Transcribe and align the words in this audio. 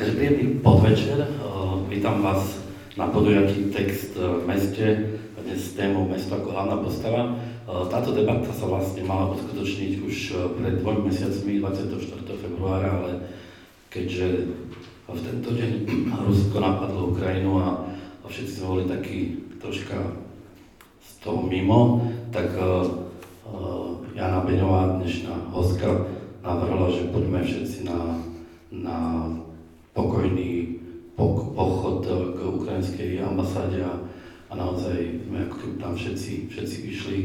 Takže 0.00 0.16
príjemný 0.16 0.64
podvečer. 0.64 1.28
Vítam 1.92 2.24
vás 2.24 2.56
na 2.96 3.12
podujatí 3.12 3.68
text 3.68 4.16
v 4.16 4.48
meste, 4.48 5.12
dnes 5.36 5.60
s 5.60 5.76
témou 5.76 6.08
mesto 6.08 6.40
ako 6.40 6.56
hlavná 6.56 6.80
postava. 6.80 7.36
Táto 7.68 8.16
debata 8.16 8.48
sa 8.48 8.64
vlastne 8.64 9.04
mala 9.04 9.36
uskutočniť 9.36 10.00
už 10.00 10.16
pred 10.56 10.80
dvomi 10.80 11.12
mesiacmi, 11.12 11.60
24. 11.60 12.16
februára, 12.32 12.88
ale 12.96 13.28
keďže 13.92 14.48
v 15.04 15.20
tento 15.20 15.52
deň 15.52 15.72
Rusko 16.32 16.56
napadlo 16.56 17.12
Ukrajinu 17.12 17.60
a, 17.60 17.84
všetci 18.24 18.52
sme 18.56 18.72
boli 18.72 18.84
takí 18.88 19.18
troška 19.60 20.00
z 20.96 21.10
toho 21.20 21.44
mimo, 21.44 22.08
tak 22.32 22.48
Jana 24.16 24.48
Beňová, 24.48 24.96
dnešná 24.96 25.52
hostka, 25.52 26.08
navrhla, 26.40 26.88
že 26.88 27.12
poďme 27.12 27.44
všetci 27.44 27.84
na, 27.84 28.16
na 28.72 28.96
pokojný 29.94 30.80
pochod 31.18 32.06
k 32.06 32.38
ukrajinskej 32.40 33.20
ambasáde 33.20 33.84
a, 33.84 33.92
a 34.48 34.52
naozaj 34.56 35.26
sme 35.28 35.38
ako 35.46 35.56
keby 35.60 35.74
tam 35.76 35.92
všetci, 35.92 36.32
všetci 36.48 36.78
išli, 36.88 37.18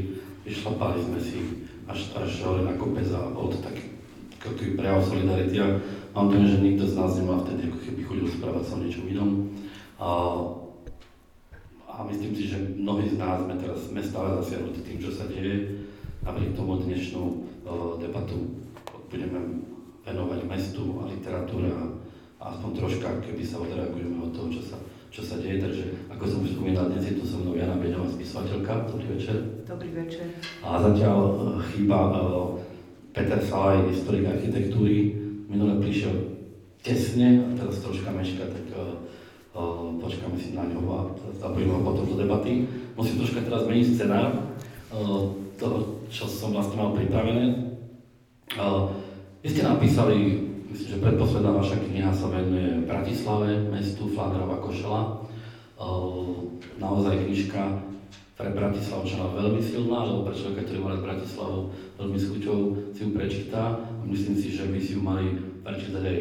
vyšlapali 0.43 0.99
sme 0.99 1.19
si 1.21 1.39
až, 1.87 2.11
až 2.17 2.43
hore 2.43 2.65
na 2.65 2.75
kopec 2.75 3.07
a 3.13 3.31
bol 3.31 3.53
to 3.53 3.61
taký, 3.61 3.95
taký 4.41 4.75
prejav 4.75 5.05
solidarity 5.05 5.57
a 5.61 5.79
mám 6.17 6.33
to, 6.33 6.41
že 6.43 6.59
nikto 6.59 6.83
z 6.89 6.97
nás 6.97 7.11
nemá 7.15 7.39
vtedy 7.45 7.69
ako 7.69 7.79
keby 7.81 8.01
chodil 8.03 8.27
správať 8.27 8.63
sa 8.65 8.73
o 8.75 8.81
niečom 8.83 9.05
inom. 9.07 9.31
A, 9.95 10.09
a 11.87 11.95
myslím 12.11 12.33
si, 12.35 12.51
že 12.51 12.57
mnohí 12.59 13.07
z 13.13 13.17
nás 13.21 13.39
sme 13.45 13.55
teraz 13.55 13.79
sme 13.87 14.01
stále 14.03 14.41
zasiahnutí 14.43 14.81
tým, 14.83 14.99
čo 14.99 15.15
sa 15.15 15.23
deje. 15.31 15.85
Napriek 16.25 16.57
tomu 16.57 16.81
dnešnú 16.81 17.21
uh, 17.21 17.95
debatu 18.01 18.65
budeme 19.13 19.61
venovať 20.03 20.39
mestu 20.49 20.97
a 20.99 21.07
literatúre 21.07 21.69
a 21.69 22.04
aspoň 22.45 22.69
troška, 22.77 23.09
keby 23.25 23.41
sa 23.41 23.57
odreagujeme 23.57 24.21
od 24.21 24.29
toho, 24.29 24.47
čo 24.53 24.61
sa, 24.61 24.77
čo 25.09 25.25
sa 25.25 25.41
deje. 25.41 25.57
Takže, 25.65 25.83
ako 26.13 26.23
som 26.29 26.39
už 26.45 26.53
spomínal, 26.53 26.93
dnes 26.93 27.09
je 27.09 27.17
tu 27.17 27.25
so 27.25 27.41
mnou 27.41 27.57
Jana 27.57 27.81
Beňová, 27.81 28.05
spisovateľka. 28.05 28.85
Dobrý 28.93 29.17
večer. 29.17 29.65
Dobrý 29.65 29.89
večer. 29.97 30.29
A 30.61 30.77
zatiaľ 30.77 31.17
uh, 31.25 31.57
chýba 31.73 31.99
uh, 32.13 32.61
Peter 33.17 33.41
Salaj, 33.41 33.89
historik 33.89 34.29
architektúry. 34.29 35.17
Minule 35.49 35.81
prišiel 35.81 36.37
tesne, 36.85 37.41
a 37.41 37.49
teraz 37.57 37.81
troška 37.81 38.13
meška, 38.13 38.45
tak 38.45 38.65
uh, 38.77 38.93
uh, 39.57 39.89
počkáme 39.97 40.37
si 40.37 40.53
na 40.53 40.69
ňo 40.69 40.85
a 40.93 40.99
zapojíme 41.41 41.73
ho 41.73 41.81
potom 41.81 42.13
do 42.13 42.15
debaty. 42.21 42.69
Musím 42.93 43.25
troška 43.25 43.41
teraz 43.41 43.65
meniť 43.65 43.87
scenár 43.97 44.53
toho, 45.59 45.99
čo 46.07 46.23
som 46.23 46.55
vlastne 46.55 46.79
mal 46.79 46.95
pripravené. 46.95 47.75
Vy 49.43 49.47
ste 49.51 49.67
napísali 49.67 50.44
Myslím, 50.75 50.99
že 50.99 51.03
predposledná 51.07 51.55
vaša 51.55 51.79
kniha 51.87 52.11
sa 52.11 52.27
venuje 52.27 52.83
Bratislave, 52.83 53.63
mestu 53.71 54.11
Flanderova 54.11 54.59
Košela. 54.59 55.23
Naozaj 56.75 57.15
knižka 57.23 57.79
pre 58.35 58.51
Bratislavčana 58.51 59.39
veľmi 59.39 59.63
silná, 59.63 60.03
alebo 60.03 60.27
pre 60.27 60.35
človeka, 60.35 60.67
ktorý 60.67 60.79
má 60.83 60.99
Bratislavu 60.99 61.71
veľmi 61.95 62.19
s 62.19 62.27
chuťou 62.27 62.59
si 62.91 63.07
ju 63.07 63.09
prečíta. 63.15 63.87
Myslím 64.03 64.35
si, 64.35 64.51
že 64.51 64.67
by 64.67 64.79
si 64.83 64.99
ju 64.99 64.99
mali 64.99 65.39
prečítať 65.63 66.03
aj 66.03 66.19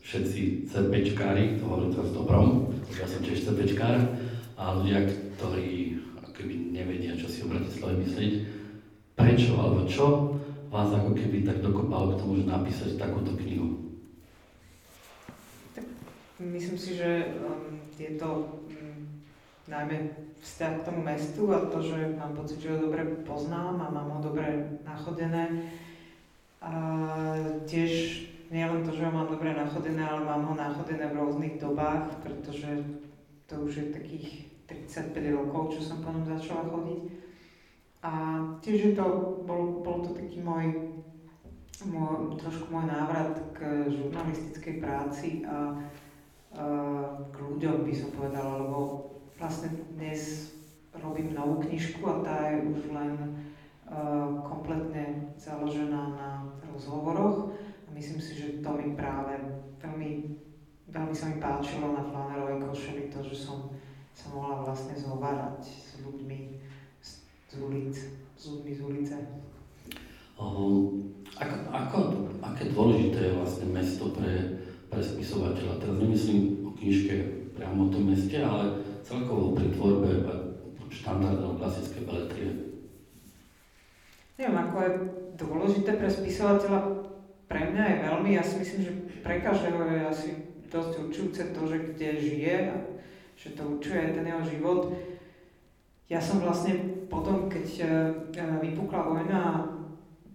všetci 0.00 0.40
CPčkári, 0.72 1.60
to 1.60 1.68
hovorím 1.68 1.92
teraz 1.92 2.16
dobrom, 2.16 2.72
ja 2.96 3.04
som 3.04 3.20
tiež 3.20 3.44
CPčkár, 3.44 4.08
a 4.56 4.72
ľudia, 4.72 5.04
ktorí 5.36 6.00
akoby 6.32 6.72
nevedia, 6.72 7.12
čo 7.20 7.28
si 7.28 7.44
o 7.44 7.52
Bratislave 7.52 8.00
myslieť, 8.08 8.32
prečo 9.20 9.52
alebo 9.60 9.84
čo 9.84 10.40
vás 10.72 10.88
ako 10.88 11.12
keby 11.12 11.44
tak 11.44 11.60
dokopalo 11.60 12.16
k 12.16 12.20
tomu, 12.24 12.32
že 12.40 12.48
napísať 12.48 12.96
takúto 12.96 13.36
knihu. 13.36 13.92
Myslím 16.40 16.78
si, 16.80 16.96
že 16.96 17.36
um, 17.44 17.76
je 18.00 18.16
to 18.16 18.28
um, 18.72 19.04
najmä 19.68 20.16
vzťah 20.42 20.72
k 20.80 20.86
tomu 20.88 21.00
mestu 21.04 21.52
a 21.52 21.68
to, 21.68 21.78
že 21.78 22.16
mám 22.18 22.34
pocit, 22.34 22.58
že 22.58 22.72
ho 22.72 22.88
dobre 22.88 23.04
poznám 23.22 23.84
a 23.84 23.94
mám 23.94 24.08
ho 24.16 24.20
dobre 24.24 24.80
nachodené. 24.82 25.70
A 26.64 26.72
tiež 27.68 28.24
nie 28.50 28.64
len 28.64 28.82
to, 28.82 28.90
že 28.96 29.06
ho 29.06 29.12
mám 29.12 29.30
dobre 29.30 29.54
nachodené, 29.54 30.02
ale 30.02 30.24
mám 30.24 30.42
ho 30.50 30.54
nachodené 30.56 31.04
v 31.12 31.18
rôznych 31.20 31.54
dobách, 31.62 32.10
pretože 32.24 32.80
to 33.46 33.60
už 33.62 33.72
je 33.76 33.86
takých 33.92 34.28
35 34.66 35.36
rokov, 35.36 35.78
čo 35.78 35.80
som 35.84 36.00
po 36.00 36.10
ňom 36.10 36.26
začala 36.26 36.64
chodiť. 36.72 37.21
A 38.02 38.42
tiež 38.58 38.78
je 38.82 38.92
to, 38.98 39.06
bol, 39.46 39.78
bol 39.78 40.02
to 40.02 40.10
taký 40.18 40.42
môj, 40.42 40.90
môj, 41.86 42.34
trošku 42.34 42.66
môj 42.74 42.90
návrat 42.90 43.38
k 43.54 43.86
žurnalistickej 43.86 44.82
práci 44.82 45.46
a 45.46 45.78
k 47.30 47.36
ľuďom, 47.38 47.86
by 47.86 47.94
som 47.94 48.10
povedala, 48.10 48.58
lebo 48.58 49.06
vlastne 49.38 49.70
dnes 49.94 50.52
robím 50.92 51.32
novú 51.32 51.62
knižku 51.62 52.02
a 52.04 52.20
tá 52.20 52.36
je 52.52 52.68
už 52.74 52.92
len 52.92 53.16
uh, 53.88 54.42
kompletne 54.44 55.32
založená 55.40 56.02
na 56.12 56.30
rozhovoroch. 56.74 57.54
A 57.86 57.88
myslím 57.94 58.20
si, 58.20 58.36
že 58.36 58.60
to 58.60 58.70
mi 58.76 58.92
práve 58.92 59.40
veľmi, 59.80 60.10
veľmi 60.92 61.14
sa 61.16 61.32
mi 61.32 61.40
páčilo 61.40 61.96
na 61.96 62.04
flanerovej 62.04 62.66
košeli 62.68 63.04
to, 63.08 63.24
že 63.24 63.48
som 63.48 63.72
sa 64.12 64.28
mohla 64.34 64.60
vlastne 64.60 64.92
zhovárať 64.92 65.64
s 65.64 66.02
ľuďmi 66.04 66.61
z, 67.52 67.60
ulic, 67.60 67.94
s 68.32 68.42
ľuďmi 68.48 68.72
z 68.72 68.80
ulice. 68.80 69.16
Um, 70.40 71.12
ako, 71.36 71.56
ako, 71.68 71.98
aké 72.40 72.72
dôležité 72.72 73.28
je 73.28 73.36
vlastne 73.36 73.68
mesto 73.68 74.08
pre 74.16 74.62
pre 74.92 75.00
spisovateľa. 75.00 75.80
Teraz 75.80 75.96
nemyslím 75.96 76.68
o 76.68 76.70
knižke 76.76 77.16
priamo 77.56 77.88
o 77.88 77.92
tom 77.92 78.12
meste, 78.12 78.36
ale 78.44 78.84
celkovo 79.00 79.56
pri 79.56 79.72
tvorbe 79.72 80.20
štandardov 80.92 81.56
klasické 81.56 82.04
beletrie. 82.04 82.76
Neviem, 84.36 84.60
ako 84.60 84.76
je 84.84 84.90
dôležité 85.40 85.96
pre 85.96 86.12
spisovateľa, 86.12 87.08
pre 87.48 87.72
mňa 87.72 87.84
je 87.88 87.96
veľmi, 88.04 88.30
ja 88.36 88.44
si 88.44 88.60
myslím, 88.60 88.80
že 88.84 88.92
pre 89.24 89.40
každého 89.40 89.80
je 89.80 90.00
asi 90.04 90.28
dosť 90.68 90.92
určujúce 91.08 91.42
to, 91.56 91.60
že 91.64 91.76
kde 91.92 92.08
žije 92.20 92.54
a 92.68 92.76
že 93.32 93.56
to 93.56 93.62
určuje 93.64 93.96
aj 93.96 94.12
ten 94.12 94.28
jeho 94.28 94.44
život. 94.44 94.80
Ja 96.12 96.20
som 96.20 96.44
vlastne 96.44 96.91
potom, 97.12 97.52
keď 97.52 97.68
e, 97.84 97.86
vypukla 98.64 99.04
vojna, 99.04 99.68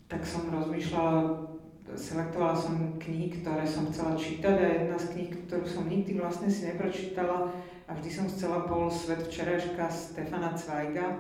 tak 0.06 0.22
som 0.22 0.54
rozmýšľala, 0.54 1.50
selektovala 1.98 2.54
som 2.54 3.02
knihy, 3.02 3.42
ktoré 3.42 3.66
som 3.66 3.90
chcela 3.90 4.14
čítať 4.14 4.56
a 4.56 4.68
jedna 4.86 4.98
z 5.02 5.18
kníh, 5.18 5.32
ktorú 5.50 5.66
som 5.66 5.90
nikdy 5.90 6.22
vlastne 6.22 6.46
si 6.54 6.70
neprečítala 6.70 7.50
a 7.90 7.92
vždy 7.98 8.10
som 8.14 8.30
chcela, 8.30 8.70
bol 8.70 8.94
Svet 8.94 9.26
včerajška 9.26 9.90
Stefana 9.90 10.54
Zweiga. 10.54 11.18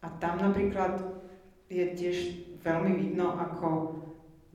A 0.00 0.08
tam 0.16 0.40
napríklad 0.40 0.96
je 1.68 1.84
tiež 1.92 2.16
veľmi 2.64 2.96
vidno, 2.96 3.36
ako 3.36 4.00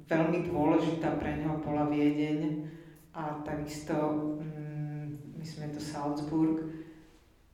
veľmi 0.09 0.49
dôležitá 0.49 1.21
pre 1.21 1.37
neho 1.37 1.61
bola 1.61 1.85
Viedeň 1.85 2.65
a 3.13 3.45
takisto, 3.45 3.93
mm, 4.41 5.37
myslím, 5.37 5.69
je 5.69 5.71
to 5.77 5.81
Salzburg. 5.81 6.65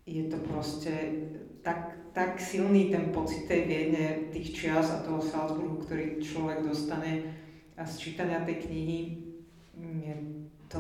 Je 0.06 0.26
to 0.28 0.38
proste 0.42 0.92
tak, 1.62 1.94
tak 2.14 2.42
silný 2.42 2.90
ten 2.90 3.14
pocit 3.14 3.46
tej 3.46 3.70
Viedne, 3.70 4.34
tých 4.34 4.50
čias 4.54 4.90
a 4.90 5.06
toho 5.06 5.22
Salzburgu, 5.22 5.86
ktorý 5.86 6.18
človek 6.18 6.66
dostane 6.66 7.42
a 7.78 7.86
z 7.86 7.98
čítania 7.98 8.42
tej 8.46 8.66
knihy 8.68 8.98
je 9.82 10.14
to 10.70 10.80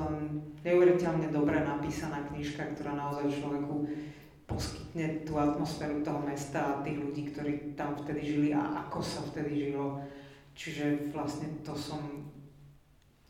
neuveriteľne 0.63 1.33
dobre 1.33 1.59
napísaná 1.59 2.23
knižka, 2.29 2.77
ktorá 2.77 2.93
naozaj 2.95 3.41
človeku 3.41 3.89
poskytne 4.47 5.23
tú 5.23 5.39
atmosféru 5.39 6.03
toho 6.03 6.19
mesta 6.23 6.59
a 6.59 6.79
tých 6.83 6.99
ľudí, 6.99 7.31
ktorí 7.31 7.75
tam 7.75 7.95
vtedy 7.95 8.21
žili 8.23 8.49
a 8.51 8.87
ako 8.87 8.99
sa 8.99 9.23
vtedy 9.31 9.71
žilo. 9.71 10.03
Čiže 10.53 11.11
vlastne 11.15 11.47
to 11.63 11.71
som, 11.73 12.27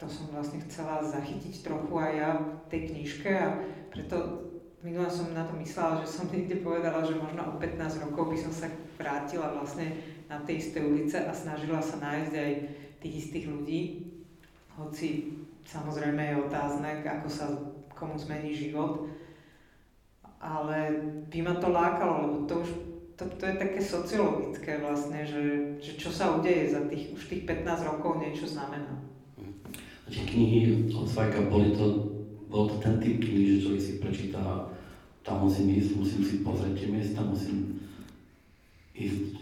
to 0.01 0.09
som 0.09 0.33
vlastne 0.33 0.59
chcela 0.65 1.05
zachytiť 1.05 1.61
trochu 1.61 1.93
aj 1.93 2.11
ja 2.17 2.31
v 2.35 2.65
tej 2.73 2.81
knižke 2.93 3.29
a 3.29 3.47
preto 3.93 4.17
minule 4.81 5.09
som 5.09 5.33
na 5.33 5.45
to 5.45 5.53
myslela, 5.61 6.01
že 6.01 6.09
som 6.09 6.25
niekde 6.33 6.65
povedala, 6.65 7.05
že 7.05 7.17
možno 7.17 7.53
o 7.53 7.53
15 7.61 8.05
rokov 8.09 8.33
by 8.33 8.37
som 8.37 8.53
sa 8.53 8.67
vrátila 8.97 9.53
vlastne 9.53 9.93
na 10.25 10.41
tej 10.41 10.57
isté 10.57 10.81
ulice 10.81 11.17
a 11.21 11.31
snažila 11.33 11.81
sa 11.81 12.01
nájsť 12.01 12.33
aj 12.33 12.51
tých 13.01 13.13
istých 13.27 13.45
ľudí, 13.49 13.81
hoci 14.77 15.37
samozrejme 15.65 16.21
je 16.21 16.43
otázne, 16.45 16.89
ako 17.05 17.29
sa 17.29 17.45
komu 17.93 18.17
zmení 18.17 18.53
život, 18.53 19.05
ale 20.41 20.97
by 21.29 21.39
ma 21.45 21.53
to 21.61 21.69
lákalo, 21.69 22.13
lebo 22.25 22.37
to 22.49 22.55
už 22.65 22.69
to, 23.21 23.29
to 23.37 23.45
je 23.45 23.55
také 23.61 23.77
sociologické 23.77 24.81
vlastne, 24.81 25.21
že, 25.21 25.77
že 25.77 25.93
čo 25.93 26.09
sa 26.09 26.33
udeje 26.33 26.73
za 26.73 26.81
tých, 26.89 27.13
už 27.13 27.29
tých 27.29 27.45
15 27.45 27.85
rokov 27.85 28.17
niečo 28.17 28.49
znamená. 28.49 28.97
A 29.77 30.07
tie 30.09 30.25
knihy 30.25 30.89
od 30.89 31.05
Svajka 31.05 31.45
boli 31.45 31.77
to, 31.77 32.10
bol 32.51 32.67
to 32.67 32.75
ten 32.83 32.99
typ 32.99 33.23
knihy, 33.23 33.63
že 33.63 33.79
si 33.79 33.93
prečíta, 34.03 34.67
tam 35.23 35.47
musím 35.47 35.71
ísť, 35.79 35.91
musím 35.95 36.21
si 36.27 36.35
pozrieť 36.43 36.83
tie 36.83 36.87
miesta, 36.91 37.23
musím 37.23 37.79
ísť 38.91 39.39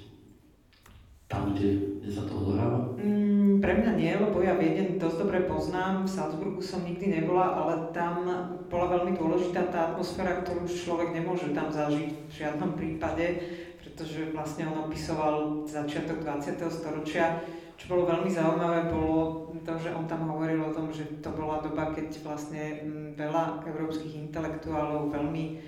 tam, 1.30 1.54
kde, 1.54 2.02
kde 2.02 2.10
sa 2.10 2.26
to 2.26 2.34
odohráva? 2.38 2.80
Mm, 2.98 3.62
pre 3.62 3.74
mňa 3.82 3.92
nie, 3.98 4.14
lebo 4.18 4.42
ja 4.42 4.58
Viedeň 4.58 4.98
dosť 4.98 5.18
dobre 5.26 5.46
poznám, 5.46 6.06
v 6.06 6.14
Salzburgu 6.14 6.62
som 6.62 6.86
nikdy 6.86 7.22
nebola, 7.22 7.54
ale 7.54 7.74
tam 7.94 8.26
bola 8.70 8.86
veľmi 8.98 9.18
dôležitá 9.18 9.70
tá 9.70 9.94
atmosféra, 9.94 10.42
ktorú 10.42 10.66
človek 10.66 11.14
nemôže 11.14 11.54
tam 11.54 11.70
zažiť 11.70 12.10
v 12.14 12.34
žiadnom 12.34 12.74
prípade, 12.74 13.46
pretože 13.78 14.34
vlastne 14.34 14.70
on 14.70 14.90
opisoval 14.90 15.66
začiatok 15.70 16.26
20. 16.26 16.62
storočia. 16.66 17.46
Čo 17.80 17.96
bolo 17.96 18.12
veľmi 18.12 18.28
zaujímavé, 18.28 18.92
bolo 18.92 19.48
to, 19.64 19.74
že 19.80 19.96
on 19.96 20.04
tam 20.04 20.28
hovoril 20.28 20.68
o 20.68 20.76
tom, 20.76 20.92
že 20.92 21.08
to 21.24 21.32
bola 21.32 21.64
doba, 21.64 21.96
keď 21.96 22.12
vlastne 22.28 22.84
mm, 22.84 23.16
veľa 23.16 23.64
európskych 23.64 24.20
intelektuálov 24.28 25.08
veľmi 25.08 25.64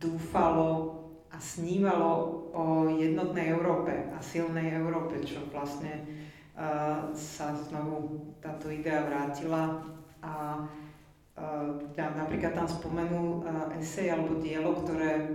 dúfalo 0.00 0.96
a 1.28 1.36
snívalo 1.36 2.48
o 2.56 2.64
jednotnej 2.88 3.52
Európe 3.52 3.92
a 4.08 4.16
silnej 4.24 4.72
Európe, 4.72 5.20
čo 5.20 5.44
vlastne 5.52 6.00
uh, 6.56 7.12
sa 7.12 7.52
znovu 7.52 8.32
táto 8.40 8.72
idea 8.72 9.04
vrátila. 9.04 9.84
A 10.24 10.64
uh, 11.36 11.76
napríklad 11.92 12.56
tam 12.56 12.64
spomenul 12.64 13.44
uh, 13.44 13.68
esej 13.76 14.16
alebo 14.16 14.40
dielo, 14.40 14.80
ktoré 14.80 15.28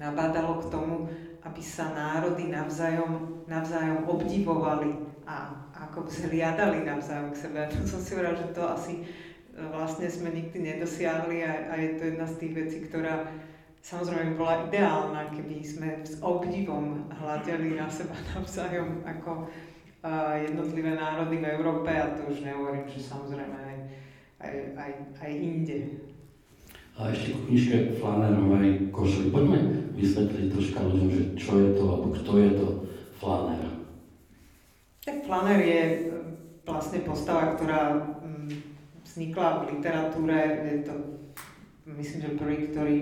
nabádalo 0.00 0.64
k 0.64 0.64
tomu, 0.72 0.94
aby 1.42 1.62
sa 1.62 1.90
národy 1.90 2.50
navzájom, 2.50 3.44
navzájom 3.50 4.06
obdivovali 4.06 4.94
a 5.26 5.50
ako 5.74 6.06
zhliadali 6.06 6.86
navzájom 6.86 7.34
k 7.34 7.40
sebe. 7.46 7.58
To 7.66 7.82
som 7.86 7.98
si 7.98 8.14
hovorila, 8.14 8.38
že 8.38 8.54
to 8.54 8.62
asi 8.62 8.94
vlastne 9.52 10.08
sme 10.08 10.32
nikdy 10.32 10.58
nedosiahli 10.62 11.44
a, 11.44 11.52
a 11.70 11.74
je 11.76 11.90
to 11.98 12.02
jedna 12.14 12.26
z 12.26 12.34
tých 12.40 12.52
vecí, 12.56 12.78
ktorá 12.86 13.26
samozrejme 13.82 14.38
bola 14.38 14.70
ideálna, 14.70 15.28
keby 15.34 15.56
sme 15.60 15.88
s 16.06 16.22
obdivom 16.22 17.10
hľadeli 17.10 17.74
na 17.74 17.90
seba 17.90 18.14
navzájom 18.38 19.02
ako 19.02 19.50
uh, 20.06 20.38
jednotlivé 20.38 20.94
národy 20.94 21.42
v 21.42 21.50
Európe 21.58 21.90
a 21.90 22.14
to 22.14 22.30
už 22.30 22.46
nehovorím, 22.46 22.86
že 22.86 23.02
samozrejme 23.02 23.58
aj, 23.58 23.78
aj, 24.40 24.54
aj, 24.78 24.92
aj 25.18 25.32
inde. 25.34 25.78
A 27.02 27.10
ešte 27.10 27.34
ku 27.34 27.50
knižke 27.50 27.98
Flanerovej 27.98 28.94
košely. 28.94 29.34
Poďme 29.34 29.90
vysvetliť 29.98 30.46
troška 30.54 30.86
ľuďom, 30.86 31.10
že 31.10 31.22
čo 31.34 31.58
je 31.58 31.68
to, 31.74 31.82
alebo 31.90 32.08
kto 32.14 32.32
je 32.38 32.50
to 32.54 32.66
Flaner. 33.18 33.64
Tak 35.02 35.26
Flaner 35.26 35.58
je 35.58 35.82
e, 35.82 35.96
vlastne 36.62 37.02
postava, 37.02 37.58
ktorá 37.58 37.98
mm, 38.22 38.54
vznikla 39.02 39.46
v 39.58 39.62
literatúre, 39.74 40.38
je 40.62 40.78
to 40.86 40.94
myslím, 41.86 42.22
že 42.22 42.38
prvý, 42.38 42.56
ktorý 42.70 42.96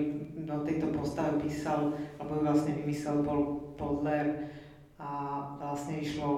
do 0.49 0.65
tejto 0.65 0.89
postave 0.89 1.37
písal, 1.37 1.93
alebo 2.17 2.41
ju 2.41 2.41
vlastne 2.41 2.73
vymyslel, 2.81 3.21
bol 3.21 3.41
Podler 3.77 4.49
a 4.97 5.09
vlastne 5.57 6.01
išlo 6.01 6.29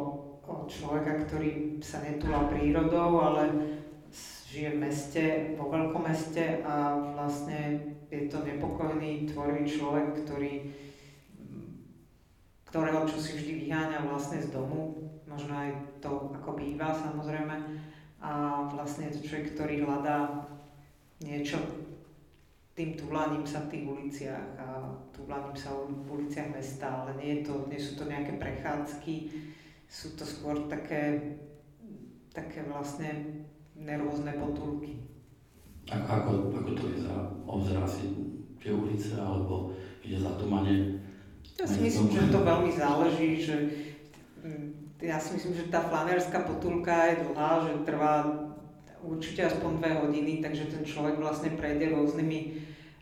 o 0.43 0.67
človeka, 0.67 1.23
ktorý 1.23 1.79
sa 1.79 2.03
netúla 2.03 2.51
prírodou, 2.51 3.19
ale 3.23 3.43
žije 4.53 4.69
v 4.77 4.81
meste, 4.85 5.23
vo 5.57 5.65
veľkom 5.73 6.05
meste 6.05 6.61
a 6.61 6.93
vlastne 7.17 7.89
je 8.13 8.29
to 8.29 8.45
nepokojný, 8.45 9.25
tvorivý 9.25 9.65
človek, 9.65 10.21
ktorý, 10.21 10.69
ktorého 12.69 13.09
čo 13.09 13.17
si 13.17 13.33
vždy 13.33 13.65
vyháňa 13.65 14.05
vlastne 14.05 14.37
z 14.45 14.53
domu, 14.53 15.09
možno 15.25 15.57
aj 15.57 15.73
to 15.97 16.29
ako 16.37 16.53
býva 16.53 16.93
samozrejme. 16.93 17.81
A 18.21 18.63
vlastne 18.69 19.09
je 19.09 19.17
to 19.17 19.25
človek, 19.25 19.57
ktorý 19.57 19.89
hľadá 19.89 20.45
niečo 21.25 21.57
tým 22.77 22.93
túlaním 22.93 23.45
sa 23.45 23.65
v 23.65 23.69
tých 23.73 23.85
uliciach 23.89 24.45
a 24.57 24.67
túlaním 25.13 25.57
sa 25.57 25.73
v 25.73 26.09
uliciach 26.09 26.53
mesta, 26.53 27.05
ale 27.05 27.17
nie, 27.17 27.41
je 27.41 27.49
to, 27.49 27.53
nie 27.69 27.81
sú 27.81 27.97
to 27.97 28.05
nejaké 28.05 28.37
prechádzky, 28.37 29.33
sú 29.89 30.13
to 30.13 30.25
skôr 30.25 30.69
také, 30.69 31.37
také 32.33 32.65
vlastne 32.65 33.45
nervózne 33.77 34.33
potulky. 34.37 35.01
A 35.91 35.99
ako, 35.99 36.53
ako 36.55 36.69
to 36.73 36.83
vyzerá? 36.95 37.19
Obzerá 37.43 37.83
si 37.83 38.07
tie 38.61 38.71
ulice 38.71 39.19
alebo 39.19 39.75
ide 39.99 40.15
za 40.15 40.33
tumane? 40.39 41.03
Ja 41.59 41.67
si 41.67 41.83
myslím, 41.83 42.09
že 42.09 42.31
to 42.31 42.39
veľmi 42.41 42.71
záleží, 42.71 43.37
že 43.43 43.55
mm, 44.41 44.97
ja 45.03 45.19
si 45.19 45.35
myslím, 45.35 45.53
že 45.53 45.69
tá 45.69 45.83
flanerská 45.83 46.47
potulka 46.47 47.11
je 47.11 47.27
dlhá, 47.27 47.51
že 47.67 47.83
trvá 47.83 48.13
určite 49.03 49.51
aspoň 49.51 49.83
dve 49.83 49.91
hodiny, 49.99 50.33
takže 50.39 50.71
ten 50.71 50.83
človek 50.87 51.19
vlastne 51.19 51.51
prejde 51.59 51.91
rôznymi 51.91 52.39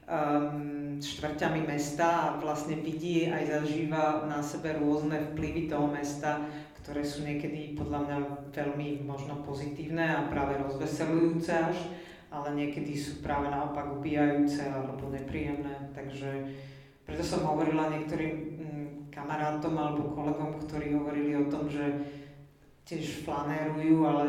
um, 0.09 0.97
štvrťami 0.97 1.61
mesta 1.69 2.09
a 2.09 2.27
vlastne 2.41 2.81
vidí 2.81 3.29
aj 3.29 3.61
zažíva 3.61 4.25
na 4.25 4.41
sebe 4.41 4.73
rôzne 4.77 5.33
vplyvy 5.33 5.69
toho 5.69 5.85
mesta, 5.89 6.41
ktoré 6.81 7.05
sú 7.05 7.21
niekedy 7.21 7.77
podľa 7.77 7.99
mňa 8.09 8.17
veľmi 8.49 9.05
možno 9.05 9.45
pozitívne 9.45 10.01
a 10.01 10.27
práve 10.27 10.57
rozveselujúce 10.57 11.53
až, 11.53 11.77
ale 12.33 12.57
niekedy 12.57 12.97
sú 12.97 13.21
práve 13.21 13.53
naopak 13.53 13.91
ubíjajúce 14.01 14.65
alebo 14.65 15.13
nepríjemné. 15.13 15.93
Takže 15.93 16.49
preto 17.05 17.21
som 17.21 17.45
hovorila 17.45 17.93
niektorým 17.93 18.33
mm, 18.33 18.87
kamarátom 19.13 19.77
alebo 19.77 20.15
kolegom, 20.15 20.57
ktorí 20.65 20.97
hovorili 20.97 21.37
o 21.37 21.45
tom, 21.51 21.69
že 21.69 21.85
tiež 22.87 23.27
flanérujú, 23.27 24.01
ale 24.07 24.25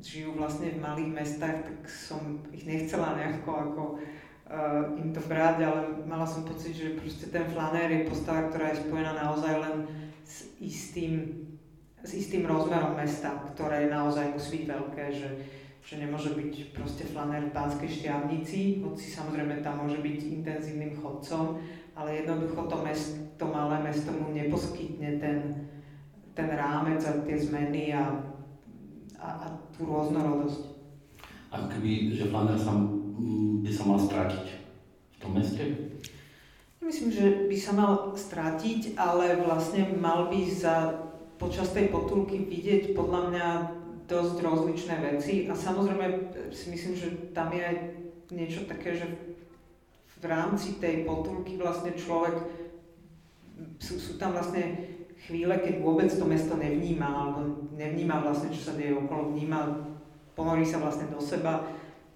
žijú 0.00 0.34
vlastne 0.34 0.74
v 0.74 0.82
malých 0.82 1.10
mestách, 1.12 1.58
tak 1.60 1.78
som 1.86 2.40
ich 2.50 2.64
nechcela 2.64 3.14
nejako 3.14 3.50
ako 3.52 3.82
uh, 4.48 4.96
im 4.96 5.12
to 5.12 5.20
brať, 5.28 5.60
ale 5.60 5.80
mala 6.08 6.24
som 6.24 6.48
pocit, 6.48 6.72
že 6.72 6.96
proste 6.96 7.28
ten 7.28 7.44
flanér 7.52 7.92
je 7.92 8.08
postava, 8.08 8.48
ktorá 8.48 8.72
je 8.72 8.80
spojená 8.80 9.12
naozaj 9.12 9.54
len 9.60 9.76
s 10.24 10.48
istým, 10.56 11.44
s 12.00 12.10
istým 12.16 12.48
rozmerom 12.48 12.96
mesta, 12.96 13.36
ktoré 13.52 13.92
naozaj 13.92 14.32
musí 14.32 14.64
byť 14.64 14.66
veľké, 14.72 15.04
že, 15.12 15.28
že 15.84 15.94
nemôže 16.00 16.32
byť 16.32 16.72
proste 16.72 17.04
flanér 17.04 17.52
v 17.52 17.56
Banskej 17.56 17.90
šťavnici, 18.00 18.80
hoci 18.80 19.06
samozrejme 19.12 19.60
tam 19.60 19.84
môže 19.84 20.00
byť 20.00 20.18
intenzívnym 20.40 20.96
chodcom, 20.96 21.60
ale 21.92 22.24
jednoducho 22.24 22.64
to, 22.64 22.76
mest, 22.80 23.20
to 23.36 23.44
malé 23.44 23.76
mesto 23.84 24.08
mu 24.16 24.32
neposkytne 24.32 25.20
ten, 25.20 25.38
ten 26.32 26.48
rámec 26.48 27.04
a 27.04 27.20
tie 27.20 27.36
zmeny 27.36 27.92
a, 27.92 28.16
a, 29.20 29.28
a 29.44 29.46
tú 29.76 29.84
rôznorodosť. 29.84 30.72
Ako 31.52 31.66
keby, 31.76 32.16
že 32.16 32.32
Flaner 32.32 32.56
sa, 32.56 32.72
by 33.60 33.70
sa 33.74 33.84
mal 33.84 34.00
strátiť 34.00 34.46
v 35.12 35.16
tom 35.20 35.36
meste? 35.36 35.64
Myslím, 36.80 37.12
že 37.12 37.26
by 37.44 37.56
sa 37.60 37.72
mal 37.76 37.92
strátiť, 38.16 38.96
ale 38.96 39.36
vlastne 39.44 39.92
mal 40.00 40.32
by 40.32 40.40
za 40.48 41.09
počas 41.40 41.72
tej 41.72 41.88
potulky 41.88 42.44
vidieť 42.44 42.92
podľa 42.92 43.20
mňa 43.32 43.46
dosť 44.04 44.36
rozličné 44.44 44.96
veci 45.00 45.48
a 45.48 45.56
samozrejme 45.56 46.36
si 46.52 46.66
myslím, 46.68 46.94
že 46.94 47.08
tam 47.32 47.48
je 47.48 47.62
aj 47.64 47.76
niečo 48.28 48.68
také, 48.68 48.92
že 48.92 49.08
v 50.20 50.24
rámci 50.28 50.76
tej 50.76 51.08
potulky 51.08 51.56
vlastne 51.56 51.96
človek, 51.96 52.36
sú, 53.80 53.96
sú 53.96 54.12
tam 54.20 54.36
vlastne 54.36 54.76
chvíle, 55.24 55.56
keď 55.56 55.80
vôbec 55.80 56.12
to 56.12 56.28
mesto 56.28 56.60
nevníma, 56.60 57.08
alebo 57.08 57.72
nevníma 57.72 58.20
vlastne, 58.20 58.52
čo 58.52 58.68
sa 58.68 58.76
deje 58.76 58.92
okolo, 58.92 59.32
vníma, 59.32 59.80
ponorí 60.36 60.68
sa 60.68 60.76
vlastne 60.76 61.08
do 61.08 61.16
seba, 61.16 61.64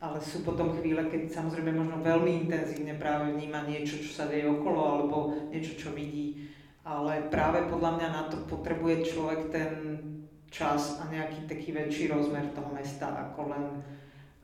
ale 0.04 0.20
sú 0.20 0.44
potom 0.44 0.76
chvíle, 0.76 1.08
keď 1.08 1.32
samozrejme 1.32 1.72
možno 1.72 2.04
veľmi 2.04 2.44
intenzívne 2.44 3.00
práve 3.00 3.32
vníma 3.32 3.64
niečo, 3.64 4.04
čo 4.04 4.12
sa 4.12 4.28
deje 4.28 4.44
okolo, 4.44 4.80
alebo 4.84 5.16
niečo, 5.48 5.80
čo 5.80 5.96
vidí. 5.96 6.43
Ale 6.84 7.32
práve 7.32 7.64
podľa 7.72 7.96
mňa 7.96 8.08
na 8.12 8.22
to 8.28 8.36
potrebuje 8.44 9.08
človek 9.08 9.48
ten 9.48 9.72
čas 10.52 11.00
a 11.00 11.08
nejaký 11.08 11.48
taký 11.48 11.72
väčší 11.72 12.12
rozmer 12.12 12.52
toho 12.52 12.70
mesta, 12.70 13.10
ako 13.10 13.50
len 13.50 13.64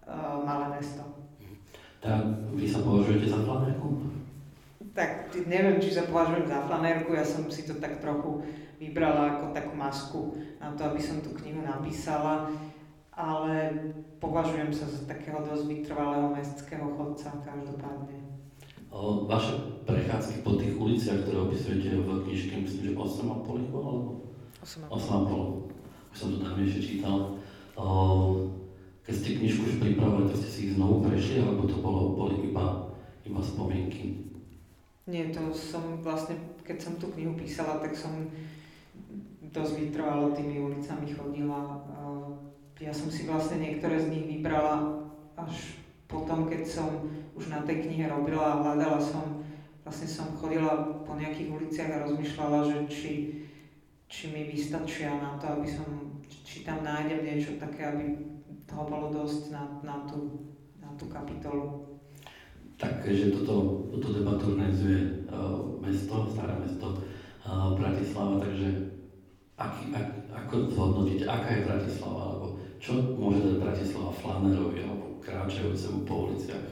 uh, 0.09 0.40
malé 0.42 0.80
mesto. 0.80 1.04
Tak 2.00 2.25
vy 2.56 2.64
sa 2.64 2.80
považujete 2.80 3.28
za 3.28 3.44
flanérku? 3.44 3.88
Tak 4.97 5.37
neviem, 5.47 5.78
či 5.78 5.92
sa 5.92 6.09
považujem 6.09 6.49
za 6.49 6.64
flanérku, 6.64 7.12
ja 7.12 7.23
som 7.23 7.47
si 7.52 7.62
to 7.68 7.76
tak 7.76 8.00
trochu 8.00 8.42
vybrala 8.80 9.37
ako 9.37 9.52
takú 9.52 9.76
masku 9.76 10.20
na 10.56 10.73
to, 10.73 10.88
aby 10.88 10.99
som 10.99 11.20
tú 11.20 11.37
knihu 11.44 11.61
napísala, 11.61 12.49
ale 13.12 13.76
považujem 14.16 14.73
sa 14.73 14.88
za 14.88 15.04
takého 15.04 15.44
dosť 15.44 15.68
vytrvalého 15.68 16.32
mestského 16.32 16.88
chodca 16.97 17.28
každopádne. 17.44 18.19
Vaše 18.90 19.54
prechádzky 19.87 20.42
po 20.42 20.59
tých 20.59 20.75
uliciach, 20.75 21.23
ktoré 21.23 21.38
opisujete 21.47 21.94
v 22.02 22.26
knižke, 22.26 22.54
myslím, 22.59 22.82
že 22.90 22.99
8,5 22.99 23.62
ich 23.62 23.70
bolo, 23.70 23.87
alebo? 23.87 24.11
8,5. 24.90 26.11
Už 26.11 26.16
som 26.18 26.35
to 26.35 26.42
ešte 26.42 26.82
čítal. 26.82 27.38
Keď 29.06 29.14
ste 29.14 29.38
knižku 29.38 29.62
už 29.62 29.76
pripravili, 29.78 30.26
tak 30.26 30.38
ste 30.42 30.50
si 30.50 30.61
ich 30.70 30.75
znovu 30.75 31.06
prešli, 31.06 31.38
alebo 31.38 31.70
to 31.70 31.78
bolo, 31.78 32.18
boli 32.18 32.50
iba, 32.50 32.90
iba 33.23 33.40
spomienky? 33.40 34.26
Nie, 35.06 35.30
to 35.30 35.54
som 35.54 36.02
vlastne, 36.02 36.38
keď 36.66 36.76
som 36.82 36.92
tú 36.99 37.14
knihu 37.14 37.38
písala, 37.38 37.78
tak 37.78 37.94
som 37.94 38.30
dosť 39.50 39.73
vytrvalo 39.87 40.35
tými 40.35 40.62
ulicami 40.62 41.14
chodila. 41.14 41.82
Ja 42.82 42.90
som 42.90 43.11
si 43.11 43.26
vlastne 43.26 43.62
niektoré 43.62 44.02
z 44.02 44.11
nich 44.11 44.25
vybrala 44.26 45.06
až 45.38 45.78
potom, 46.10 46.50
keď 46.50 46.66
som 46.66 47.06
už 47.38 47.54
na 47.54 47.62
tej 47.62 47.86
knihe 47.86 48.10
robila 48.10 48.58
a 48.58 48.60
hľadala 48.60 48.98
som, 48.98 49.46
vlastne 49.86 50.10
som 50.10 50.34
chodila 50.34 51.00
po 51.06 51.14
nejakých 51.14 51.54
uliciach 51.54 51.90
a 51.94 52.02
rozmýšľala, 52.04 52.66
že 52.66 52.76
či, 52.90 53.12
či 54.10 54.34
mi 54.34 54.50
vystačia 54.50 55.14
na 55.22 55.38
to, 55.38 55.46
aby 55.46 55.70
som 55.70 56.18
či 56.26 56.66
tam 56.66 56.82
nájdem 56.82 57.22
niečo 57.22 57.54
také, 57.62 57.86
aby 57.86 58.04
toho 58.66 58.84
bolo 58.90 59.14
dosť 59.14 59.54
na, 59.54 59.62
na, 59.86 59.96
tú, 60.10 60.50
na 60.82 60.90
tú 60.98 61.06
kapitolu. 61.06 61.86
Takže 62.74 63.30
toto, 63.30 63.86
toto 63.94 64.08
debatu 64.10 64.56
organizuje 64.56 65.30
uh, 65.30 65.78
mesto, 65.78 66.26
staré 66.26 66.58
mesto 66.58 66.96
uh, 67.46 67.76
Bratislava, 67.78 68.42
takže 68.42 68.98
aký, 69.60 69.94
ak, 69.94 70.08
ako 70.32 70.54
zhodnotíte, 70.74 71.28
aká 71.28 71.48
je 71.54 71.68
Bratislava, 71.68 72.20
alebo 72.34 72.46
čo 72.80 72.98
môže 73.14 73.44
dať 73.44 73.56
Bratislava 73.60 74.10
flanerovi 74.16 74.80
alebo 74.80 75.00
kráčajúcemu 75.20 76.08
po 76.08 76.28
uliciach? 76.28 76.66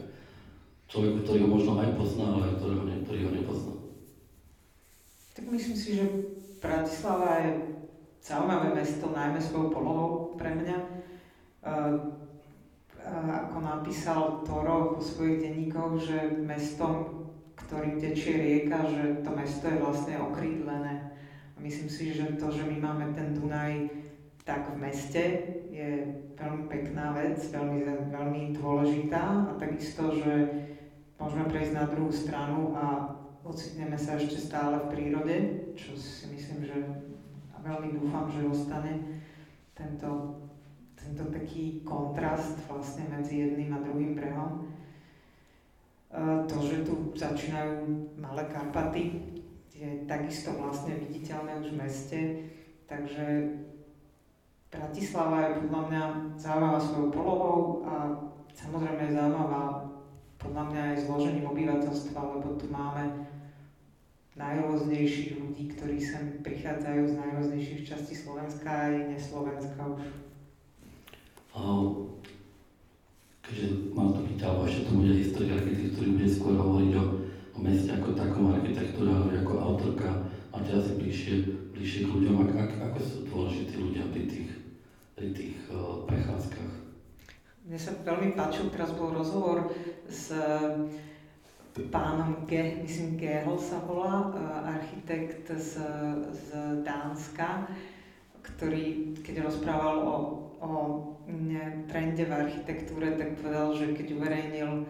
Človeku, 0.88 1.24
ktorý 1.24 1.38
ho 1.44 1.50
možno 1.52 1.72
aj 1.76 1.92
pozná, 2.00 2.26
ale 2.32 2.56
ktorého, 2.56 2.82
ktorý 3.04 3.20
ho 3.28 3.32
nepozná. 3.36 3.74
Tak 5.36 5.44
myslím 5.52 5.76
si, 5.76 6.00
že 6.00 6.04
Bratislava 6.58 7.44
je 7.44 7.50
zaujímavé 8.24 8.74
mesto, 8.74 9.06
najmä 9.12 9.38
svojou 9.38 9.68
polohou 9.70 10.10
pre 10.34 10.50
mňa. 10.50 10.78
Uh, 11.62 12.18
ako 13.08 13.56
napísal 13.62 14.20
Toro 14.44 14.98
vo 14.98 15.00
svojich 15.00 15.40
denníkoch, 15.40 15.96
že 16.02 16.18
mestom, 16.44 17.24
ktorým 17.56 17.96
tečie 17.96 18.36
rieka, 18.36 18.84
že 18.84 19.24
to 19.24 19.30
mesto 19.32 19.64
je 19.68 19.80
vlastne 19.80 20.14
okrídlené. 20.20 21.14
A 21.54 21.58
myslím 21.60 21.88
si, 21.88 22.12
že 22.12 22.36
to, 22.36 22.52
že 22.52 22.68
my 22.68 22.76
máme 22.80 23.16
ten 23.16 23.32
Dunaj 23.32 23.88
tak 24.48 24.72
v 24.72 24.80
meste, 24.80 25.22
je 25.68 25.88
veľmi 26.40 26.72
pekná 26.72 27.12
vec, 27.12 27.36
veľmi, 27.36 28.08
veľmi 28.08 28.42
dôležitá 28.56 29.44
a 29.44 29.52
takisto, 29.60 30.08
že 30.16 30.32
môžeme 31.20 31.44
prejsť 31.52 31.76
na 31.76 31.84
druhú 31.84 32.08
stranu 32.08 32.72
a 32.72 33.12
ocitneme 33.44 34.00
sa 34.00 34.16
ešte 34.16 34.40
stále 34.40 34.80
v 34.80 34.88
prírode, 34.88 35.36
čo 35.76 35.92
si 35.92 36.32
myslím, 36.32 36.64
že 36.64 36.78
a 37.52 37.60
veľmi 37.60 38.00
dúfam, 38.00 38.24
že 38.32 38.48
ostane 38.48 39.20
tento 39.76 40.40
tento 41.08 41.30
taký 41.32 41.80
kontrast 41.88 42.60
vlastne 42.68 43.08
medzi 43.08 43.40
jedným 43.40 43.72
a 43.72 43.80
druhým 43.80 44.12
brehom. 44.12 44.50
E, 44.60 44.60
to, 46.44 46.56
že 46.60 46.84
tu 46.84 47.16
začínajú 47.16 47.86
malé 48.20 48.44
Karpaty, 48.50 49.04
je 49.72 50.04
takisto 50.10 50.52
vlastne 50.58 50.98
viditeľné 51.00 51.62
už 51.62 51.72
v 51.72 51.80
meste, 51.80 52.20
takže 52.90 53.24
Bratislava 54.68 55.36
je 55.48 55.58
podľa 55.64 55.82
mňa 55.88 56.02
zaujímavá 56.36 56.78
svojou 56.80 57.10
polohou 57.10 57.60
a 57.88 57.94
samozrejme 58.52 59.00
je 59.08 59.16
zaujímavá 59.16 59.64
podľa 60.38 60.64
mňa 60.70 60.80
aj 60.92 60.96
zložením 61.08 61.46
obyvateľstva, 61.50 62.20
lebo 62.36 62.48
tu 62.60 62.66
máme 62.70 63.26
najrôznejších 64.38 65.34
ľudí, 65.34 65.74
ktorí 65.74 65.98
sem 65.98 66.38
prichádzajú 66.46 67.02
z 67.10 67.14
najrôznejších 67.18 67.82
častí 67.82 68.14
Slovenska 68.14 68.70
aj 68.70 69.18
neslovenska 69.18 69.82
už 69.82 70.06
keďže 73.48 73.96
mám 73.96 74.12
to 74.12 74.20
byť, 74.28 74.38
alebo 74.44 74.62
ešte 74.68 74.84
to 74.84 74.92
bude 74.92 75.12
história 75.16 75.54
architektúry, 75.56 76.08
bude 76.20 76.28
skôr 76.28 76.54
hovoriť 76.54 76.92
o, 77.00 77.04
o 77.56 77.58
meste 77.64 77.90
ako 77.96 78.08
takom 78.12 78.52
architektúre, 78.52 79.08
ale 79.08 79.40
ako 79.40 79.54
autorka 79.56 80.08
máte 80.52 80.70
asi 80.76 80.92
bližšie, 81.00 81.34
bližšie 81.72 82.00
k 82.04 82.12
ľuďom, 82.12 82.34
ak, 82.44 82.50
ak, 82.52 82.72
ako 82.92 82.98
sú 83.00 83.16
dôležití 83.32 83.74
ľudia 83.80 84.04
pri 84.12 84.22
tých, 84.28 84.50
pri 85.16 85.28
tých 85.32 85.56
uh, 85.72 86.04
prechádzkach. 86.04 86.72
Mne 87.78 87.94
sa 87.94 88.10
veľmi 88.10 88.34
páčil, 88.34 88.74
teraz 88.74 88.90
bol 88.90 89.14
rozhovor 89.14 89.70
s 90.10 90.34
pánom 91.94 92.42
Ge, 92.42 92.82
myslím 92.82 93.14
Gerl 93.14 93.54
sa 93.54 93.78
volá, 93.86 94.34
architekt 94.66 95.46
z, 95.46 95.78
z 96.26 96.46
Dánska, 96.82 97.70
ktorý, 98.42 99.14
keď 99.22 99.46
rozprával 99.46 99.94
o, 100.02 100.14
o 100.58 100.70
trende 101.86 102.26
v 102.26 102.34
architektúre, 102.34 103.14
tak 103.14 103.38
povedal, 103.38 103.70
že 103.70 103.94
keď 103.94 104.06
uverejnil 104.10 104.82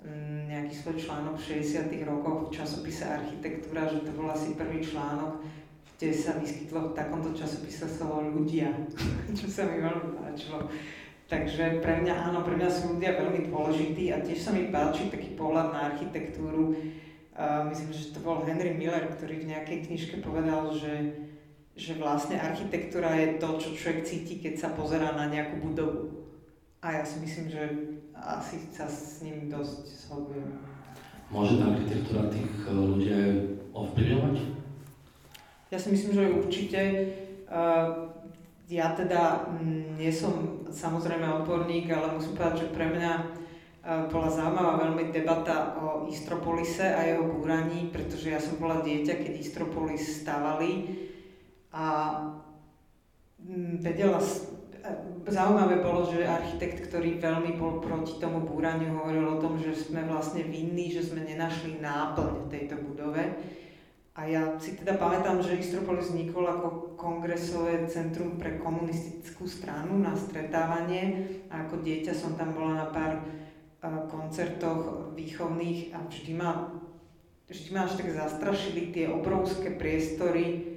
mm, 0.00 0.48
nejaký 0.48 0.80
svoj 0.80 0.96
článok 0.96 1.36
v 1.36 1.60
60. 1.60 1.92
rokoch 2.08 2.48
v 2.48 2.56
časopise 2.56 3.04
Architektúra, 3.04 3.84
že 3.84 4.00
to 4.00 4.16
bol 4.16 4.32
asi 4.32 4.56
prvý 4.56 4.80
článok, 4.80 5.44
kde 6.00 6.08
sa 6.16 6.40
vyskytlo 6.40 6.88
v 6.88 6.96
takomto 6.96 7.36
časopise 7.36 7.84
slovo 7.84 8.24
ľudia, 8.32 8.72
čo 9.36 9.44
sa 9.44 9.68
mi 9.68 9.76
veľmi 9.84 10.16
páčilo. 10.16 10.64
Takže 11.30 11.78
pre 11.78 12.02
mňa, 12.02 12.14
áno, 12.26 12.42
pre 12.42 12.58
mňa 12.58 12.66
sú 12.66 12.98
ľudia 12.98 13.14
veľmi 13.14 13.46
dôležití 13.46 14.10
a 14.10 14.18
tiež 14.18 14.38
sa 14.42 14.50
mi 14.50 14.66
páči 14.74 15.06
taký 15.14 15.38
pohľad 15.38 15.70
na 15.70 15.80
architektúru. 15.94 16.74
Uh, 17.38 17.70
myslím, 17.70 17.94
že 17.94 18.10
to 18.10 18.18
bol 18.18 18.42
Henry 18.42 18.74
Miller, 18.74 19.06
ktorý 19.14 19.46
v 19.46 19.54
nejakej 19.54 19.86
knižke 19.86 20.18
povedal, 20.18 20.74
že 20.74 21.14
že 21.80 21.96
vlastne 21.96 22.36
architektúra 22.36 23.16
je 23.16 23.40
to, 23.40 23.48
čo 23.56 23.68
človek 23.72 24.04
cíti, 24.04 24.36
keď 24.36 24.54
sa 24.60 24.68
pozerá 24.76 25.16
na 25.16 25.32
nejakú 25.32 25.64
budovu. 25.64 26.28
A 26.84 27.00
ja 27.00 27.04
si 27.08 27.24
myslím, 27.24 27.48
že 27.48 27.62
asi 28.12 28.68
sa 28.68 28.84
s 28.84 29.24
ním 29.24 29.48
dosť 29.48 29.88
shodujem. 29.88 30.60
Môže 31.32 31.56
tá 31.56 31.72
architektúra 31.72 32.28
tých 32.28 32.52
eh, 32.68 32.72
ľudí 32.72 33.08
ovplyvňovať? 33.72 34.36
Ja 35.72 35.78
si 35.80 35.88
myslím, 35.94 36.12
že 36.12 36.36
určite. 36.36 36.80
Eh, 37.48 38.09
ja 38.70 38.94
teda 38.94 39.50
mm, 39.50 39.98
nie 39.98 40.14
som 40.14 40.62
samozrejme 40.70 41.42
odborník, 41.42 41.90
ale 41.90 42.14
musím 42.14 42.38
povedať, 42.38 42.70
že 42.70 42.74
pre 42.74 42.86
mňa 42.86 43.12
eh, 43.18 44.06
bola 44.06 44.30
zaujímavá 44.30 44.72
veľmi 44.86 45.10
debata 45.10 45.74
o 45.82 46.06
Istropolise 46.06 46.86
a 46.86 47.02
jeho 47.02 47.26
búraní, 47.26 47.90
pretože 47.90 48.30
ja 48.30 48.38
som 48.38 48.62
bola 48.62 48.78
dieťa, 48.86 49.26
keď 49.26 49.32
Istropolis 49.42 50.22
stavali 50.22 50.86
a 51.74 51.86
mm, 53.42 53.82
vedela, 53.82 54.22
zaujímavé 55.26 55.82
bolo, 55.84 56.06
že 56.08 56.24
architekt, 56.24 56.88
ktorý 56.88 57.20
veľmi 57.20 57.58
bol 57.58 57.82
proti 57.82 58.16
tomu 58.16 58.46
búraniu, 58.46 58.96
hovoril 58.96 59.36
o 59.36 59.40
tom, 59.42 59.58
že 59.58 59.74
sme 59.76 60.06
vlastne 60.06 60.46
vinní, 60.46 60.94
že 60.94 61.04
sme 61.04 61.26
nenašli 61.26 61.82
náplň 61.82 62.48
tejto 62.48 62.80
budove. 62.80 63.22
A 64.18 64.26
ja 64.26 64.58
si 64.58 64.74
teda 64.74 64.98
pamätám, 64.98 65.38
že 65.38 65.62
Istropolis 65.62 66.10
vznikol 66.10 66.42
ako 66.50 66.98
kongresové 66.98 67.86
centrum 67.86 68.42
pre 68.42 68.58
komunistickú 68.58 69.46
stranu 69.46 70.02
na 70.02 70.18
stretávanie 70.18 71.30
a 71.46 71.62
ako 71.64 71.86
dieťa 71.86 72.10
som 72.10 72.34
tam 72.34 72.58
bola 72.58 72.84
na 72.84 72.86
pár 72.90 73.22
koncertoch 74.10 75.14
výchovných 75.14 75.94
a 75.94 76.02
vždy 76.04 76.32
ma, 76.36 76.74
vždy 77.46 77.68
ma 77.70 77.86
až 77.86 78.02
tak 78.02 78.10
zastrašili 78.12 78.92
tie 78.92 79.06
obrovské 79.08 79.72
priestory, 79.78 80.68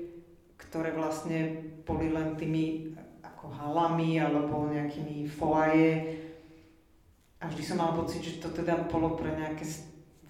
ktoré 0.55 0.93
vlastne 0.93 1.73
boli 1.83 2.13
len 2.13 2.39
tými 2.39 2.95
ako 3.25 3.49
halami 3.49 4.21
alebo 4.21 4.71
nejakými 4.71 5.27
foaje. 5.27 6.21
A 7.43 7.51
vždy 7.51 7.63
som 7.65 7.81
mala 7.81 7.97
pocit, 7.99 8.23
že 8.23 8.39
to 8.39 8.55
teda 8.55 8.87
bolo 8.87 9.19
pre 9.19 9.35
nejaké 9.35 9.67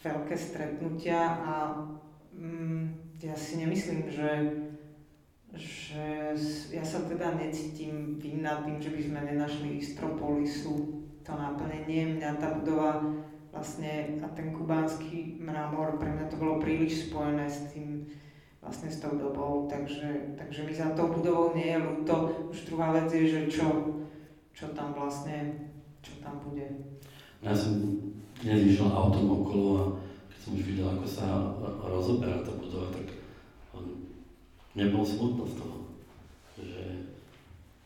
veľké 0.02 0.34
stretnutia 0.34 1.20
a 1.46 1.54
mm, 2.38 2.82
ja 3.24 3.36
si 3.38 3.62
nemyslím, 3.62 4.10
že, 4.10 4.32
že 5.56 6.06
ja 6.74 6.84
sa 6.84 7.06
teda 7.08 7.38
necítim 7.40 8.20
vinná 8.20 8.62
tým, 8.66 8.82
že 8.82 8.92
by 8.92 9.02
sme 9.02 9.20
nenašli 9.24 9.80
Istropolisu 9.80 11.04
to 11.24 11.32
naplnenie. 11.32 12.20
Mňa 12.20 12.36
tá 12.36 12.52
budova 12.60 13.00
vlastne 13.54 14.20
a 14.20 14.28
ten 14.34 14.52
kubánsky 14.52 15.40
mramor, 15.40 16.02
pre 16.02 16.10
mňa 16.10 16.26
to 16.28 16.42
bolo 16.42 16.58
príliš 16.58 17.08
spojené 17.08 17.46
s 17.46 17.70
tým 17.72 18.10
vlastne 18.64 18.90
s 18.90 19.04
tou 19.04 19.14
dobou, 19.20 19.68
takže, 19.68 20.40
takže 20.40 20.64
mi 20.64 20.74
za 20.74 20.96
tou 20.96 21.12
budovou 21.12 21.52
nie 21.54 21.76
je 21.76 21.84
ľúto. 21.84 22.16
Už 22.50 22.64
druhá 22.66 22.96
vec 22.96 23.12
je, 23.12 23.28
že 23.28 23.42
čo, 23.52 23.68
čo 24.56 24.72
tam 24.72 24.96
vlastne, 24.96 25.70
čo 26.00 26.16
tam 26.24 26.40
bude. 26.40 26.64
Ja 27.44 27.52
som 27.52 27.76
dnes 28.40 28.72
išiel 28.72 28.88
autom 28.88 29.44
okolo 29.44 29.72
a 29.76 29.84
som 30.44 30.60
už 30.60 30.64
videl, 30.68 30.92
ako 30.92 31.08
sa 31.08 31.56
rozoberá 31.88 32.44
tá 32.44 32.52
budova, 32.52 32.92
tak 32.92 33.16
on 33.72 34.12
nebol 34.76 35.08
smutno 35.08 35.48
z 35.48 35.56
toho. 35.56 35.78
Že... 36.60 36.80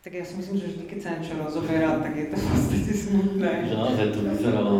Tak 0.02 0.12
ja 0.18 0.24
si 0.26 0.34
myslím, 0.42 0.56
že 0.58 0.66
vždy, 0.74 0.84
keď 0.90 0.98
sa 0.98 1.10
niečo 1.22 1.38
rozoberá, 1.38 2.02
tak 2.02 2.18
je 2.18 2.26
to 2.34 2.36
vlastne 2.42 2.78
smutné. 2.82 3.50
Že 3.62 3.74
naozaj 3.78 4.06
to 4.10 4.20
vyzeralo 4.26 4.74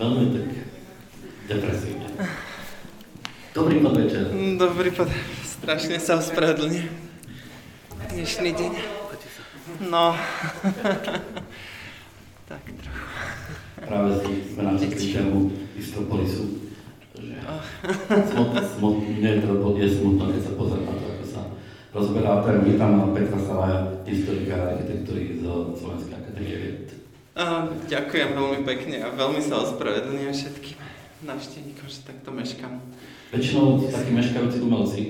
veľmi 0.00 0.26
tak 0.32 0.48
depresívne. 1.44 2.08
Dobrý 3.52 3.76
podvečer. 3.84 4.24
Dobrý 4.56 4.90
pod... 4.96 5.12
Strašne 5.44 6.00
sa 6.00 6.16
ospravedlňujem. 6.24 6.88
Dnešný 8.16 8.50
deň. 8.56 8.72
No. 9.92 10.16
tak 12.48 12.64
trochu. 12.64 13.04
Práve 13.84 14.10
sme 14.24 14.62
načetli 14.64 15.12
tému 15.12 15.52
Istropolisu. 17.44 18.04
Že 18.08 18.24
smutné, 18.28 18.60
smutné, 18.64 19.80
je 19.80 19.88
smutno, 19.92 20.24
keď 20.32 20.42
sa 20.42 20.52
pozrie 20.56 20.82
na 20.84 20.94
to, 20.96 21.06
ako 21.06 21.24
sa 21.28 21.42
rozberá. 21.92 22.32
Tak 22.40 22.56
je 22.64 22.74
tam 22.80 22.92
Petra 23.12 23.40
Salaja, 23.40 23.80
historika 24.08 24.54
architektúry 24.74 25.38
z 25.38 25.42
Slovenskej 25.78 26.14
akadémie 26.16 26.56
vied. 26.56 26.88
Ďakujem 27.90 28.30
veľmi 28.38 28.60
pekne 28.62 28.96
a 29.02 29.10
veľmi 29.10 29.42
sa 29.42 29.66
ospravedlňujem 29.66 30.34
všetkým 30.34 30.78
navštevníkom, 31.26 31.86
že 31.90 32.06
takto 32.06 32.30
meškám. 32.30 32.78
Väčšinou 33.34 33.90
takí 33.90 34.10
meškajúci 34.14 34.58
umelci. 34.62 35.02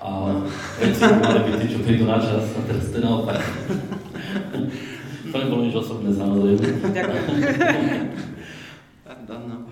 A 0.00 0.32
veci 0.80 1.00
by 1.04 1.16
mali 1.20 1.40
byť 1.44 1.54
tí, 1.60 1.66
čo 1.68 1.78
prídu 1.84 2.08
na 2.08 2.16
čas 2.16 2.56
a 2.56 2.60
teraz 2.64 2.88
to 2.88 3.04
naopak. 3.04 3.36
to 5.28 5.36
nebolo 5.36 5.68
nič 5.68 5.76
osobné, 5.76 6.08
samozrejme. 6.16 6.64
Ďakujem. 6.88 7.26
Pardon, 9.04 9.68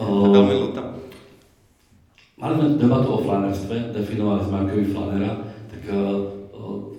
no. 0.00 0.08
O, 0.08 0.32
Veľmi 0.32 0.54
ľúto. 0.56 0.82
Mali 2.40 2.52
sme 2.56 2.80
debatu 2.80 3.08
o 3.12 3.18
flanerstve, 3.20 3.92
definovali 3.92 4.42
sme 4.48 4.56
ako 4.64 4.72
flanera, 4.96 5.32
tak 5.68 5.82
uh, 5.92 6.24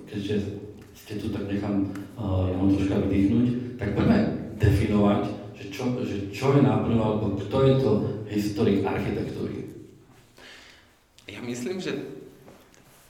keďže 0.06 0.62
ste 0.94 1.18
tu, 1.18 1.34
tak 1.34 1.50
nechám 1.50 1.90
uh, 2.14 2.46
ja 2.46 2.62
troška 2.62 3.02
vydýchnuť, 3.02 3.46
tak 3.74 3.98
poďme 3.98 4.18
definovať, 4.62 5.22
že 5.58 5.64
čo, 5.74 5.82
že 6.06 6.30
čo 6.30 6.54
je 6.54 6.62
náplňou, 6.62 7.02
alebo 7.02 7.26
kto 7.42 7.56
je 7.66 7.74
to 7.82 7.90
historik 8.30 8.86
architektúry. 8.86 9.66
Ja 11.26 11.42
myslím, 11.42 11.82
že 11.82 12.22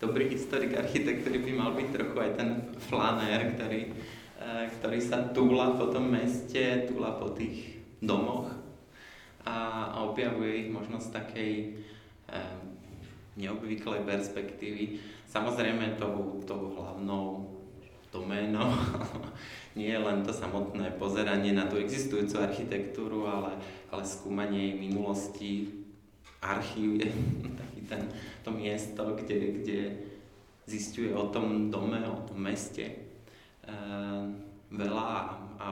dobrý 0.01 0.33
historik 0.33 0.73
architektúry 0.73 1.37
by 1.37 1.53
mal 1.53 1.71
byť 1.77 1.89
trochu 1.93 2.17
aj 2.17 2.31
ten 2.41 2.51
flanér, 2.89 3.61
ktorý, 3.61 3.93
eh, 4.41 4.65
ktorý 4.81 4.99
sa 5.05 5.29
túla 5.37 5.77
po 5.77 5.93
tom 5.93 6.09
meste, 6.09 6.89
túla 6.89 7.13
po 7.21 7.37
tých 7.37 7.85
domoch 8.01 8.62
a, 9.45 9.91
a 9.95 9.99
objavuje 10.07 10.67
ich 10.67 10.71
možno 10.71 11.01
z 11.03 11.09
takej 11.11 11.53
eh, 12.31 12.59
neobvyklej 13.37 14.05
perspektívy. 14.05 15.01
Samozrejme 15.27 15.97
tou, 15.97 16.43
tou 16.45 16.77
hlavnou 16.77 17.49
doménou 18.13 18.69
nie 19.79 19.89
je 19.89 20.01
len 20.01 20.21
to 20.21 20.37
samotné 20.37 21.01
pozeranie 21.01 21.57
na 21.57 21.65
tú 21.65 21.81
existujúcu 21.81 22.45
architektúru, 22.45 23.25
ale, 23.25 23.57
ale 23.89 24.05
skúmanie 24.05 24.69
jej 24.69 24.77
minulosti, 24.77 25.53
archív 26.45 27.01
je 27.01 27.09
taký 27.61 27.81
ten, 27.89 28.03
to 28.45 28.53
miesto, 28.53 29.17
kde, 29.17 29.39
kde 29.59 29.81
zistuje 30.69 31.11
o 31.17 31.33
tom 31.33 31.73
dome, 31.73 32.05
o 32.05 32.21
tom 32.29 32.39
meste 32.39 32.85
e, 32.85 32.95
veľa 34.71 35.09
a 35.59 35.67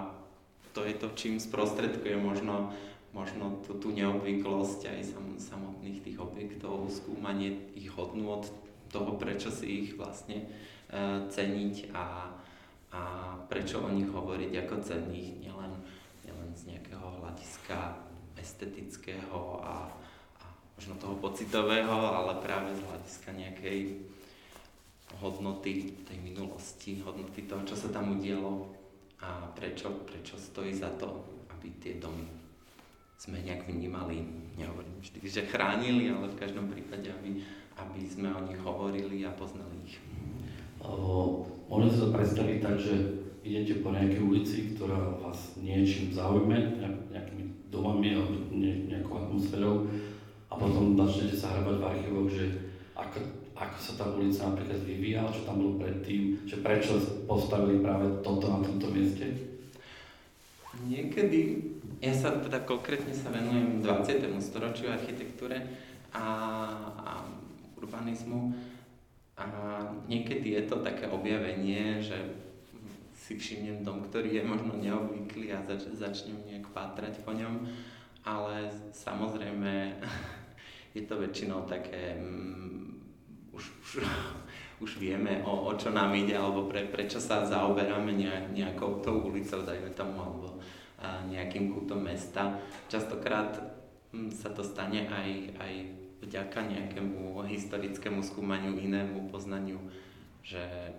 to 0.73 0.87
je 0.87 0.95
to, 0.95 1.11
čím 1.15 1.43
sprostredkuje 1.43 2.15
možno, 2.17 2.71
možno 3.11 3.59
tú, 3.67 3.79
tú 3.83 3.89
neobvyklosť 3.91 4.81
aj 4.87 5.01
sam, 5.03 5.27
samotných 5.35 6.03
tých 6.07 6.19
objektov, 6.23 6.87
skúmanie 6.91 7.71
ich 7.75 7.91
hodnôt, 7.91 8.47
toho, 8.91 9.15
prečo 9.15 9.55
si 9.55 9.87
ich 9.87 9.91
vlastne 9.95 10.43
e, 10.43 10.47
ceniť 11.31 11.95
a, 11.95 12.27
a 12.91 13.01
prečo 13.47 13.79
o 13.79 13.89
nich 13.91 14.11
hovoriť 14.11 14.53
ako 14.67 14.75
cenných, 14.83 15.39
nielen, 15.39 15.79
nielen 16.27 16.51
z 16.59 16.75
nejakého 16.75 17.23
hľadiska 17.23 18.03
estetického 18.35 19.63
a, 19.63 19.87
a 20.43 20.45
možno 20.75 20.99
toho 20.99 21.15
pocitového, 21.23 21.95
ale 21.95 22.43
práve 22.43 22.75
z 22.75 22.83
hľadiska 22.83 23.31
nejakej 23.31 23.79
hodnoty 25.23 25.95
tej 26.03 26.19
minulosti, 26.19 26.99
hodnoty 27.07 27.47
toho, 27.47 27.63
čo 27.63 27.79
sa 27.79 27.95
tam 27.95 28.19
udialo 28.19 28.75
a 29.23 29.55
prečo, 29.55 30.03
prečo 30.03 30.35
stojí 30.35 30.75
za 30.75 30.91
to, 30.99 31.23
aby 31.55 31.71
tie 31.79 32.03
domy 32.03 32.40
sme 33.21 33.37
nejak 33.45 33.69
vnímali, 33.69 34.25
nehovorím 34.57 34.97
vždy, 35.05 35.21
že 35.29 35.45
chránili, 35.45 36.09
ale 36.09 36.33
v 36.33 36.41
každom 36.41 36.73
prípade, 36.73 37.13
aby, 37.13 37.45
aby 37.77 38.01
sme 38.09 38.33
o 38.33 38.41
nich 38.49 38.57
hovorili 38.65 39.29
a 39.29 39.37
poznali 39.37 39.77
ich. 39.85 40.01
O, 40.81 41.45
môžem 41.69 41.93
sa 41.93 42.17
predstaviť 42.17 42.65
tak, 42.65 42.81
že 42.81 43.21
idete 43.45 43.85
po 43.85 43.93
nejakej 43.93 44.25
ulici, 44.25 44.73
ktorá 44.73 45.21
vás 45.21 45.53
niečím 45.61 46.17
zaujme, 46.17 46.81
nejakými 47.13 47.69
domami 47.69 48.17
alebo 48.17 48.41
nejakou 48.57 49.29
atmosférou 49.29 49.85
a 50.49 50.57
potom 50.57 50.97
začnete 50.97 51.37
sa 51.37 51.61
hrabať 51.61 51.77
v 51.77 51.87
archívoch, 51.93 52.29
že 52.33 52.45
ako, 52.97 53.21
ako 53.53 53.77
sa 53.77 53.93
tá 54.01 54.05
ulica 54.17 54.49
napríklad 54.49 54.81
vyvíjala, 54.81 55.29
čo 55.29 55.45
tam 55.45 55.61
bolo 55.61 55.77
predtým, 55.77 56.41
že 56.49 56.65
prečo 56.65 56.97
postavili 57.29 57.85
práve 57.85 58.25
toto 58.25 58.49
na 58.49 58.65
tomto 58.65 58.89
mieste? 58.97 59.29
Niekedy, 60.89 61.41
ja 62.01 62.13
sa 62.17 62.33
teda 62.41 62.65
konkrétne 62.65 63.13
sa 63.13 63.29
venujem 63.29 63.85
20. 63.85 64.25
storočiu 64.41 64.89
architektúre 64.89 65.61
a, 66.17 66.27
a 66.97 67.13
urbanizmu 67.77 68.57
a 69.37 69.45
niekedy 70.09 70.57
je 70.57 70.63
to 70.69 70.81
také 70.81 71.09
objavenie, 71.09 72.01
že 72.01 72.17
si 73.17 73.37
všimnem 73.37 73.85
dom, 73.85 74.05
ktorý 74.09 74.41
je 74.41 74.45
možno 74.45 74.81
neobvyklý 74.81 75.53
a 75.53 75.65
zač- 75.69 75.93
začnem 75.93 76.41
nejak 76.49 76.73
pátrať 76.73 77.21
po 77.21 77.37
ňom, 77.37 77.69
ale 78.25 78.73
samozrejme 78.97 80.01
je 80.97 81.03
to 81.05 81.15
väčšinou 81.21 81.69
také 81.69 82.17
mm, 82.17 82.97
už, 83.53 83.65
už, 83.85 83.91
už 84.85 84.91
vieme, 84.97 85.45
o, 85.45 85.69
o 85.69 85.73
čo 85.77 85.93
nám 85.93 86.17
ide, 86.17 86.33
alebo 86.33 86.65
pre, 86.65 86.89
prečo 86.89 87.21
sa 87.21 87.45
zaoberáme 87.45 88.17
nejak, 88.17 88.57
nejakou 88.57 89.05
tou 89.05 89.29
ulicou, 89.29 89.61
dajme 89.65 89.93
tomu, 89.93 90.17
alebo 90.17 90.47
nejakým 91.01 91.73
kútom 91.73 92.05
mesta. 92.05 92.61
Častokrát 92.93 93.57
hm, 94.13 94.31
sa 94.31 94.53
to 94.53 94.61
stane 94.61 95.09
aj, 95.09 95.31
aj 95.57 95.73
vďaka 96.21 96.59
nejakému 96.69 97.45
historickému 97.49 98.21
skúmaniu, 98.21 98.77
inému 98.77 99.33
poznaniu, 99.33 99.81
že, 100.45 100.93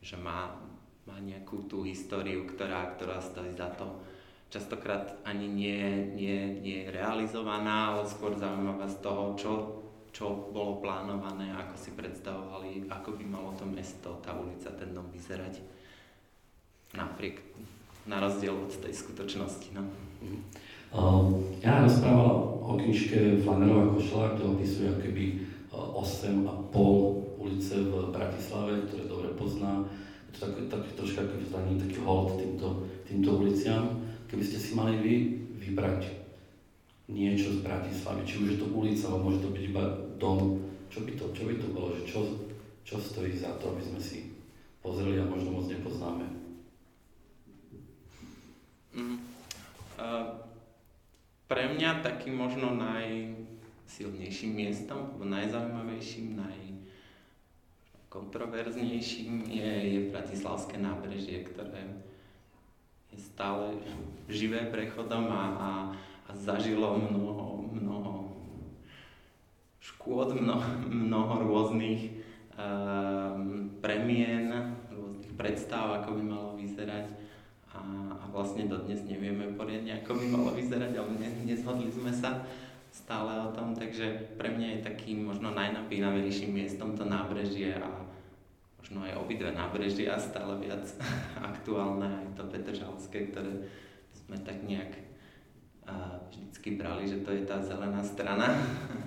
že 0.00 0.16
má, 0.16 0.56
má 1.04 1.16
nejakú 1.20 1.68
tú 1.68 1.84
históriu, 1.84 2.48
ktorá, 2.48 2.96
ktorá 2.96 3.20
stojí 3.20 3.52
za 3.52 3.68
to. 3.76 4.00
Častokrát 4.48 5.20
ani 5.26 5.50
nie, 5.50 6.06
nie, 6.14 6.62
nie 6.62 6.86
je 6.86 6.94
realizovaná, 6.94 7.92
ale 7.92 8.08
skôr 8.08 8.38
zaujímavá 8.38 8.86
z 8.88 8.98
toho, 9.02 9.24
čo 9.36 9.52
čo 10.16 10.48
bolo 10.48 10.80
plánované, 10.80 11.52
ako 11.52 11.76
si 11.76 11.92
predstavovali, 11.92 12.88
ako 12.88 13.20
by 13.20 13.24
malo 13.28 13.52
to 13.52 13.68
mesto, 13.68 14.16
tá 14.24 14.32
ulica, 14.32 14.72
ten 14.72 14.96
dom 14.96 15.12
vyzerať. 15.12 15.60
Napriek, 16.96 17.44
na 18.06 18.22
rozdiel 18.22 18.54
od 18.54 18.72
tej 18.78 18.94
skutočnosti. 18.94 19.74
No. 19.74 19.82
Uh, 20.94 21.42
ja 21.60 21.82
rozprávala 21.82 22.32
o 22.62 22.78
knižke 22.78 23.42
Flanerová 23.42 23.94
košela, 23.94 24.34
kde 24.38 24.44
opisuje 24.46 24.90
keby 25.02 25.24
8 25.74 26.46
a 26.46 26.54
pol 26.72 27.26
ulice 27.36 27.78
v 27.84 28.10
Bratislave, 28.10 28.86
ktoré 28.88 29.04
dobre 29.06 29.28
pozná. 29.36 29.84
Je 30.30 30.38
to 30.38 30.48
taký, 30.48 30.62
taký 30.70 30.90
troška 30.96 31.22
taký, 31.26 31.46
taký 31.78 31.98
hold 32.02 32.40
týmto, 32.40 32.86
týmto 33.04 33.30
uliciam. 33.42 34.00
Keby 34.26 34.42
ste 34.42 34.58
si 34.58 34.70
mali 34.74 34.98
vy 34.98 35.14
vybrať 35.62 36.26
niečo 37.06 37.54
z 37.54 37.62
Bratislavy, 37.62 38.26
či 38.26 38.42
už 38.42 38.48
je 38.54 38.58
to 38.58 38.66
ulica, 38.74 39.06
alebo 39.06 39.30
môže 39.30 39.46
to 39.46 39.54
byť 39.54 39.62
iba 39.62 39.84
dom, 40.18 40.58
čo 40.90 41.06
by 41.06 41.12
to, 41.14 41.24
čo 41.30 41.42
by 41.46 41.54
to 41.54 41.66
bolo, 41.70 41.94
že 41.94 42.02
čo, 42.02 42.20
čo 42.82 42.98
stojí 42.98 43.30
za 43.30 43.54
to, 43.62 43.70
aby 43.70 43.82
sme 43.82 44.00
si 44.02 44.18
pozreli 44.82 45.22
a 45.22 45.30
možno 45.30 45.54
moc 45.54 45.70
nepoznáme. 45.70 46.35
Mm. 48.96 49.20
Uh, 50.00 50.40
pre 51.46 51.68
mňa 51.70 52.02
takým 52.02 52.34
možno 52.34 52.74
najsilnejším 52.74 54.56
miestom, 54.56 55.12
alebo 55.12 55.24
najzaujímavejším, 55.28 56.40
najkontroverznejším 58.10 59.46
je, 59.46 59.70
je 59.94 60.10
Bratislavské 60.10 60.80
nábrežie, 60.80 61.44
ktoré 61.44 61.86
je 63.14 63.18
stále 63.22 63.78
živé 64.26 64.66
prechodom 64.66 65.30
a, 65.30 65.44
a 65.54 65.70
a 66.26 66.32
zažilo 66.34 66.98
mnoho, 66.98 67.70
mnoho 67.70 68.12
škôd, 69.78 70.34
mnoho, 70.34 70.66
mnoho 70.90 71.34
rôznych 71.46 72.10
um, 72.58 73.70
premien, 73.78 74.50
rôznych 74.90 75.34
predstav, 75.38 76.02
ako 76.02 76.18
by 76.18 76.22
malo 76.26 76.50
vyzerať 76.58 77.06
vlastne 78.36 78.68
dodnes 78.68 79.00
nevieme 79.08 79.56
poriadne, 79.56 80.04
ako 80.04 80.20
by 80.20 80.24
malo 80.28 80.50
vyzerať, 80.52 80.92
ale 80.92 81.12
ne, 81.16 81.28
nezhodli 81.48 81.88
sme 81.88 82.12
sa 82.12 82.44
stále 82.92 83.32
o 83.40 83.48
tom, 83.56 83.72
takže 83.72 84.36
pre 84.36 84.52
mňa 84.52 84.68
je 84.76 84.86
takým 84.92 85.24
možno 85.24 85.56
najnapínavejším 85.56 86.52
miestom 86.52 86.92
to 86.92 87.08
nábrežie 87.08 87.72
a 87.80 87.88
možno 88.76 89.08
aj 89.08 89.16
obidve 89.16 89.56
nábrežia 89.56 90.20
stále 90.20 90.60
viac 90.60 90.84
aktuálne, 91.56 92.12
aj 92.12 92.28
to 92.36 92.44
Petržalské, 92.52 93.32
ktoré 93.32 93.64
sme 94.12 94.36
tak 94.44 94.60
nejak 94.68 95.00
a 95.86 96.18
vždycky 96.28 96.74
brali, 96.74 97.06
že 97.06 97.22
to 97.22 97.30
je 97.30 97.46
tá 97.46 97.62
zelená 97.62 98.02
strana 98.02 98.52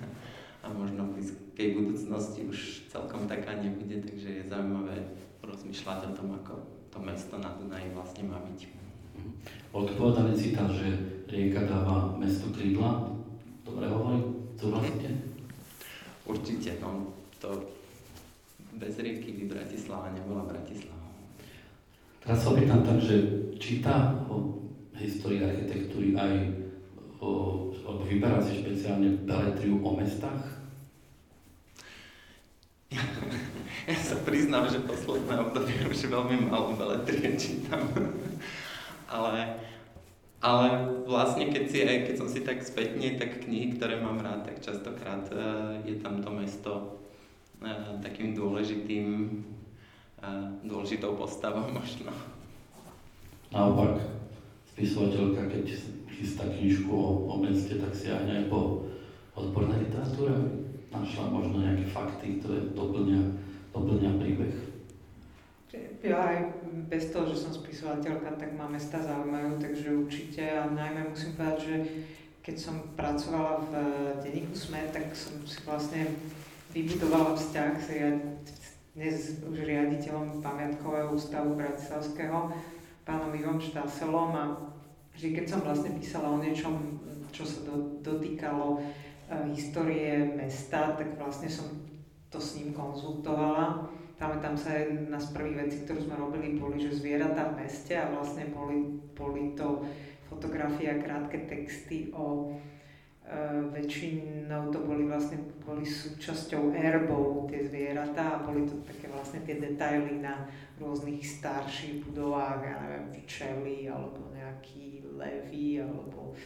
a 0.64 0.66
možno 0.72 1.12
v 1.12 1.20
blízkej 1.20 1.76
budúcnosti 1.76 2.48
už 2.48 2.88
celkom 2.88 3.28
taká 3.28 3.52
nebude, 3.60 4.00
takže 4.00 4.28
je 4.42 4.50
zaujímavé 4.50 4.96
rozmýšľať 5.44 6.00
o 6.08 6.16
tom, 6.16 6.28
ako 6.40 6.56
to 6.88 6.98
mesto 7.04 7.36
na 7.36 7.52
Dunaji 7.54 7.92
vlastne 7.92 8.24
má 8.26 8.40
byť. 8.40 8.79
To 9.70 9.86
povedaný 9.96 10.34
citát, 10.36 10.70
že 10.70 10.86
rieka 11.30 11.66
dáva 11.66 12.14
mestu 12.18 12.50
krídla. 12.50 13.10
Dobre 13.64 13.86
hovorím? 13.86 14.50
Súhlasíte? 14.58 15.08
Určite, 16.26 16.76
no. 16.82 17.10
To 17.40 17.64
bez 18.76 18.98
rieky 18.98 19.32
by 19.40 19.44
Bratislava 19.56 20.12
nebola 20.12 20.44
Bratislava. 20.46 21.08
Teraz 22.20 22.44
sa 22.44 22.52
opýtam 22.52 22.84
tak, 22.84 23.00
že 23.00 23.16
číta 23.56 24.20
o 24.28 24.60
histórii 25.00 25.40
architektúry 25.40 26.12
aj 26.12 26.60
alebo 27.90 28.06
vyberá 28.06 28.38
si 28.38 28.62
špeciálne 28.62 29.26
beletriu 29.26 29.82
o 29.82 29.90
mestách? 29.98 30.46
ja 33.90 33.98
sa 33.98 34.16
priznám, 34.22 34.70
že 34.70 34.86
posledné 34.86 35.34
obdobie 35.42 35.90
už 35.90 36.06
veľmi 36.06 36.46
malo 36.46 36.78
beletrie 36.78 37.34
čítam. 37.34 37.82
Ale, 39.10 39.58
ale 40.38 40.66
vlastne 41.04 41.50
keď, 41.50 41.64
si, 41.66 41.78
keď 41.82 42.14
som 42.14 42.28
si 42.30 42.40
tak 42.46 42.62
spätne, 42.62 43.18
tak 43.18 43.44
knihy, 43.44 43.74
ktoré 43.74 43.98
mám 43.98 44.22
rád, 44.22 44.46
tak 44.46 44.62
častokrát 44.62 45.26
uh, 45.34 45.76
je 45.82 45.98
tam 45.98 46.22
to 46.22 46.30
mesto 46.30 46.72
uh, 47.60 47.98
takým 47.98 48.32
dôležitým, 48.32 49.06
uh, 50.22 50.54
dôležitou 50.62 51.18
postavou 51.18 51.66
možno. 51.76 52.14
Naopak, 53.50 53.98
spisovateľka, 54.70 55.50
keď 55.50 55.66
chystá 56.06 56.46
knižku 56.46 56.86
o, 56.86 57.26
o 57.26 57.34
meste, 57.42 57.82
tak 57.82 57.90
siahne 57.90 58.46
aj 58.46 58.46
po 58.46 58.86
odbornej 59.34 59.90
literatúre. 59.90 60.62
Našla 60.90 61.30
možno 61.30 61.62
nejaké 61.62 61.86
fakty, 61.90 62.38
ktoré 62.38 62.70
doplňa, 62.74 63.20
doplňa 63.74 64.10
príbeh. 64.22 64.69
Ja 66.00 66.16
aj 66.16 66.64
bez 66.88 67.12
toho, 67.12 67.28
že 67.28 67.44
som 67.44 67.52
spisovateľka, 67.52 68.40
tak 68.40 68.56
ma 68.56 68.64
mesta 68.64 69.04
zaujímajú, 69.04 69.60
takže 69.60 70.00
určite. 70.00 70.48
A 70.48 70.64
najmä 70.72 71.12
musím 71.12 71.36
povedať, 71.36 71.58
že 71.60 71.76
keď 72.40 72.56
som 72.56 72.76
pracovala 72.96 73.60
v 73.68 73.72
denníku 74.24 74.56
SME, 74.56 74.88
tak 74.88 75.12
som 75.12 75.36
si 75.44 75.60
vlastne 75.60 76.08
vybudovala 76.72 77.36
vzťah 77.36 77.72
s 77.76 77.88
dnes 78.96 79.44
už 79.44 79.60
riaditeľom 79.60 80.40
pamiatkového 80.40 81.12
ústavu 81.12 81.52
Bratislavského, 81.60 82.48
pánom 83.04 83.36
Ivom 83.36 83.60
Štáselom. 83.60 84.32
A 84.32 84.44
vždy, 85.12 85.36
keď 85.36 85.46
som 85.52 85.60
vlastne 85.60 85.92
písala 86.00 86.32
o 86.32 86.40
niečom, 86.40 86.96
čo 87.28 87.44
sa 87.44 87.60
do, 87.68 88.00
dotýkalo 88.00 88.80
uh, 88.80 88.82
histórie 89.52 90.32
mesta, 90.32 90.96
tak 90.96 91.20
vlastne 91.20 91.52
som 91.52 91.68
to 92.32 92.40
s 92.40 92.56
ním 92.56 92.72
konzultovala 92.72 93.99
Pamätám 94.20 94.52
sa, 94.52 94.76
jedna 94.76 95.16
z 95.16 95.32
prvých 95.32 95.56
vecí, 95.64 95.76
ktorú 95.88 96.04
sme 96.04 96.20
robili, 96.20 96.60
boli, 96.60 96.76
že 96.76 96.92
zvieratá 96.92 97.56
v 97.56 97.64
meste 97.64 97.96
a 97.96 98.12
vlastne 98.12 98.52
boli, 98.52 99.00
boli 99.16 99.56
to 99.56 99.80
fotografie 100.28 100.92
a 100.92 101.00
krátke 101.00 101.48
texty 101.48 102.12
o 102.12 102.52
e, 102.52 102.60
väčšinou 103.72 104.68
to 104.68 104.84
boli 104.84 105.08
vlastne 105.08 105.40
boli 105.64 105.88
súčasťou 105.88 106.68
erbov 106.76 107.48
tie 107.48 107.64
zvieratá 107.64 108.36
a 108.36 108.42
boli 108.44 108.68
to 108.68 108.76
také 108.84 109.08
vlastne 109.08 109.40
tie 109.40 109.56
detaily 109.56 110.20
na 110.20 110.44
rôznych 110.76 111.24
starších 111.24 112.04
budovách, 112.04 112.60
ja 112.60 112.76
neviem, 112.76 113.24
včely 113.24 113.88
alebo 113.88 114.36
nejaký 114.36 115.00
levy 115.16 115.80
alebo 115.80 116.36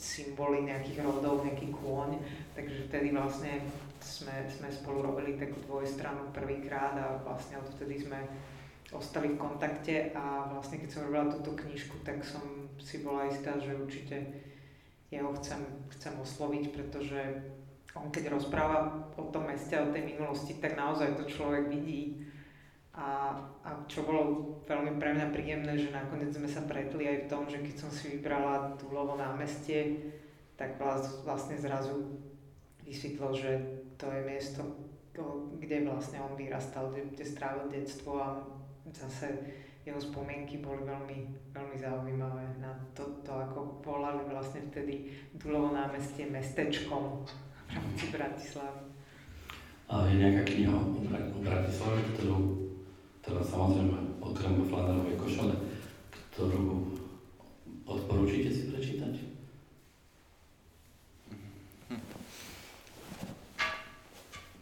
symboly 0.00 0.72
nejakých 0.72 1.04
rodov, 1.04 1.44
nejaký 1.44 1.68
kôň. 1.68 2.16
Takže 2.56 2.88
vtedy 2.88 3.12
vlastne 3.12 3.60
sme, 4.02 4.44
sme 4.50 4.68
spolu 4.68 5.06
robili 5.06 5.38
takú 5.38 5.62
dvojstranu 5.64 6.34
prvýkrát 6.34 6.98
a 6.98 7.06
vlastne 7.22 7.62
odtedy 7.62 8.02
sme 8.02 8.18
ostali 8.92 9.32
v 9.32 9.40
kontakte 9.40 10.12
a 10.12 10.52
vlastne 10.52 10.76
keď 10.82 10.88
som 10.90 11.06
robila 11.08 11.32
túto 11.32 11.56
knižku, 11.56 12.04
tak 12.04 12.20
som 12.20 12.68
si 12.76 13.00
bola 13.00 13.30
istá, 13.30 13.56
že 13.56 13.72
určite 13.72 14.20
jeho 15.08 15.32
chcem, 15.40 15.60
chcem 15.96 16.12
osloviť, 16.20 16.64
pretože 16.76 17.20
on 17.92 18.08
keď 18.08 18.32
rozpráva 18.32 19.08
o 19.16 19.28
tom 19.28 19.48
meste, 19.48 19.76
o 19.76 19.92
tej 19.92 20.04
minulosti, 20.16 20.56
tak 20.60 20.76
naozaj 20.76 21.16
to 21.16 21.28
človek 21.28 21.68
vidí. 21.68 22.24
A, 22.92 23.32
a 23.64 23.68
čo 23.88 24.04
bolo 24.04 24.56
veľmi 24.68 25.00
pre 25.00 25.16
mňa 25.16 25.32
príjemné, 25.32 25.76
že 25.80 25.92
nakoniec 25.92 26.32
sme 26.32 26.48
sa 26.48 26.64
pretli 26.68 27.08
aj 27.08 27.18
v 27.24 27.30
tom, 27.32 27.48
že 27.48 27.64
keď 27.64 27.74
som 27.76 27.90
si 27.92 28.16
vybrala 28.16 28.76
Tulovo 28.76 29.16
námestie, 29.16 30.12
tak 30.60 30.76
vlastne 31.24 31.56
zrazu 31.56 32.20
vysvetlo, 32.84 33.32
že 33.32 33.81
to 33.96 34.06
je 34.10 34.20
miesto, 34.24 34.60
kde 35.60 35.84
vlastne 35.84 36.18
on 36.24 36.32
vyrastal, 36.36 36.88
kde, 36.92 37.12
kde 37.12 37.24
strávil 37.24 37.68
detstvo 37.68 38.16
a 38.16 38.28
zase 38.92 39.28
jeho 39.82 39.98
spomienky 39.98 40.62
boli 40.62 40.86
veľmi, 40.86 41.18
veľmi 41.50 41.76
zaujímavé 41.76 42.44
na 42.62 42.70
to, 42.94 43.02
to 43.26 43.32
ako 43.34 43.82
volali 43.82 44.22
vlastne 44.30 44.62
vtedy 44.70 45.10
Dulovo 45.34 45.74
námestie 45.74 46.30
mestečkom 46.30 47.26
v 47.26 47.70
rámci 47.74 48.06
Bratislavy. 48.14 48.82
A 49.90 50.06
je 50.08 50.14
nejaká 50.22 50.42
kniha 50.48 50.72
o 50.72 51.40
Bratislave, 51.42 51.98
ktorú, 52.14 52.38
ktorá 53.20 53.42
samozrejme 53.42 53.98
okrem 54.22 54.54
Flanerovej 54.70 55.16
košele, 55.18 55.54
ktorú 56.32 56.94
odporúčite 57.84 58.48
si 58.54 58.62
prečítať? 58.70 59.31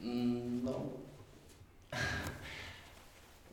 No, 0.01 0.77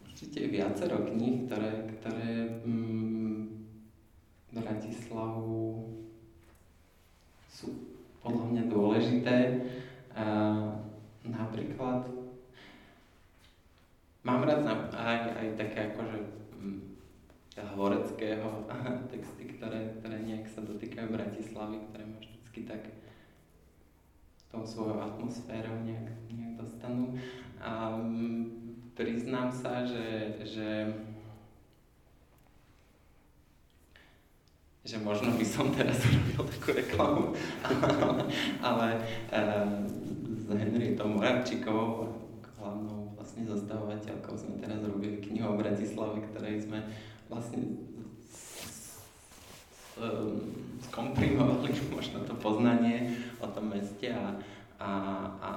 určite 0.07 0.47
viacero 0.47 1.03
kníh, 1.03 1.45
ktoré, 1.45 1.71
ktoré 1.99 2.31
mm, 2.63 3.41
Bratislavu 4.55 5.93
sú 7.51 7.67
podľa 8.23 8.45
mňa 8.49 8.63
dôležité. 8.71 9.37
Uh, 10.17 10.73
napríklad 11.21 12.09
mám 14.25 14.41
rád 14.41 14.65
aj, 14.91 15.19
aj 15.37 15.47
také 15.59 15.79
akože 15.93 16.17
mm, 16.57 16.81
horeckého 17.77 18.65
texty, 19.11 19.43
ktoré, 19.53 19.99
ktoré 19.99 20.17
nejak 20.23 20.47
sa 20.49 20.65
dotýkajú 20.65 21.13
Bratislavy, 21.13 21.77
ktoré 21.91 22.03
ma 22.07 22.17
vždycky 22.17 22.59
tak 22.65 22.81
tou 24.57 24.65
svojou 24.65 24.97
atmosférou 24.97 25.85
nejak, 25.85 26.09
nejak 26.33 26.53
dostanú. 26.57 27.13
A 27.61 27.93
um, 27.93 28.49
priznám 28.97 29.53
sa, 29.53 29.85
že, 29.85 30.33
že 30.41 30.89
že 34.87 34.95
možno 35.03 35.35
by 35.35 35.43
som 35.43 35.67
teraz 35.75 35.99
urobil 36.07 36.47
takú 36.47 36.71
reklamu, 36.71 37.23
ale, 37.67 38.23
ale 38.63 38.87
uh, 39.35 39.83
s 40.31 40.47
Henrietou 40.47 41.11
Moravčíkovou, 41.11 42.15
hlavnou 42.55 43.11
vlastne 43.19 43.43
zastavovateľkou, 43.43 44.31
sme 44.39 44.63
teraz 44.63 44.79
robili 44.87 45.19
knihu 45.19 45.51
o 45.51 45.59
Bratislave, 45.59 46.23
ktorej 46.31 46.63
sme 46.63 46.87
vlastne 47.27 47.67
skomprimovali 50.81 51.73
možno 51.95 52.23
to 52.25 52.33
poznanie 52.37 53.17
o 53.41 53.47
tom 53.49 53.73
meste 53.73 54.13
a, 54.13 54.37
a, 54.77 54.89
a 55.41 55.49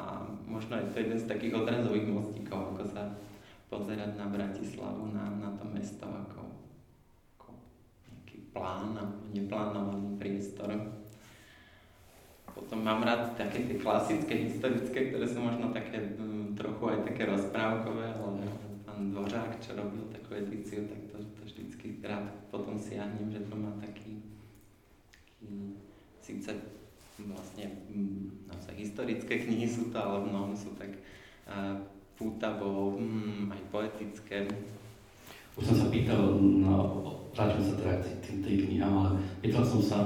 možno 0.48 0.76
je 0.80 0.86
to 0.92 0.96
jeden 1.00 1.18
z 1.20 1.28
takých 1.28 1.54
odrazových 1.60 2.08
mostíkov, 2.08 2.74
ako 2.74 2.84
sa 2.88 3.02
pozerať 3.70 4.18
na 4.18 4.26
Bratislavu, 4.26 5.14
na, 5.14 5.30
na 5.38 5.50
to 5.54 5.64
mesto 5.70 6.04
ako, 6.08 6.42
ako 7.38 7.48
nejaký 8.10 8.36
plán 8.50 8.98
a 8.98 9.04
neplánovaný 9.30 10.18
priestor. 10.18 10.74
Potom 12.50 12.82
mám 12.82 13.06
rád 13.06 13.38
také 13.38 13.62
tie 13.62 13.78
klasické, 13.78 14.50
historické, 14.50 15.14
ktoré 15.14 15.24
sú 15.24 15.38
možno 15.38 15.70
také 15.70 16.18
um, 16.18 16.52
trochu 16.58 16.82
aj 16.90 17.06
také 17.06 17.30
rozprávkové, 17.30 18.10
ale 18.10 18.42
pán 18.82 19.14
Dvořák, 19.14 19.62
čo 19.62 19.78
robil 19.78 20.02
takú 20.10 20.34
edíciu, 20.34 20.82
tak 20.90 21.00
to, 21.14 21.16
to 21.38 21.40
vždycky 21.46 22.02
rád 22.02 22.26
potom 22.50 22.74
siahnem, 22.74 23.30
že 23.30 23.46
to 23.46 23.54
má 23.54 23.70
taký 23.78 24.09
síce 26.20 26.52
vlastne 27.20 27.64
mm, 27.92 28.48
naozaj 28.48 28.74
historické 28.76 29.44
knihy 29.44 29.68
sú 29.68 29.92
to, 29.92 29.98
ale 30.00 30.24
mnohom 30.24 30.56
sú 30.56 30.72
tak 30.76 30.96
pútavo, 32.20 33.00
mm, 33.00 33.48
aj 33.48 33.60
poetické. 33.72 34.44
Už 35.56 35.72
som 35.72 35.76
sa 35.76 35.86
pýtal, 35.88 36.36
no, 36.36 36.76
vrátim 37.32 37.64
sa 37.64 37.80
teda 37.80 37.96
k 38.04 38.06
tým, 38.20 38.36
tej 38.44 38.56
knihám, 38.68 38.92
ale 38.92 39.10
pýtal 39.40 39.64
som 39.64 39.80
sa 39.80 39.98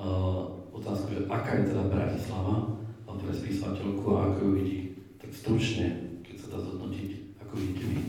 uh, 0.00 0.48
otázku, 0.72 1.12
že 1.12 1.28
aká 1.28 1.60
je 1.60 1.68
teda 1.70 1.92
Bratislava 1.92 2.80
pre 3.18 3.34
spisovateľku 3.36 4.06
a 4.16 4.32
ako 4.32 4.40
ju 4.40 4.50
vidí. 4.56 4.78
Tak 5.20 5.28
stručne, 5.34 5.86
keď 6.24 6.36
sa 6.40 6.46
dá 6.56 6.58
zhodnotiť, 6.64 7.10
ako 7.44 7.52
vidíte 7.60 7.84
vy. 7.84 7.96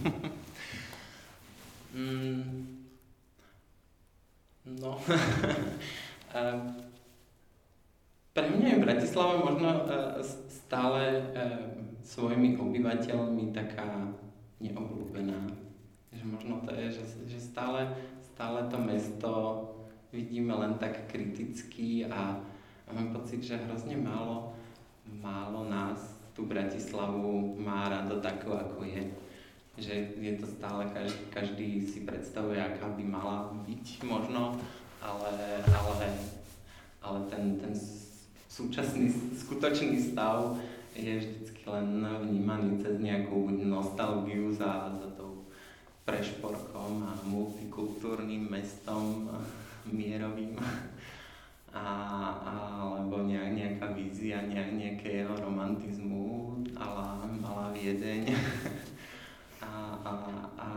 mm, 1.99 2.43
no, 4.79 4.95
pre 8.33 8.45
mňa 8.55 8.67
je 8.71 8.85
Bratislava 8.85 9.43
možno 9.43 9.69
e, 9.69 9.81
stále 10.47 11.01
e, 11.11 11.21
svojimi 12.05 12.55
obyvateľmi 12.55 13.51
taká 13.51 14.13
neobľúbená. 14.63 15.49
Že 16.13 16.23
možno 16.25 16.63
to 16.63 16.71
je, 16.71 17.01
že, 17.01 17.03
že 17.27 17.39
stále, 17.41 17.89
stále 18.33 18.63
to 18.71 18.77
mesto 18.79 19.31
vidíme 20.13 20.53
len 20.55 20.77
tak 20.81 21.09
kriticky 21.11 22.05
a, 22.07 22.39
a 22.87 22.89
mám 22.93 23.13
pocit, 23.13 23.43
že 23.43 23.61
hrozne 23.67 23.97
málo, 23.97 24.53
málo 25.05 25.69
nás 25.69 26.17
tú 26.33 26.47
Bratislavu 26.47 27.59
má 27.59 27.91
rado 27.91 28.23
takú, 28.23 28.55
ako 28.55 28.87
je. 28.87 29.11
Že 29.75 29.95
je 30.15 30.33
to 30.39 30.47
stále, 30.47 30.87
každý, 30.87 31.23
každý 31.27 31.67
si 31.83 32.07
predstavuje, 32.07 32.59
aká 32.59 32.87
by 32.95 33.03
mala 33.03 33.51
byť 33.67 34.03
možno 34.07 34.55
ale, 35.01 35.63
ale, 35.63 36.07
ale 37.01 37.19
ten, 37.31 37.59
ten 37.59 37.73
súčasný 38.47 39.07
skutočný 39.39 39.95
stav 40.11 40.59
je 40.91 41.15
vždycky 41.15 41.63
len 41.71 42.03
vnímaný 42.03 42.83
cez 42.83 42.99
nejakú 42.99 43.55
nostalgiu 43.63 44.51
za, 44.51 44.91
za 44.99 45.07
tou 45.15 45.47
prešporkom 46.03 47.07
a 47.07 47.13
multikultúrnym 47.23 48.51
mestom 48.51 49.31
mierovým. 49.87 50.59
A, 51.69 51.85
alebo 52.81 53.29
nejaká 53.29 53.93
vízia 53.93 54.41
nejakého 54.49 55.29
romantizmu 55.37 56.57
ala 56.73 57.29
malá 57.37 57.69
Viedeň. 57.71 58.33
A, 59.59 59.93
a, 60.01 60.13
a 60.57 60.67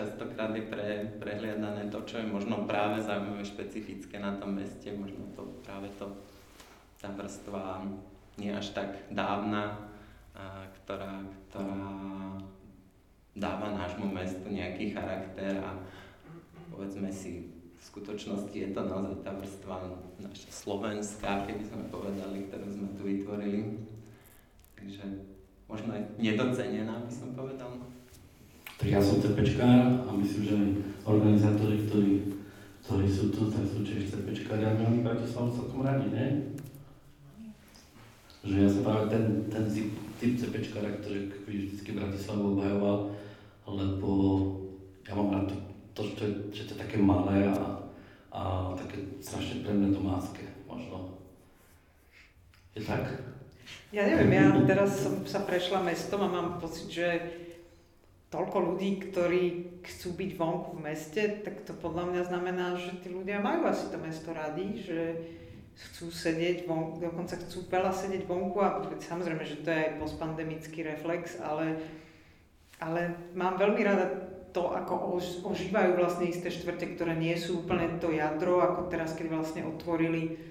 častokrát 0.00 0.56
je 0.56 0.64
pre, 0.64 0.88
prehliadané 1.20 1.92
to, 1.92 2.00
čo 2.08 2.24
je 2.24 2.26
možno 2.26 2.64
práve 2.64 3.04
zaujímavé, 3.04 3.44
špecifické 3.44 4.16
na 4.16 4.40
tom 4.40 4.56
meste, 4.56 4.88
možno 4.96 5.28
to 5.36 5.44
práve 5.60 5.92
to, 6.00 6.08
tá 6.96 7.12
vrstva 7.12 7.84
nie 8.40 8.48
až 8.48 8.72
tak 8.72 8.96
dávna, 9.12 9.76
a, 10.32 10.64
ktorá, 10.80 11.20
ktorá 11.48 11.84
dáva 13.36 13.76
nášmu 13.76 14.08
mestu 14.08 14.48
nejaký 14.48 14.96
charakter 14.96 15.60
a 15.60 15.76
povedzme 16.72 17.12
si, 17.12 17.52
v 17.80 17.82
skutočnosti 17.88 18.52
je 18.52 18.70
to 18.76 18.80
naozaj 18.84 19.24
tá 19.24 19.32
vrstva 19.32 19.76
naša 20.20 20.52
slovenská, 20.52 21.48
keby 21.48 21.64
sme 21.64 21.84
povedali, 21.88 22.44
ktorú 22.48 22.68
sme 22.68 22.88
tu 22.92 23.08
vytvorili. 23.08 23.80
Takže 24.76 25.04
možno 25.64 25.96
aj 25.96 26.04
nedocenená, 26.20 27.00
by 27.00 27.12
som 27.12 27.32
povedal. 27.32 27.80
Ja 28.80 28.96
som 28.96 29.20
CPčkár 29.20 30.08
a 30.08 30.10
myslím, 30.16 30.42
že 30.48 30.56
organizátori, 31.04 31.84
ktorí, 31.84 32.32
ktorí 32.80 33.06
sú 33.12 33.28
tu, 33.28 33.52
tak 33.52 33.60
sú 33.68 33.84
tiež 33.84 34.08
CPčkári 34.08 34.64
a 34.64 34.72
my 34.72 35.04
Bratislavu 35.04 35.52
celkom 35.52 35.84
radi, 35.84 36.08
ne? 36.08 36.56
Že 38.40 38.56
ja 38.56 38.68
som 38.72 38.80
práve 38.80 39.12
ten, 39.12 39.24
ten 39.52 39.68
typ 40.16 40.32
CPčkára, 40.40 40.96
ktorý 40.96 41.28
vždycky 41.44 41.92
Bratislavu 41.92 42.56
obhajoval, 42.56 43.12
lebo 43.68 44.10
ja 45.04 45.12
mám 45.12 45.28
rád 45.28 45.52
to, 45.52 45.56
to 45.92 46.00
že, 46.00 46.12
to 46.16 46.22
je, 46.24 46.32
že 46.56 46.62
to 46.64 46.72
je 46.72 46.80
také 46.80 46.96
malé 46.96 47.52
a, 47.52 47.84
a 48.32 48.40
také 48.80 49.20
strašne 49.20 49.60
pre 49.60 49.76
mňa 49.76 49.92
domácké, 49.92 50.48
možno. 50.64 51.20
Je 52.72 52.80
tak? 52.80 53.12
Ja 53.92 54.08
neviem, 54.08 54.40
ja 54.40 54.48
teraz 54.64 55.04
som 55.04 55.20
sa 55.28 55.44
prešla 55.44 55.84
mestom 55.84 56.24
a 56.24 56.32
mám 56.32 56.56
pocit, 56.56 56.88
že 56.88 57.06
toľko 58.30 58.56
ľudí, 58.62 59.10
ktorí 59.10 59.42
chcú 59.82 60.14
byť 60.14 60.30
vonku 60.38 60.78
v 60.78 60.84
meste, 60.86 61.42
tak 61.42 61.66
to 61.66 61.74
podľa 61.74 62.14
mňa 62.14 62.22
znamená, 62.30 62.66
že 62.78 63.02
tí 63.02 63.10
ľudia 63.10 63.42
majú 63.42 63.66
asi 63.66 63.90
to 63.90 63.98
mesto 63.98 64.30
radi, 64.30 64.78
že 64.78 64.98
chcú 65.74 66.14
sedieť 66.14 66.64
vonku, 66.70 67.02
dokonca 67.02 67.34
chcú 67.34 67.66
veľa 67.66 67.90
sedieť 67.90 68.22
vonku 68.30 68.58
a 68.62 68.86
samozrejme, 69.02 69.42
že 69.42 69.66
to 69.66 69.74
je 69.74 69.82
aj 69.82 69.98
postpandemický 69.98 70.86
reflex, 70.86 71.42
ale, 71.42 71.82
ale 72.78 73.18
mám 73.34 73.58
veľmi 73.58 73.82
rada 73.82 74.06
to, 74.54 74.70
ako 74.74 75.18
ožívajú 75.46 75.98
vlastne 75.98 76.30
isté 76.30 76.50
štvrte, 76.50 76.94
ktoré 76.94 77.14
nie 77.18 77.34
sú 77.34 77.66
úplne 77.66 77.98
to 77.98 78.14
jadro, 78.14 78.62
ako 78.62 78.90
teraz, 78.90 79.14
keď 79.14 79.26
vlastne 79.30 79.62
otvorili 79.66 80.50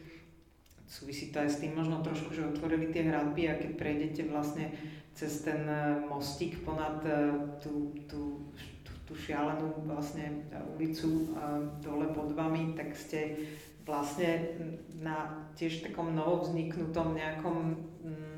súvisí 0.89 1.29
to 1.29 1.37
aj 1.37 1.49
s 1.53 1.61
tým 1.61 1.77
možno 1.77 2.01
trošku, 2.01 2.33
že 2.33 2.49
otvorili 2.49 2.89
tie 2.89 3.05
hradby 3.05 3.45
a 3.45 3.59
keď 3.61 3.69
prejdete 3.77 4.21
vlastne 4.25 4.73
cez 5.19 5.43
ten 5.43 5.67
e, 5.67 6.07
mostík 6.07 6.63
ponad 6.63 7.03
e, 7.03 7.35
tú, 7.59 7.91
tú, 8.07 8.47
tú, 8.87 8.91
tú 9.03 9.13
šialenú 9.19 9.83
vlastne 9.83 10.47
ulicu 10.79 11.35
dole 11.83 12.07
pod 12.15 12.31
vami, 12.31 12.71
tak 12.71 12.95
ste 12.95 13.35
vlastne 13.83 14.55
na 15.03 15.43
tiež 15.59 15.83
takom 15.83 16.15
novovzniknutom 16.15 17.17
nejakom 17.17 17.57
mm, 18.05 18.37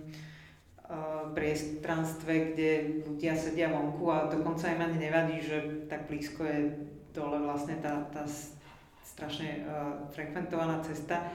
priestranstve, 1.36 2.52
kde 2.52 2.70
ľudia 3.04 3.36
sedia 3.36 3.68
vonku 3.72 4.08
a 4.12 4.32
dokonca 4.32 4.72
im 4.72 4.82
ani 4.82 4.98
nevadí, 5.12 5.44
že 5.44 5.88
tak 5.92 6.08
blízko 6.08 6.44
je 6.48 6.60
dole 7.12 7.40
vlastne 7.44 7.80
tá, 7.84 8.08
tá 8.12 8.24
strašne 9.04 9.64
uh, 9.68 10.08
frekventovaná 10.12 10.80
cesta. 10.84 11.32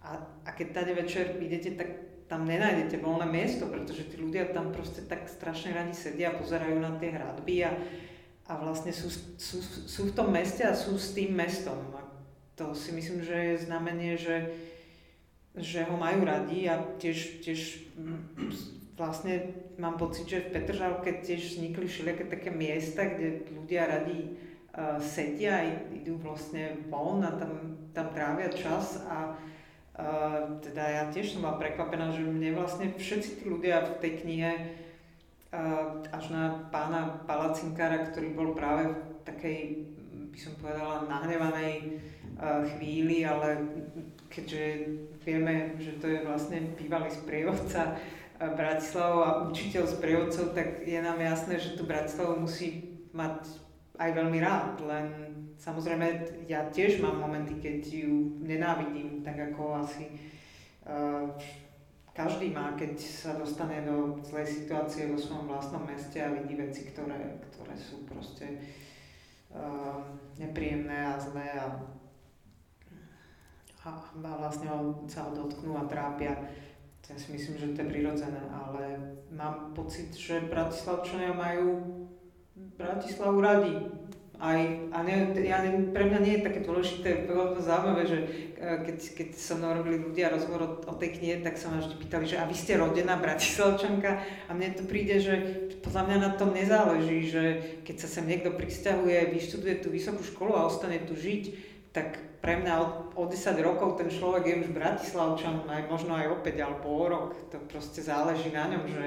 A, 0.00 0.16
a 0.44 0.50
keď 0.52 0.72
tady 0.72 0.94
večer 0.94 1.36
idete, 1.40 1.70
tak 1.70 2.07
tam 2.28 2.44
nenájdete 2.44 3.00
voľné 3.00 3.24
miesto, 3.24 3.64
pretože 3.66 4.04
tí 4.12 4.20
ľudia 4.20 4.52
tam 4.52 4.68
proste 4.68 5.00
tak 5.08 5.26
strašne 5.32 5.72
radi 5.72 5.96
sedia 5.96 6.30
a 6.30 6.38
pozerajú 6.38 6.76
na 6.76 6.92
tie 7.00 7.08
hradby 7.08 7.64
a, 7.64 7.72
a 8.46 8.52
vlastne 8.60 8.92
sú, 8.92 9.08
sú, 9.40 9.64
sú 9.64 10.12
v 10.12 10.14
tom 10.14 10.28
meste 10.28 10.60
a 10.60 10.76
sú 10.76 11.00
s 11.00 11.16
tým 11.16 11.32
mestom. 11.32 11.80
A 11.96 12.04
to 12.52 12.76
si 12.76 12.92
myslím, 12.92 13.24
že 13.24 13.32
je 13.32 13.64
znamenie, 13.64 14.20
že, 14.20 14.52
že 15.56 15.88
ho 15.88 15.96
majú 15.96 16.28
radi 16.28 16.68
a 16.68 16.84
tiež, 17.00 17.40
tiež 17.40 17.60
mm, 17.96 18.20
vlastne 19.00 19.56
mám 19.80 19.96
pocit, 19.96 20.28
že 20.28 20.44
v 20.44 20.52
Petržalke 20.52 21.24
tiež 21.24 21.56
vznikli 21.56 21.88
všelijaké 21.88 22.28
také 22.28 22.50
miesta, 22.52 23.08
kde 23.08 23.48
ľudia 23.56 23.88
radi 23.88 24.36
uh, 24.76 25.00
sedia, 25.00 25.64
idú 25.96 26.20
vlastne 26.20 26.76
von 26.92 27.24
a 27.24 27.32
tam, 27.40 27.78
tam 27.96 28.12
trávia 28.12 28.52
čas 28.52 29.00
a 29.08 29.38
Teda 30.62 30.84
ja 30.86 31.02
tiež 31.10 31.34
som 31.34 31.42
bola 31.42 31.58
prekvapená, 31.58 32.14
že 32.14 32.22
mne 32.22 32.54
vlastne 32.54 32.94
všetci 32.94 33.42
tí 33.42 33.44
ľudia 33.50 33.82
v 33.82 33.98
tej 33.98 34.12
knihe, 34.22 34.52
až 36.14 36.24
na 36.30 36.70
pána 36.70 37.24
Palacinkára, 37.26 38.06
ktorý 38.06 38.36
bol 38.36 38.54
práve 38.54 38.94
v 38.94 38.98
takej, 39.26 39.58
by 40.30 40.38
som 40.38 40.54
povedala, 40.62 41.10
nahnevanej 41.10 41.98
chvíli, 42.76 43.26
ale 43.26 43.58
keďže 44.30 44.62
vieme, 45.26 45.74
že 45.82 45.98
to 45.98 46.06
je 46.06 46.22
vlastne 46.22 46.78
bývalý 46.78 47.10
sprievodca 47.10 47.98
Bratislavou 48.38 49.20
a 49.26 49.30
učiteľ 49.50 49.82
sprievodcov, 49.88 50.54
tak 50.54 50.86
je 50.86 51.00
nám 51.02 51.18
jasné, 51.18 51.58
že 51.58 51.74
tu 51.74 51.82
Bratislavu 51.82 52.38
musí 52.38 53.02
mať 53.10 53.50
aj 53.98 54.10
veľmi 54.14 54.38
rád, 54.38 54.78
len 54.86 55.27
samozrejme 55.58 56.06
ja 56.46 56.70
tiež 56.70 57.02
mám 57.02 57.18
momenty, 57.18 57.58
keď 57.58 57.82
ju 57.84 58.38
nenávidím, 58.38 59.26
tak 59.26 59.36
ako 59.52 59.82
asi 59.82 60.06
uh, 60.86 61.34
každý 62.14 62.50
má, 62.54 62.74
keď 62.78 62.98
sa 62.98 63.34
dostane 63.34 63.82
do 63.82 64.22
zlej 64.22 64.46
situácie 64.46 65.10
vo 65.10 65.18
svojom 65.18 65.50
vlastnom 65.50 65.82
meste 65.86 66.22
a 66.22 66.34
vidí 66.34 66.54
veci, 66.54 66.86
ktoré, 66.90 67.42
ktoré 67.50 67.74
sú 67.74 68.06
proste 68.06 68.58
uh, 69.50 70.02
nepríjemné 70.38 71.14
a 71.14 71.18
zlé 71.18 71.46
a, 71.58 71.66
a, 73.82 73.88
a 74.02 74.32
vlastne 74.38 74.70
sa 75.10 75.26
ho 75.26 75.30
dotknú 75.34 75.74
a 75.78 75.90
trápia. 75.90 76.34
Ja 77.08 77.16
si 77.16 77.32
myslím, 77.32 77.56
že 77.56 77.72
to 77.72 77.80
je 77.82 77.92
prirodzené, 77.94 78.42
ale 78.52 79.00
mám 79.32 79.72
pocit, 79.72 80.12
že 80.12 80.44
Bratislavčania 80.44 81.32
majú 81.32 81.80
Bratislavu 82.76 83.40
radi. 83.40 83.97
Aj, 84.38 84.54
a 84.94 84.98
ne, 85.02 85.34
ja 85.34 85.66
pre 85.90 86.04
mňa 86.06 86.18
nie 86.22 86.38
je 86.38 86.46
také 86.46 86.62
dôležité, 86.62 87.26
bolo 87.26 87.58
to 87.58 87.60
zaujímavé, 87.60 88.06
že 88.06 88.18
e, 88.22 88.26
keď, 88.86 88.98
keď 89.18 89.28
sa 89.34 89.58
mnou 89.58 89.82
robili 89.82 89.98
ľudia 89.98 90.30
rozhovor 90.30 90.60
o, 90.62 90.70
o 90.86 90.94
tej 90.94 91.18
knihe, 91.18 91.42
tak 91.42 91.58
sa 91.58 91.74
ma 91.74 91.82
vždy 91.82 91.98
pýtali, 91.98 92.22
že 92.22 92.38
a 92.38 92.46
vy 92.46 92.54
ste 92.54 92.78
rodená 92.78 93.18
bratislavčanka? 93.18 94.22
A 94.46 94.54
mne 94.54 94.78
to 94.78 94.86
príde, 94.86 95.18
že 95.18 95.34
podľa 95.82 96.02
mňa 96.06 96.16
na 96.22 96.30
tom 96.38 96.54
nezáleží, 96.54 97.26
že 97.26 97.42
keď 97.82 97.96
sa 97.98 98.08
sem 98.14 98.30
niekto 98.30 98.54
pristahuje, 98.54 99.34
vyštuduje 99.34 99.82
tú 99.82 99.90
vysokú 99.90 100.22
školu 100.22 100.54
a 100.54 100.70
ostane 100.70 101.02
tu 101.02 101.18
žiť, 101.18 101.42
tak 101.90 102.38
pre 102.38 102.62
mňa 102.62 102.72
od, 102.78 102.92
od 103.18 103.28
10 103.34 103.58
rokov 103.58 103.98
ten 103.98 104.06
človek 104.06 104.46
je 104.46 104.62
už 104.62 104.70
bratislavčan, 104.70 105.66
aj 105.66 105.90
možno 105.90 106.14
aj 106.14 106.30
o 106.30 106.36
5 106.46 106.62
alebo 106.62 106.86
o 106.86 107.04
rok, 107.10 107.28
to 107.50 107.58
proste 107.66 108.06
záleží 108.06 108.54
na 108.54 108.70
ňom, 108.70 108.86
že 108.86 109.04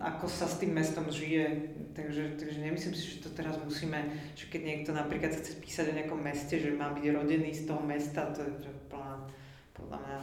ako 0.00 0.28
sa 0.28 0.44
s 0.44 0.60
tým 0.60 0.76
mestom 0.76 1.08
žije. 1.08 1.72
Takže, 1.96 2.36
takže 2.36 2.58
nemyslím 2.60 2.94
si, 2.94 3.16
že 3.16 3.24
to 3.24 3.30
teraz 3.32 3.56
musíme, 3.56 3.96
že 4.36 4.48
keď 4.52 4.60
niekto 4.62 4.90
napríklad 4.92 5.32
chce 5.32 5.56
písať 5.60 5.92
o 5.92 5.96
nejakom 5.96 6.20
meste, 6.20 6.60
že 6.60 6.76
má 6.76 6.92
byť 6.92 7.04
rodený 7.12 7.56
z 7.56 7.64
toho 7.64 7.80
mesta, 7.80 8.28
to 8.36 8.44
je 8.44 8.52
plná, 8.92 9.24
podľa 9.72 9.98
mňa 10.04 10.18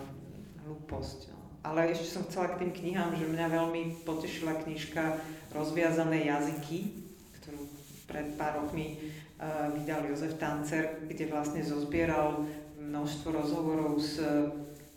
hlúposť. 0.66 1.20
No. 1.34 1.40
Ale 1.64 1.90
ešte 1.90 2.20
som 2.20 2.28
chcela 2.30 2.54
k 2.54 2.66
tým 2.66 2.72
knihám, 2.76 3.16
že 3.18 3.26
mňa 3.26 3.48
veľmi 3.50 3.82
potešila 4.06 4.62
knižka 4.68 5.18
Rozviazané 5.54 6.28
jazyky, 6.28 6.98
ktorú 7.40 7.62
pred 8.10 8.36
pár 8.36 8.66
rokmi 8.66 9.00
uh, 9.38 9.70
vydal 9.72 10.10
Jozef 10.10 10.36
Tancer, 10.42 11.06
kde 11.08 11.30
vlastne 11.30 11.62
zozbieral 11.62 12.46
množstvo 12.78 13.30
rozhovorov 13.32 14.02
s 14.02 14.20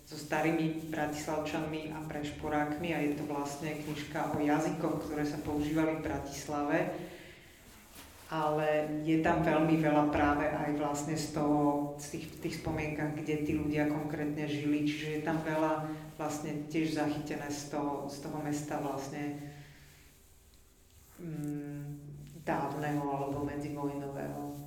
so 0.07 0.14
starými 0.14 0.87
bratislavčanmi 0.95 1.90
a 1.90 1.99
prešporákmi 2.07 2.95
a 2.95 3.03
je 3.03 3.19
to 3.19 3.27
vlastne 3.27 3.75
knižka 3.75 4.31
o 4.31 4.38
jazykoch, 4.38 5.03
ktoré 5.03 5.27
sa 5.27 5.42
používali 5.42 5.99
v 5.99 6.07
Bratislave. 6.07 6.79
Ale 8.31 8.90
je 9.07 9.23
tam 9.23 9.42
veľmi 9.42 9.79
veľa 9.83 10.11
práve 10.11 10.47
aj 10.51 10.79
vlastne 10.79 11.14
z 11.14 11.35
toho, 11.35 11.95
z 11.99 12.19
tých, 12.19 12.27
tých 12.42 12.55
spomienkach, 12.62 13.19
kde 13.19 13.47
tí 13.47 13.55
ľudia 13.55 13.87
konkrétne 13.87 14.47
žili, 14.47 14.87
čiže 14.87 15.09
je 15.19 15.23
tam 15.23 15.42
veľa 15.42 15.87
vlastne 16.19 16.66
tiež 16.71 16.99
zachytené 16.99 17.47
z 17.51 17.75
toho, 17.75 18.11
z 18.11 18.27
toho 18.27 18.38
mesta 18.42 18.83
vlastne 18.83 19.38
mm, 21.23 21.83
dávneho 22.47 23.07
alebo 23.07 23.47
medzivojnového. 23.47 24.66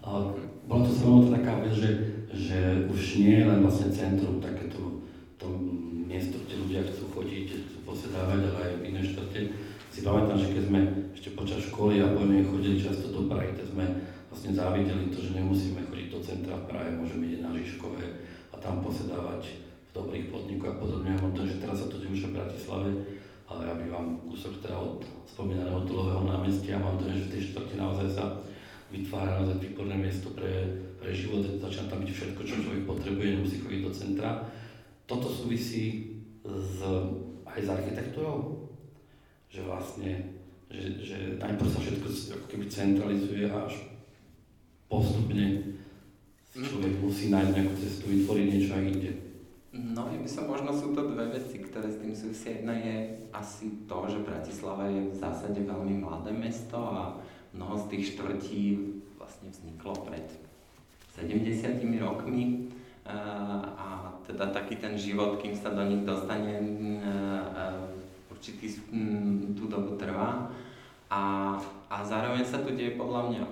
Bola 0.00 0.82
to 0.86 0.92
samozrejme 0.92 1.36
taká 1.40 1.52
vec, 1.60 1.74
že, 1.76 1.90
že 2.32 2.58
už 2.88 3.00
nie 3.20 3.42
je 3.42 3.48
len 3.48 3.60
vlastne 3.60 3.88
centrum, 3.92 4.40
takéto 4.40 5.04
to 5.36 5.46
miesto, 6.08 6.40
kde 6.44 6.62
ľudia 6.62 6.82
chcú 6.88 7.04
chodiť 7.10 7.70
na 10.30 10.36
že 10.38 10.52
keď 10.52 10.62
sme 10.68 10.80
ešte 11.16 11.30
počas 11.32 11.60
školy 11.66 11.98
a 12.04 12.12
poviem, 12.12 12.44
chodili 12.46 12.78
často 12.78 13.10
do 13.10 13.26
Prahy, 13.26 13.56
tak 13.56 13.72
sme 13.72 13.84
vlastne 14.30 14.52
závideli 14.54 15.10
to, 15.10 15.18
že 15.18 15.36
nemusíme 15.36 15.80
chodiť 15.88 16.06
do 16.12 16.18
centra 16.22 16.54
v 16.60 16.68
Prahe, 16.70 16.90
môžeme 16.94 17.26
ísť 17.32 17.42
na 17.42 17.50
Žižkové 17.56 18.04
a 18.52 18.56
tam 18.60 18.84
posedávať 18.84 19.42
v 19.50 19.90
dobrých 19.90 20.26
podnikoch 20.30 20.76
a 20.76 20.80
podobne. 20.80 21.16
Ja 21.16 21.20
to, 21.34 21.42
že 21.48 21.58
teraz 21.58 21.82
sa 21.82 21.86
to 21.90 21.98
deje 21.98 22.14
už 22.14 22.30
v 22.30 22.36
Bratislave, 22.38 22.90
ale 23.50 23.60
ja 23.66 23.74
bývam 23.74 24.22
kúsok 24.22 24.62
teda 24.62 24.78
od 24.78 25.02
spomínaného 25.26 25.82
Tulového 25.82 26.22
námestia 26.22 26.78
a 26.78 26.84
mám 26.84 27.00
to, 27.00 27.10
že 27.10 27.26
v 27.26 27.32
tej 27.34 27.42
štvrti 27.50 27.74
naozaj 27.74 28.08
sa 28.14 28.24
vytvára 28.90 29.38
naozaj 29.38 29.62
výborné 29.62 29.96
miesto 29.96 30.34
pre, 30.34 30.66
pre 30.98 31.14
život, 31.14 31.46
začína 31.62 31.86
tam 31.86 32.02
byť 32.02 32.10
všetko, 32.10 32.40
čo 32.42 32.62
človek 32.62 32.84
potrebuje, 32.84 33.26
nemusí 33.38 33.56
chodiť 33.62 33.80
do 33.86 33.92
centra. 33.94 34.30
Toto 35.06 35.30
súvisí 35.30 36.18
s, 36.42 36.82
aj 37.46 37.58
s 37.62 37.68
architektúrou, 37.70 38.68
že 39.50 39.62
vlastne, 39.62 40.38
že, 40.70 41.02
že 41.02 41.16
najprv 41.38 41.68
sa 41.70 41.78
všetko 41.82 42.06
ako 42.38 42.46
keby 42.50 42.66
centralizuje 42.70 43.46
a 43.50 43.66
až 43.66 43.74
postupne 44.90 45.78
človek 46.50 46.98
musí 46.98 47.30
nájsť 47.30 47.52
nejakú 47.54 47.74
cestu, 47.78 48.04
vytvoriť 48.10 48.46
niečo 48.50 48.72
aj 48.74 48.84
inde. 48.90 49.12
No, 49.70 50.10
ja 50.10 50.18
by 50.18 50.26
som 50.26 50.50
možno 50.50 50.74
sú 50.74 50.90
to 50.90 51.14
dve 51.14 51.30
veci, 51.30 51.62
ktoré 51.62 51.86
s 51.86 52.02
tým 52.02 52.10
súvisia. 52.10 52.58
Jedna 52.58 52.74
je 52.74 53.22
asi 53.30 53.86
to, 53.86 54.02
že 54.10 54.26
Bratislava 54.26 54.90
je 54.90 55.14
v 55.14 55.14
zásade 55.14 55.62
veľmi 55.62 56.02
mladé 56.02 56.34
mesto 56.34 56.74
a 56.74 57.22
mnoho 57.54 57.74
z 57.78 57.84
tých 57.90 58.04
štvrtí 58.14 58.62
vlastne 59.18 59.50
vzniklo 59.50 59.94
pred 60.06 60.26
70 61.14 61.82
rokmi 62.00 62.70
a 63.10 64.14
teda 64.26 64.54
taký 64.54 64.78
ten 64.78 64.94
život, 64.94 65.42
kým 65.42 65.56
sa 65.56 65.74
do 65.74 65.82
nich 65.82 66.06
dostane, 66.06 66.62
určitý 68.30 68.78
tú 69.58 69.66
dobu 69.66 69.98
trvá. 69.98 70.48
A, 71.10 71.54
a 71.90 71.96
zároveň 72.06 72.46
sa 72.46 72.62
tu 72.62 72.70
deje 72.78 72.94
podľa 72.94 73.22
mňa 73.28 73.42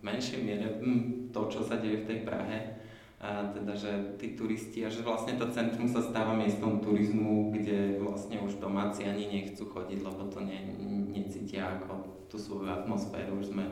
menšej 0.00 0.40
miere 0.40 0.80
hm, 0.80 1.28
to, 1.36 1.52
čo 1.52 1.60
sa 1.60 1.76
deje 1.76 2.04
v 2.04 2.08
tej 2.08 2.18
Prahe, 2.24 2.80
a 3.24 3.48
teda, 3.56 3.72
že 3.72 4.20
tí 4.20 4.36
turisti 4.36 4.84
a 4.84 4.92
že 4.92 5.00
vlastne 5.00 5.40
to 5.40 5.48
centrum 5.48 5.88
sa 5.88 6.04
stáva 6.04 6.36
miestom 6.36 6.84
turizmu, 6.84 7.56
kde 7.56 7.96
vlastne 7.96 8.36
už 8.44 8.60
domáci 8.60 9.08
ani 9.08 9.32
nechcú 9.32 9.64
chodiť, 9.64 10.04
lebo 10.04 10.28
to 10.28 10.44
ne, 10.44 10.60
necítia 11.08 11.80
ako 11.80 12.13
tú 12.34 12.42
svoju 12.42 12.66
atmosféru. 12.66 13.38
Už 13.38 13.54
sme, 13.54 13.70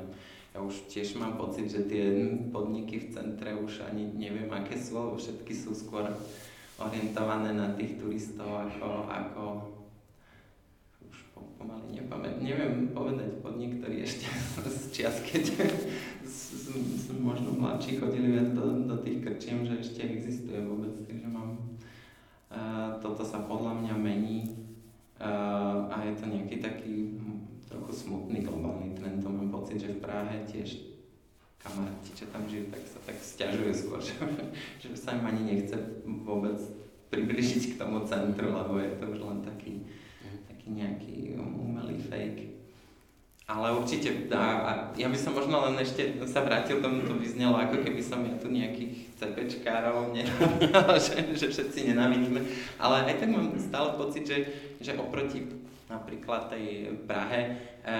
ja 0.54 0.62
už 0.62 0.86
tiež 0.86 1.18
mám 1.18 1.34
pocit, 1.34 1.66
že 1.66 1.90
tie 1.90 2.30
podniky 2.54 3.02
v 3.02 3.10
centre 3.10 3.50
už 3.58 3.82
ani 3.90 4.14
neviem, 4.14 4.46
aké 4.54 4.78
sú, 4.78 5.02
lebo 5.02 5.18
všetky 5.18 5.50
sú 5.50 5.74
skôr 5.74 6.06
orientované 6.78 7.50
na 7.50 7.74
tých 7.74 7.98
turistov 7.98 8.70
ako, 8.70 9.10
ako 9.10 9.42
pomaly 11.62 12.02
nepamätám, 12.02 12.42
neviem 12.42 12.90
povedať 12.90 13.38
podnik, 13.38 13.78
ktorý 13.78 14.02
ešte 14.02 14.26
z 14.66 14.82
čias, 14.90 15.22
keď 15.22 15.44
som 16.98 17.22
možno 17.22 17.54
mladší, 17.54 18.02
chodili 18.02 18.34
viac 18.34 18.50
do, 18.50 18.86
do 18.86 18.96
tých 18.98 19.22
krčiem, 19.22 19.62
že 19.62 19.78
ešte 19.78 20.02
existuje 20.02 20.58
vôbec, 20.58 20.90
takže 21.06 21.26
mám, 21.30 21.54
uh, 22.50 22.98
toto 22.98 23.22
sa 23.22 23.46
podľa 23.46 23.78
mňa 23.78 23.94
mení 23.94 24.50
uh, 25.22 25.86
a 25.86 26.02
je 26.02 26.12
to 26.18 26.24
nejaký 26.26 26.56
taký 26.58 27.14
trochu 27.72 27.90
smutný 28.04 28.44
globálny 28.44 28.92
trend, 28.92 29.24
to 29.24 29.32
mám 29.32 29.48
pocit, 29.48 29.80
že 29.80 29.96
v 29.96 30.04
Prahe 30.04 30.44
tiež 30.44 30.92
kamaráti, 31.56 32.10
čo 32.12 32.28
tam 32.28 32.44
žijú, 32.44 32.68
tak 32.68 32.82
sa 32.84 32.98
tak 33.08 33.16
stiažujú 33.16 33.72
skôr, 33.72 34.00
že, 34.08 34.14
že 34.84 34.88
sa 34.92 35.16
im 35.16 35.24
ani 35.24 35.42
nechce 35.48 35.76
vôbec 36.04 36.60
približiť 37.08 37.74
k 37.74 37.78
tomu 37.80 38.04
centru, 38.04 38.52
lebo 38.52 38.76
je 38.76 38.92
to 39.00 39.04
už 39.08 39.20
len 39.24 39.40
taký 39.40 39.88
taký 40.62 40.78
nejaký 40.78 41.14
umelý 41.42 41.98
fake. 41.98 42.54
Ale 43.50 43.74
určite, 43.74 44.30
a, 44.30 44.42
a 44.62 44.72
ja 44.94 45.10
by 45.10 45.18
som 45.18 45.34
možno 45.34 45.58
len 45.66 45.74
ešte 45.82 46.14
sa 46.30 46.46
vrátil 46.46 46.78
tomu, 46.78 47.02
to 47.02 47.18
vyznelo, 47.18 47.58
ako 47.58 47.82
keby 47.82 47.98
som 47.98 48.22
ja 48.22 48.38
tu 48.38 48.46
nejakých 48.46 49.10
CPčkárov 49.18 50.14
že, 51.04 51.34
že 51.34 51.46
všetci 51.50 51.90
nenávidíme. 51.90 52.38
Ale 52.78 53.10
aj 53.10 53.18
tak 53.18 53.28
mám 53.34 53.50
stále 53.58 53.98
pocit, 53.98 54.24
že, 54.24 54.38
že 54.78 54.94
oproti 54.94 55.42
napríklad 55.92 56.48
tej 56.48 56.96
Prahe, 57.04 57.40
e, 57.84 57.92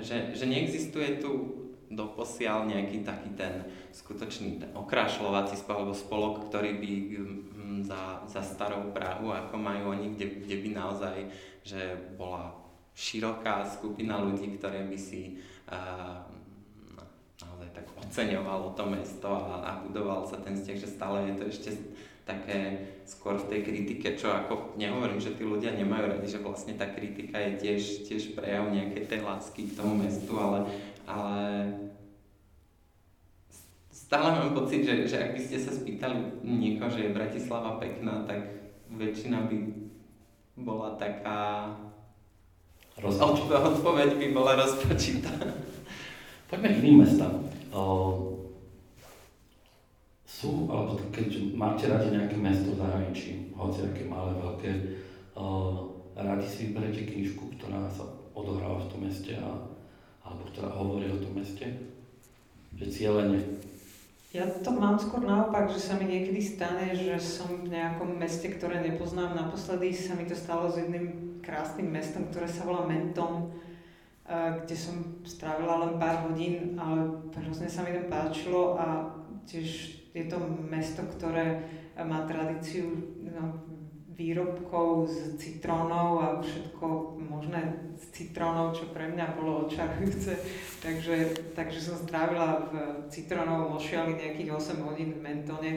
že, 0.00 0.30
že 0.38 0.46
neexistuje 0.46 1.18
tu 1.18 1.58
doposiaľ 1.90 2.70
nejaký 2.70 3.02
taký 3.02 3.34
ten 3.34 3.66
skutočný 3.90 4.62
ten 4.62 4.70
okrašľovací 4.78 5.58
alebo 5.66 5.90
spolok, 5.90 6.46
ktorý 6.46 6.78
by 6.78 6.92
mm, 7.18 7.78
za, 7.82 8.22
za 8.30 8.42
starou 8.46 8.94
Prahu, 8.94 9.34
ako 9.34 9.58
majú 9.58 9.98
oni, 9.98 10.14
kde, 10.14 10.46
kde 10.46 10.56
by 10.62 10.68
naozaj 10.70 11.16
že 11.66 12.14
bola 12.16 12.56
široká 12.94 13.66
skupina 13.68 14.22
ľudí, 14.22 14.56
ktoré 14.56 14.86
by 14.88 14.98
si 14.98 15.42
uh, 15.68 16.24
naozaj 17.42 17.68
tak 17.72 17.86
oceňovalo 17.96 18.72
to 18.72 18.84
mesto 18.88 19.28
a, 19.28 19.60
a 19.64 19.70
budoval 19.84 20.24
sa 20.24 20.40
ten 20.40 20.56
vzťah, 20.56 20.78
že 20.78 20.88
stále 20.88 21.16
je 21.28 21.34
to 21.36 21.44
ešte 21.48 21.70
také 22.30 22.86
skôr 23.02 23.34
v 23.34 23.48
tej 23.50 23.60
kritike, 23.66 24.14
čo 24.14 24.30
ako 24.30 24.78
nehovorím, 24.78 25.18
že 25.18 25.34
tí 25.34 25.42
ľudia 25.42 25.74
nemajú 25.74 26.14
radi, 26.14 26.30
že 26.30 26.38
vlastne 26.38 26.78
tá 26.78 26.86
kritika 26.86 27.42
je 27.42 27.52
tiež, 27.58 27.82
tiež 28.06 28.38
prejav 28.38 28.70
nejakej 28.70 29.10
tej 29.10 29.20
lásky 29.26 29.66
k 29.66 29.74
tomu 29.74 29.98
mestu, 29.98 30.30
ale, 30.38 30.70
ale 31.10 31.42
stále 33.90 34.38
mám 34.38 34.54
pocit, 34.54 34.86
že, 34.86 35.10
že 35.10 35.16
ak 35.18 35.30
by 35.34 35.40
ste 35.42 35.58
sa 35.58 35.74
spýtali 35.74 36.42
niekoho, 36.46 36.90
že 36.90 37.10
je 37.10 37.16
Bratislava 37.18 37.82
pekná, 37.82 38.22
tak 38.30 38.46
väčšina 38.94 39.50
by 39.50 39.58
bola 40.62 40.94
taká... 40.94 41.70
Rozpočítá. 43.00 43.56
Odpoveď 43.64 44.18
by 44.20 44.26
bola 44.34 44.60
rozpočítá. 44.60 45.32
Poďme 46.52 46.68
k 46.68 46.78
iným 46.84 47.06
mestám. 47.06 47.48
Sú, 50.40 50.64
alebo 50.72 50.96
keď 51.12 51.52
máte 51.52 51.84
radi 51.84 52.16
nejaké 52.16 52.40
mesto 52.40 52.72
v 52.72 52.80
zahraničí, 52.80 53.52
hoci 53.52 53.84
aké 53.84 54.08
malé, 54.08 54.32
veľké, 54.40 54.70
uh, 55.36 55.84
radi 56.16 56.48
si 56.48 56.72
vyberete 56.72 57.12
knižku, 57.12 57.60
ktorá 57.60 57.84
sa 57.92 58.08
odohráva 58.32 58.80
v 58.80 58.88
tom 58.88 59.00
meste 59.04 59.36
a, 59.36 59.52
alebo 60.24 60.48
ktorá 60.48 60.72
hovorí 60.72 61.12
o 61.12 61.20
tom 61.20 61.36
meste? 61.36 61.68
Že 62.72 62.86
cieľene 62.88 63.60
ja 64.30 64.46
to 64.46 64.70
mám 64.70 64.94
skôr 64.94 65.26
naopak, 65.26 65.66
že 65.74 65.82
sa 65.82 65.98
mi 65.98 66.06
niekedy 66.06 66.38
stane, 66.38 66.94
že 66.94 67.18
som 67.18 67.66
v 67.66 67.74
nejakom 67.74 68.14
meste, 68.14 68.46
ktoré 68.46 68.78
nepoznám. 68.78 69.34
Naposledy 69.34 69.90
sa 69.90 70.14
mi 70.14 70.22
to 70.22 70.38
stalo 70.38 70.70
s 70.70 70.78
jedným 70.78 71.34
krásnym 71.42 71.90
mestom, 71.90 72.30
ktoré 72.30 72.46
sa 72.46 72.62
volá 72.62 72.86
Menton, 72.86 73.50
kde 74.30 74.76
som 74.78 75.18
strávila 75.26 75.82
len 75.82 75.98
pár 75.98 76.30
hodín, 76.30 76.78
ale 76.78 77.26
hrozne 77.42 77.66
sa 77.66 77.82
mi 77.82 77.90
tam 77.90 78.06
páčilo 78.06 78.78
a 78.78 79.10
tiež 79.50 79.98
je 80.14 80.24
to 80.26 80.38
mesto, 80.66 81.02
ktoré 81.06 81.62
má 82.00 82.26
tradíciu 82.26 82.90
no, 83.22 83.62
výrobkov 84.20 85.08
z 85.08 85.18
citrónov 85.40 86.08
a 86.20 86.26
všetko 86.44 87.16
možné 87.24 87.92
z 87.96 88.04
citrónov, 88.12 88.76
čo 88.76 88.92
pre 88.92 89.08
mňa 89.08 89.26
bolo 89.38 89.64
očarujúce. 89.64 90.36
Takže, 90.84 91.16
takže 91.52 91.76
som 91.76 92.00
strávila 92.00 92.72
v 92.72 92.74
citrónovom 93.12 93.76
ošiali 93.76 94.16
nejakých 94.16 94.80
8 94.80 94.80
hodín 94.80 95.12
v 95.12 95.20
Mentone. 95.20 95.72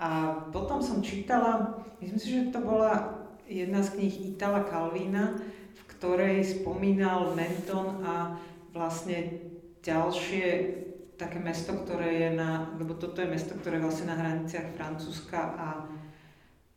A 0.00 0.40
potom 0.48 0.80
som 0.80 1.04
čítala, 1.04 1.76
myslím 2.00 2.20
si, 2.20 2.28
že 2.32 2.48
to 2.48 2.64
bola 2.64 3.20
jedna 3.44 3.84
z 3.84 4.00
kníh 4.00 4.32
Itala 4.32 4.64
Calvina, 4.64 5.36
v 5.76 5.82
ktorej 5.92 6.40
spomínal 6.40 7.36
Menton 7.36 8.00
a 8.00 8.40
vlastne 8.72 9.44
ďalšie 9.84 10.83
také 11.14 11.38
mesto, 11.38 11.72
ktoré 11.72 12.26
je 12.26 12.30
na, 12.34 12.74
lebo 12.78 12.98
toto 12.98 13.22
je 13.22 13.30
mesto, 13.30 13.54
ktoré 13.54 13.78
je 13.78 13.84
vlastne 13.86 14.10
na 14.10 14.18
hraniciach 14.18 14.74
Francúzska 14.74 15.40
a 15.54 15.68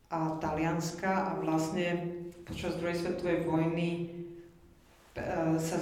a 0.08 0.40
Talianska 0.40 1.12
a 1.12 1.30
vlastne 1.36 2.16
počas 2.48 2.80
druhej 2.80 2.96
svetovej 2.96 3.44
vojny 3.44 3.88
e, 3.92 4.06
sa 5.60 5.76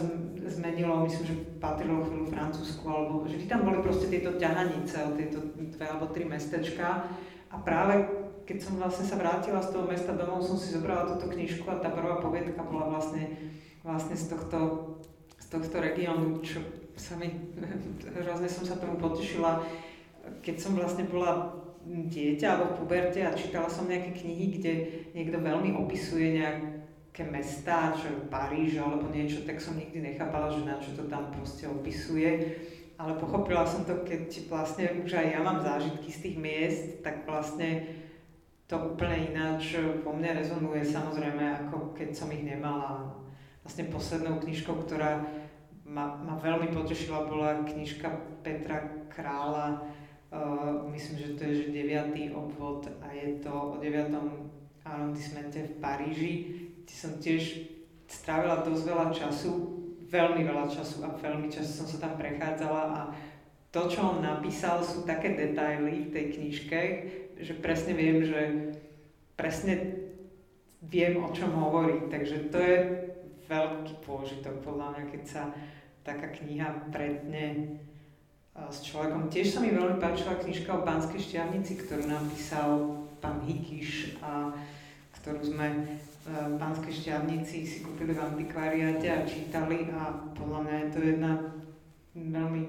zmenilo, 0.51 1.07
myslím, 1.07 1.24
že 1.30 1.37
patrilo 1.62 2.03
chvíľu 2.03 2.26
Francúzsku, 2.35 2.83
alebo 2.91 3.22
že 3.30 3.47
tam 3.47 3.62
boli 3.62 3.78
proste 3.78 4.11
tieto 4.11 4.35
ťahanice 4.35 4.99
o 5.07 5.14
tieto 5.14 5.39
dve 5.55 5.87
alebo 5.87 6.11
tri 6.11 6.26
mestečka. 6.26 7.07
A 7.55 7.57
práve 7.62 8.03
keď 8.47 8.59
som 8.62 8.78
vlastne 8.78 9.07
sa 9.07 9.18
vrátila 9.18 9.62
z 9.62 9.74
toho 9.74 9.87
mesta 9.87 10.14
domov, 10.14 10.43
som 10.43 10.59
si 10.59 10.74
zobrala 10.74 11.07
túto 11.07 11.30
knižku 11.30 11.66
a 11.70 11.83
tá 11.83 11.91
prvá 11.91 12.18
poviedka 12.18 12.62
bola 12.66 12.99
vlastne, 12.99 13.30
vlastne 13.87 14.14
z 14.18 14.26
tohto, 14.35 14.59
z 15.39 15.47
tohto 15.51 15.83
regiónu, 15.83 16.43
čo 16.43 16.62
sa 16.97 17.20
hrozne 18.16 18.49
som 18.49 18.64
sa 18.64 18.80
tomu 18.80 18.97
potešila, 18.97 19.62
keď 20.42 20.57
som 20.57 20.72
vlastne 20.74 21.07
bola 21.07 21.53
dieťa 21.86 22.47
alebo 22.51 22.74
v 22.74 22.78
puberte 22.82 23.22
a 23.22 23.36
čítala 23.36 23.70
som 23.70 23.86
nejaké 23.86 24.11
knihy, 24.11 24.47
kde 24.59 24.72
niekto 25.14 25.38
veľmi 25.38 25.78
opisuje 25.78 26.42
nejaké 26.42 27.22
mestá, 27.30 27.94
čo 27.94 28.26
Paríž 28.26 28.82
alebo 28.82 29.07
niečo, 29.14 29.47
tak 29.47 29.62
som 29.62 29.78
nikdy 29.78 30.03
nechápala, 30.03 30.51
že 30.51 30.66
na 30.66 30.82
čo 30.82 30.99
to 30.99 31.07
tam 31.07 31.30
proste 31.30 31.70
opisuje. 31.70 32.59
Ale 32.97 33.14
pochopila 33.20 33.62
som 33.62 33.84
to, 33.84 34.03
keď 34.03 34.49
vlastne 34.49 35.05
už 35.05 35.14
aj 35.14 35.26
ja 35.36 35.40
mám 35.44 35.61
zážitky 35.61 36.09
z 36.11 36.18
tých 36.26 36.36
miest, 36.40 36.84
tak 37.05 37.28
vlastne 37.28 37.86
to 38.66 38.74
úplne 38.74 39.30
ináč 39.30 39.78
vo 40.03 40.11
mne 40.11 40.42
rezonuje 40.42 40.82
samozrejme, 40.82 41.44
ako 41.68 41.94
keď 41.94 42.11
som 42.16 42.32
ich 42.34 42.42
nemala. 42.42 43.14
vlastne 43.62 43.90
poslednou 43.90 44.42
knižkou, 44.42 44.74
ktorá 44.86 45.22
ma, 45.87 46.18
ma 46.18 46.34
veľmi 46.37 46.74
potešila, 46.74 47.30
bola 47.30 47.62
knižka 47.62 48.11
Petra 48.43 49.07
Krála, 49.09 49.80
uh, 50.30 50.84
myslím, 50.91 51.16
že 51.18 51.28
to 51.39 51.43
je 51.47 51.55
že 51.55 51.66
9. 51.72 52.34
obvod 52.34 52.91
a 53.01 53.14
je 53.14 53.41
to 53.41 53.51
o 53.51 53.76
9. 53.78 54.12
arrondismente 54.87 55.62
v 55.62 55.72
Paríži, 55.78 56.34
kde 56.82 56.95
som 56.95 57.12
tiež 57.18 57.70
strávila 58.07 58.62
dosť 58.62 58.82
veľa 58.87 59.07
času, 59.11 59.53
veľmi 60.07 60.47
veľa 60.47 60.66
času 60.70 61.03
a 61.03 61.11
veľmi 61.18 61.51
často 61.51 61.82
som 61.82 61.87
sa 61.87 61.99
tam 62.07 62.14
prechádzala 62.14 62.82
a 62.95 63.01
to, 63.74 63.91
čo 63.93 64.01
on 64.01 64.24
napísal, 64.24 64.80
sú 64.80 65.05
také 65.05 65.37
detaily 65.37 66.09
v 66.09 66.12
tej 66.14 66.24
knižke, 66.39 66.80
že 67.37 67.53
presne 67.61 67.93
viem, 67.93 68.24
že 68.24 68.72
presne 69.37 70.07
viem, 70.80 71.20
o 71.20 71.28
čom 71.34 71.53
hovorí. 71.53 72.09
Takže 72.09 72.49
to 72.49 72.57
je 72.57 72.76
veľký 73.45 73.95
pôžitok 74.01 74.64
podľa 74.64 74.97
mňa, 74.97 75.03
keď 75.12 75.22
sa 75.28 75.43
taká 76.07 76.30
kniha 76.30 76.86
pretne 76.94 77.76
s 78.70 78.80
človekom. 78.86 79.28
Tiež 79.28 79.52
sa 79.52 79.61
mi 79.61 79.74
veľmi 79.74 80.00
páčila 80.00 80.40
knižka 80.40 80.70
o 80.72 80.86
Banskej 80.86 81.20
šťavnici, 81.20 81.76
ktorú 81.84 82.09
napísal 82.09 83.02
pán 83.20 83.44
Hikiš 83.44 84.22
a 84.24 84.54
ktorú 85.20 85.42
sme 85.42 85.66
e, 85.68 85.76
v 86.30 86.54
Banskej 86.57 86.94
šťavnici 86.94 87.66
si 87.66 87.78
kúpili 87.84 88.16
v 88.16 88.22
antikvariáte 88.22 89.11
a 89.12 89.26
čítali 89.28 89.90
a 89.92 90.14
podľa 90.32 90.61
mňa 90.64 90.76
je 90.78 90.88
to 90.88 91.00
jedna 91.04 91.32
veľmi 92.16 92.62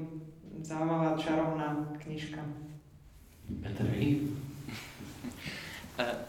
zaujímavá, 0.59 1.15
čarovná 1.15 1.87
knižka. 2.03 2.41
Peter, 3.63 3.87
vy? 3.87 4.27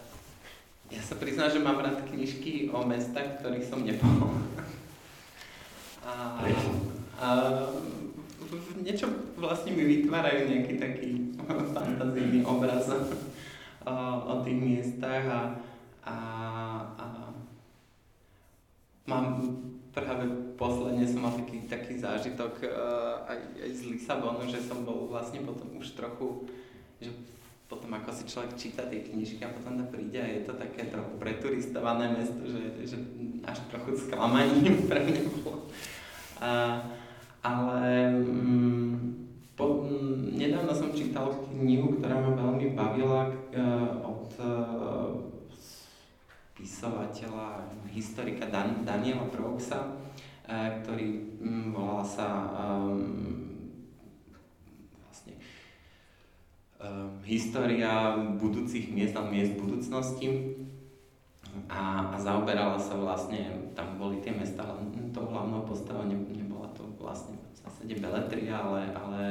Ja 0.89 1.05
sa 1.05 1.21
priznám, 1.21 1.53
že 1.53 1.61
mám 1.61 1.77
rád 1.85 2.01
knižky 2.09 2.73
o 2.73 2.81
mestách, 2.81 3.37
ktorých 3.37 3.69
som 3.69 3.85
nebol. 3.85 4.33
A, 6.01 6.41
a 7.19 7.27
niečo 8.79 9.35
vlastne 9.35 9.75
mi 9.75 9.83
vytvárajú 9.83 10.47
nejaký 10.47 10.73
taký 10.79 11.09
fantazijný 11.75 12.47
obraz 12.47 12.87
o, 13.85 14.33
tých 14.41 14.57
miestach 14.57 15.25
a, 15.27 15.41
a, 16.07 16.15
a 16.95 17.05
mám 19.03 19.43
práve 19.91 20.25
posledne 20.55 21.03
som 21.03 21.27
mal 21.27 21.33
taký, 21.35 21.65
taký 21.65 21.97
zážitok 21.99 22.63
uh, 22.63 23.25
aj, 23.25 23.39
aj 23.67 23.71
z 23.73 23.81
Lisabonu, 23.89 24.45
že 24.47 24.61
som 24.61 24.85
bol 24.85 25.09
vlastne 25.09 25.41
potom 25.43 25.75
už 25.75 25.97
trochu, 25.97 26.45
že 27.01 27.09
potom 27.65 27.89
ako 27.93 28.09
si 28.13 28.23
človek 28.25 28.53
číta 28.57 28.85
tie 28.89 29.05
knižky 29.05 29.41
a 29.45 29.53
potom 29.53 29.77
tam 29.77 29.89
príde 29.89 30.17
a 30.17 30.29
je 30.29 30.41
to 30.45 30.53
také 30.57 30.89
trochu 30.89 31.13
preturistované 31.21 32.17
mesto, 32.17 32.41
že, 32.45 32.85
že 32.85 32.97
až 33.45 33.61
trochu 33.69 33.97
sklamaním 33.97 34.83
pre 34.89 35.01
mňa 35.05 35.21
bolo. 35.41 35.69
A, 36.39 36.81
ale 37.39 38.11
mm, 38.11 38.93
po, 39.55 39.83
mm, 39.83 40.35
nedávno 40.35 40.75
som 40.75 40.91
čítal 40.91 41.31
knihu, 41.55 41.99
ktorá 41.99 42.19
ma 42.19 42.35
veľmi 42.35 42.75
bavila 42.75 43.31
uh, 43.31 43.91
od 44.03 44.27
uh, 44.39 45.11
spisovateľa, 46.51 47.63
historika 47.87 48.47
Dan, 48.51 48.83
Daniela 48.83 49.23
Broxa, 49.31 49.79
uh, 49.87 50.69
ktorý 50.83 51.39
um, 51.39 51.71
volal 51.71 52.03
sa 52.03 52.27
um, 52.55 52.99
um, 56.83 57.19
história 57.23 58.19
budúcich 58.35 58.91
miest 58.91 59.15
a 59.15 59.23
miest 59.23 59.55
budúcnosti. 59.55 60.59
A, 61.65 62.13
a 62.13 62.15
zaoberala 62.15 62.77
sa 62.77 62.93
vlastne, 62.95 63.73
tam 63.73 63.97
boli 63.97 64.21
tie 64.21 64.31
mesta, 64.31 64.61
to 65.11 65.19
hlavnou 65.19 65.65
postavou 65.65 66.05
ne, 66.05 66.13
to 66.15 66.48
vlastne 66.99 67.39
v 67.39 67.55
zásade 67.55 67.95
beletria, 67.97 68.59
ale, 68.59 68.91
ale 68.91 69.21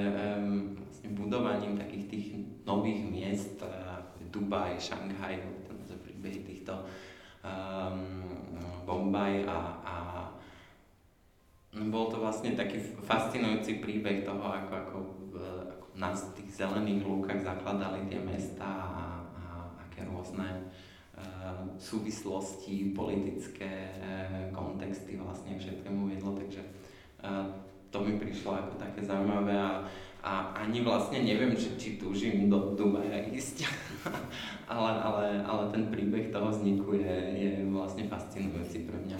um, 0.40 0.74
vlastne 0.80 1.08
budovaním 1.12 1.76
takých 1.76 2.06
tých 2.08 2.26
nových 2.64 3.00
miest, 3.04 3.56
ako 3.62 4.32
Dubaj, 4.32 4.76
Šanghaj, 4.76 5.40
ten 5.88 5.98
príbehy 6.04 6.40
týchto 6.44 6.84
um, 7.44 8.24
Bombaj 8.84 9.44
a, 9.44 9.58
a 9.84 9.96
bol 11.88 12.08
to 12.08 12.18
vlastne 12.18 12.56
taký 12.56 12.80
fascinujúci 13.04 13.78
príbeh 13.78 14.24
toho, 14.24 14.40
ako, 14.40 14.72
ako, 14.72 14.98
ako 15.68 15.86
na 15.94 16.10
tých 16.12 16.50
zelených 16.50 17.04
lúkach 17.04 17.38
zakladali 17.44 18.08
tie 18.08 18.18
mesta 18.18 18.64
a, 18.64 19.22
a 19.22 19.44
aké 19.86 20.08
rôzne 20.08 20.72
uh, 21.14 21.68
súvislosti, 21.76 22.96
politické 22.96 23.94
uh, 24.00 24.48
kontexty 24.50 25.20
vlastne 25.20 25.54
všetkému 25.60 26.08
viedlo, 26.08 26.34
takže 26.34 26.64
uh, 27.28 27.44
to 27.92 28.00
mi 28.00 28.16
prišlo 28.16 28.56
ako 28.56 28.72
také 28.80 29.04
zaujímavé 29.04 29.52
a, 29.56 29.84
a 30.24 30.32
ani 30.60 30.84
vlastne 30.84 31.24
neviem, 31.24 31.56
či, 31.56 31.76
či 31.80 31.88
túžim 31.96 32.48
do 32.52 32.76
Dubaja 32.76 33.28
ísť, 33.28 33.64
ale, 34.72 34.90
ale, 35.00 35.24
ale 35.44 35.62
ten 35.72 35.88
príbeh 35.88 36.28
toho 36.28 36.52
vzniku 36.52 36.96
je, 36.96 37.16
je 37.36 37.50
vlastne 37.68 38.08
fascinujúci 38.08 38.84
pre 38.88 38.98
mňa. 39.08 39.18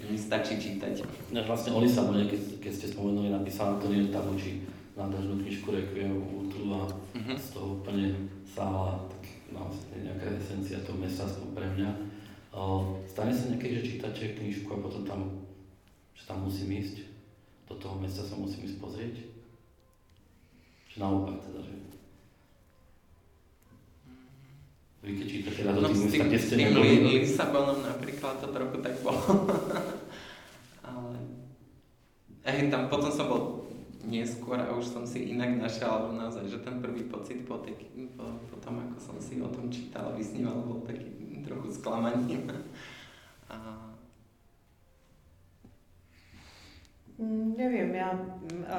Mi 0.00 0.16
stačí 0.16 0.56
čítať. 0.56 1.04
Ja, 1.28 1.44
vlastne 1.44 1.76
o 1.76 1.84
Lisabone, 1.84 2.24
keď, 2.24 2.56
keď 2.64 2.72
ste 2.72 2.86
spomenuli, 2.88 3.28
napísal 3.28 3.76
Antonio 3.76 4.08
Tabucci, 4.08 4.64
nádhernú 4.96 5.44
knižku 5.44 5.68
Requiem 5.76 6.24
Ultru 6.24 6.72
a 6.72 6.88
uh-huh. 6.88 7.36
z 7.36 7.46
toho 7.52 7.84
úplne 7.84 8.16
sála 8.48 8.96
vlastne 9.52 10.08
nejaká 10.08 10.40
esencia 10.40 10.80
toho 10.80 10.96
mesta 10.96 11.28
pre 11.52 11.68
mňa. 11.76 11.90
Stane 13.06 13.30
sa 13.30 13.52
niekedy, 13.52 13.76
že 13.76 13.88
čítate 13.96 14.34
knižku 14.40 14.72
a 14.72 14.82
potom 14.82 15.04
tam, 15.04 15.20
že 16.16 16.24
tam 16.24 16.48
musím 16.48 16.80
ísť, 16.80 17.09
do 17.70 17.74
toho 17.78 17.94
mesta 18.02 18.26
sa 18.26 18.34
musím 18.34 18.66
ísť 18.66 18.82
pozrieť? 18.82 19.14
Že 20.90 20.96
naopak 20.98 21.38
teda, 21.38 21.60
že... 21.62 21.74
Vy 25.00 25.10
keď 25.16 25.26
čítate 25.30 25.60
rád 25.64 25.74
do 25.78 25.82
no, 25.86 25.88
tých 25.88 26.02
mesta, 26.02 26.24
kde 26.26 26.38
ste 26.42 26.54
neboli? 26.58 26.90
Lisabonom 27.22 27.78
napríklad 27.86 28.42
to 28.42 28.50
trochu 28.50 28.76
tak 28.82 28.94
bolo. 29.00 29.22
Ale... 30.90 31.14
Ej, 32.42 32.74
tam 32.74 32.90
potom 32.90 33.08
som 33.08 33.30
bol 33.30 33.42
neskôr 34.02 34.58
a 34.58 34.74
už 34.74 34.90
som 34.90 35.04
si 35.06 35.30
inak 35.30 35.62
našiel, 35.62 35.88
alebo 35.88 36.18
naozaj, 36.18 36.50
že 36.50 36.58
ten 36.66 36.82
prvý 36.82 37.06
pocit 37.06 37.46
po, 37.46 37.62
tej, 37.62 37.78
po, 38.18 38.26
po 38.50 38.56
tom, 38.58 38.82
ako 38.82 38.98
som 38.98 39.16
si 39.22 39.38
o 39.38 39.48
tom 39.48 39.70
čítal 39.70 40.10
a 40.10 40.16
vysníval, 40.18 40.66
bol 40.66 40.82
taký 40.82 41.06
trochu 41.46 41.70
sklamaním. 41.70 42.50
A... 43.50 43.56
Mm, 43.56 43.90
neviem, 47.20 47.92
ja 47.92 48.16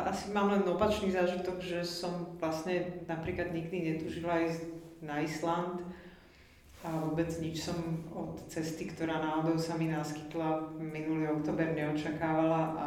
asi 0.09 0.33
mám 0.33 0.49
len 0.49 0.65
opačný 0.65 1.13
zážitok, 1.13 1.61
že 1.61 1.85
som 1.85 2.33
vlastne 2.41 3.05
napríklad 3.05 3.53
nikdy 3.53 3.93
netužila 3.93 4.41
ísť 4.49 4.61
na 5.05 5.21
Island 5.21 5.85
a 6.81 6.89
vôbec 7.05 7.29
nič. 7.37 7.61
Som 7.61 7.77
od 8.09 8.41
cesty, 8.49 8.89
ktorá 8.89 9.21
náhodou 9.21 9.61
sa 9.61 9.77
mi 9.77 9.93
naskytla 9.93 10.73
minulý 10.81 11.29
oktober 11.29 11.77
neočakávala 11.77 12.61
a 12.73 12.85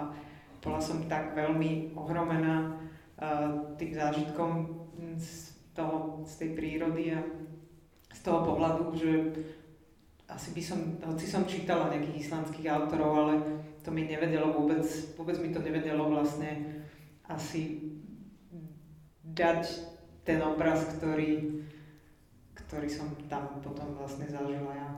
bola 0.58 0.80
som 0.82 1.06
tak 1.06 1.38
veľmi 1.38 1.94
ohromená 1.94 2.74
uh, 2.74 3.74
tým 3.78 3.94
zážitkom 3.94 4.66
z, 5.14 5.54
toho, 5.76 6.26
z 6.26 6.32
tej 6.42 6.50
prírody 6.58 7.14
a 7.14 7.20
z 8.10 8.20
toho 8.26 8.42
pohľadu, 8.42 8.90
že 8.96 9.10
asi 10.24 10.56
by 10.56 10.62
som, 10.64 10.80
hoci 11.04 11.26
som 11.28 11.46
čítala 11.46 11.92
nejakých 11.92 12.26
islandských 12.26 12.66
autorov, 12.72 13.12
ale 13.22 13.34
to 13.84 13.92
mi 13.92 14.08
nevedelo 14.08 14.56
vôbec, 14.56 14.82
vôbec 15.14 15.36
mi 15.38 15.52
to 15.52 15.60
nevedelo 15.60 16.08
vlastne 16.08 16.80
asi 17.28 17.92
dať 19.20 19.62
ten 20.24 20.40
obraz, 20.40 20.88
ktorý, 20.96 21.60
ktorý 22.56 22.88
som 22.88 23.12
tam 23.28 23.60
potom 23.60 23.92
vlastne 24.00 24.24
zažila 24.24 24.72
ja. 24.72 24.90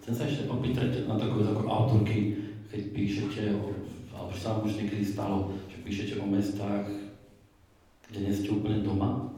Chcem 0.00 0.14
sa 0.16 0.24
ešte 0.24 0.48
opýtať 0.48 1.04
na 1.04 1.20
takú, 1.20 1.44
takú 1.44 1.68
autorky, 1.68 2.40
keď 2.72 2.82
píšete, 2.96 3.42
o, 3.52 3.76
alebo 4.16 4.32
sa 4.32 4.56
vám 4.56 4.68
už 4.68 4.80
niekedy 4.80 5.04
stalo, 5.04 5.52
že 5.68 5.84
píšete 5.84 6.20
o 6.20 6.24
mestách, 6.24 6.88
kde 8.08 8.18
nie 8.24 8.32
ste 8.32 8.48
úplne 8.48 8.80
doma, 8.80 9.34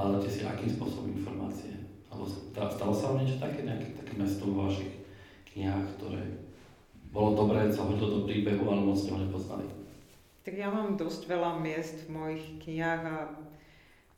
hľadáte 0.00 0.30
si 0.32 0.40
akým 0.46 0.70
spôsobom 0.70 1.12
informácie? 1.12 1.79
Alebo 2.10 2.26
stalo 2.26 2.92
sa 2.92 3.14
vám 3.14 3.22
niečo 3.22 3.38
také, 3.38 3.62
nejaké 3.62 3.94
také 3.94 4.12
mesto 4.18 4.50
vo 4.50 4.66
vašich 4.66 5.06
knihách, 5.54 5.86
ktoré 5.98 6.22
bolo 7.10 7.34
dobré, 7.34 7.70
sa 7.70 7.86
hodilo 7.86 8.22
do 8.22 8.26
príbehu, 8.26 8.66
ale 8.70 8.82
moc 8.82 8.98
ste 8.98 9.14
ho 9.14 9.18
nepoznali? 9.18 9.66
Tak 10.42 10.54
ja 10.54 10.70
mám 10.70 10.98
dosť 10.98 11.26
veľa 11.26 11.58
miest 11.62 12.06
v 12.06 12.14
mojich 12.14 12.44
knihách 12.62 13.02
a, 13.06 13.18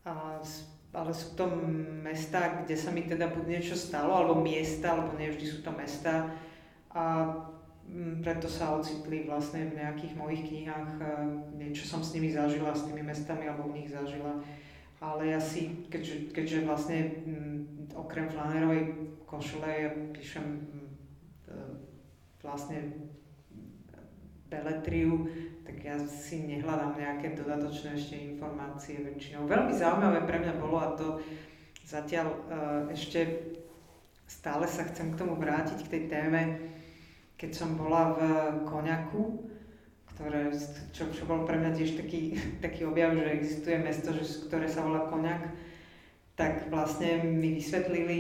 a 0.09 0.15
ale 0.93 1.11
sú 1.17 1.33
to 1.33 1.49
mesta, 2.05 2.61
kde 2.65 2.77
sa 2.77 2.93
mi 2.93 3.09
teda 3.09 3.33
buď 3.33 3.45
niečo 3.49 3.73
stalo, 3.73 4.13
alebo 4.13 4.45
miesta, 4.45 4.93
alebo 4.93 5.17
nevždy 5.17 5.47
sú 5.49 5.59
to 5.65 5.73
mesta. 5.73 6.29
A 6.93 7.33
mm, 7.89 8.21
preto 8.21 8.45
sa 8.45 8.77
ocitli 8.77 9.25
vlastne 9.25 9.73
v 9.73 9.81
nejakých 9.81 10.13
mojich 10.13 10.43
knihách, 10.53 11.01
niečo 11.57 11.89
som 11.89 12.05
s 12.05 12.13
nimi 12.13 12.29
zažila, 12.29 12.77
s 12.77 12.85
tými 12.85 13.01
mestami, 13.01 13.49
alebo 13.49 13.73
v 13.73 13.81
nich 13.81 13.89
zažila. 13.89 14.37
Ale 15.03 15.35
ja 15.35 15.41
si, 15.43 15.83
keďže, 15.91 16.31
keďže 16.31 16.59
vlastne 16.63 16.99
m, 17.27 17.91
okrem 17.91 18.31
flanerovej 18.31 19.11
košele 19.27 19.67
ja 19.67 19.91
píšem 20.15 20.47
m, 20.47 20.95
e, 21.51 21.55
vlastne 22.39 23.11
beletriu, 24.47 25.27
tak 25.65 25.81
ja 25.83 25.97
si 26.07 26.45
nehľadám 26.45 26.95
nejaké 26.95 27.35
dodatočné 27.35 27.97
ešte 27.97 28.15
informácie 28.37 29.01
väčšinou. 29.01 29.49
Veľmi 29.49 29.73
zaujímavé 29.73 30.29
pre 30.29 30.39
mňa 30.45 30.55
bolo 30.61 30.77
a 30.77 30.93
to 30.93 31.19
zatiaľ 31.89 32.29
uh, 32.29 32.37
ešte 32.93 33.49
stále 34.29 34.69
sa 34.69 34.85
chcem 34.93 35.13
k 35.13 35.19
tomu 35.19 35.41
vrátiť, 35.41 35.79
k 35.85 35.93
tej 35.93 36.03
téme, 36.13 36.41
keď 37.41 37.51
som 37.53 37.77
bola 37.77 38.13
v 38.13 38.21
Koňaku, 38.69 39.52
ktoré, 40.23 40.55
čo, 40.95 41.11
čo 41.11 41.27
bol 41.27 41.43
pre 41.43 41.59
mňa 41.59 41.75
tiež 41.75 41.99
taký, 41.99 42.39
taký 42.65 42.87
objav, 42.87 43.19
že 43.19 43.27
existuje 43.35 43.77
mesto, 43.83 44.15
že, 44.15 44.47
ktoré 44.47 44.71
sa 44.71 44.87
volá 44.87 45.11
Koňak, 45.11 45.51
tak 46.39 46.71
vlastne 46.71 47.27
mi 47.27 47.59
vysvetlili, 47.59 48.19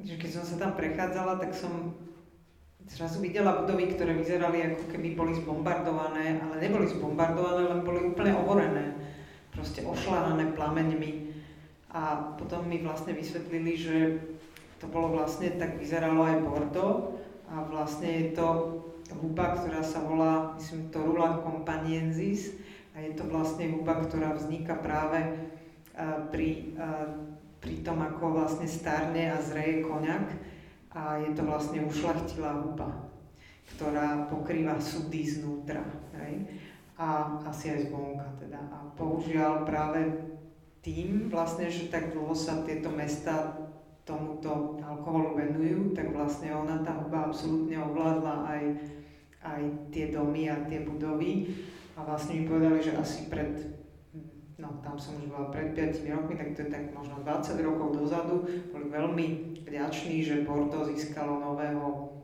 že 0.00 0.16
keď 0.16 0.30
som 0.40 0.44
sa 0.48 0.56
tam 0.56 0.72
prechádzala, 0.72 1.36
tak 1.36 1.52
som 1.52 1.92
zrazu 2.88 3.20
videla 3.20 3.60
budovy, 3.60 3.92
ktoré 3.92 4.16
vyzerali 4.16 4.64
ako 4.64 4.88
keby 4.88 5.12
boli 5.12 5.36
zbombardované, 5.36 6.40
ale 6.40 6.54
neboli 6.56 6.88
zbombardované, 6.88 7.68
len 7.68 7.80
boli 7.84 8.00
úplne 8.08 8.32
ohorené, 8.32 8.96
proste 9.52 9.84
ošláhané 9.84 10.56
plameňmi. 10.56 11.36
A 11.92 12.34
potom 12.36 12.64
mi 12.64 12.80
vlastne 12.80 13.12
vysvetlili, 13.12 13.72
že 13.76 13.96
to 14.80 14.88
bolo 14.88 15.16
vlastne, 15.16 15.52
tak 15.56 15.80
vyzeralo 15.80 16.24
aj 16.24 16.44
Bordeaux 16.44 17.15
a 17.46 17.62
vlastne 17.66 18.10
je 18.10 18.26
to 18.34 18.48
huba, 19.22 19.54
ktorá 19.54 19.82
sa 19.82 20.02
volá, 20.02 20.54
myslím, 20.58 20.90
Torula 20.90 21.38
companiensis 21.42 22.58
a 22.96 23.02
je 23.02 23.14
to 23.14 23.28
vlastne 23.30 23.70
huba, 23.70 24.02
ktorá 24.02 24.34
vzniká 24.34 24.78
práve 24.82 25.22
uh, 25.94 26.26
pri, 26.32 26.74
uh, 26.74 27.06
pri 27.62 27.86
tom, 27.86 28.02
ako 28.02 28.34
vlastne 28.34 28.66
starne 28.66 29.30
a 29.30 29.38
zreje 29.38 29.86
koniak 29.86 30.26
a 30.96 31.20
je 31.20 31.30
to 31.36 31.44
vlastne 31.44 31.84
ušlachtilá 31.84 32.66
huba, 32.66 32.88
ktorá 33.76 34.26
pokrýva 34.32 34.80
súdy 34.80 35.28
znútra. 35.28 35.84
Hej? 36.16 36.48
A 36.96 37.36
asi 37.44 37.76
aj 37.76 37.92
zvonka 37.92 38.24
teda. 38.40 38.58
A 38.72 38.88
bohužiaľ 38.96 39.68
práve 39.68 40.08
tým 40.80 41.28
vlastne, 41.28 41.68
že 41.68 41.92
tak 41.92 42.16
dlho 42.16 42.32
sa 42.32 42.64
tieto 42.64 42.88
mesta 42.88 43.52
tomuto 44.06 44.78
alkoholu 44.78 45.34
venujú, 45.34 45.90
tak 45.90 46.14
vlastne 46.14 46.54
ona 46.54 46.80
tá 46.86 46.94
huba 46.94 47.26
absolútne 47.26 47.74
ovládla 47.74 48.34
aj, 48.46 48.62
aj 49.42 49.62
tie 49.90 50.14
domy 50.14 50.46
a 50.46 50.62
tie 50.70 50.86
budovy. 50.86 51.50
A 51.98 52.06
vlastne 52.06 52.38
mi 52.38 52.44
povedali, 52.46 52.78
že 52.78 52.94
asi 52.94 53.26
pred 53.26 53.76
no 54.56 54.80
tam 54.80 54.96
som 54.96 55.20
už 55.20 55.28
bola 55.28 55.52
pred 55.52 55.76
5 55.76 56.00
rokmi, 56.16 56.34
tak 56.38 56.56
to 56.56 56.64
je 56.64 56.72
tak 56.72 56.88
možno 56.96 57.20
20 57.20 57.60
rokov 57.60 57.92
dozadu, 57.92 58.40
boli 58.72 58.86
veľmi 58.88 59.26
vďační, 59.68 60.24
že 60.24 60.48
Porto 60.48 60.80
získalo 60.88 61.36
nového 61.44 62.16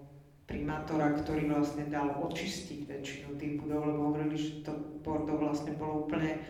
primátora, 0.49 1.13
ktorý 1.13 1.53
vlastne 1.53 1.93
dal 1.93 2.17
očistiť 2.25 2.89
väčšinu 2.89 3.37
tých 3.37 3.61
budov, 3.61 3.85
lebo 3.85 4.01
hovorili, 4.13 4.37
že 4.37 4.65
to 4.65 4.73
Porto 5.05 5.37
vlastne 5.37 5.77
bolo 5.77 6.09
úplne 6.09 6.41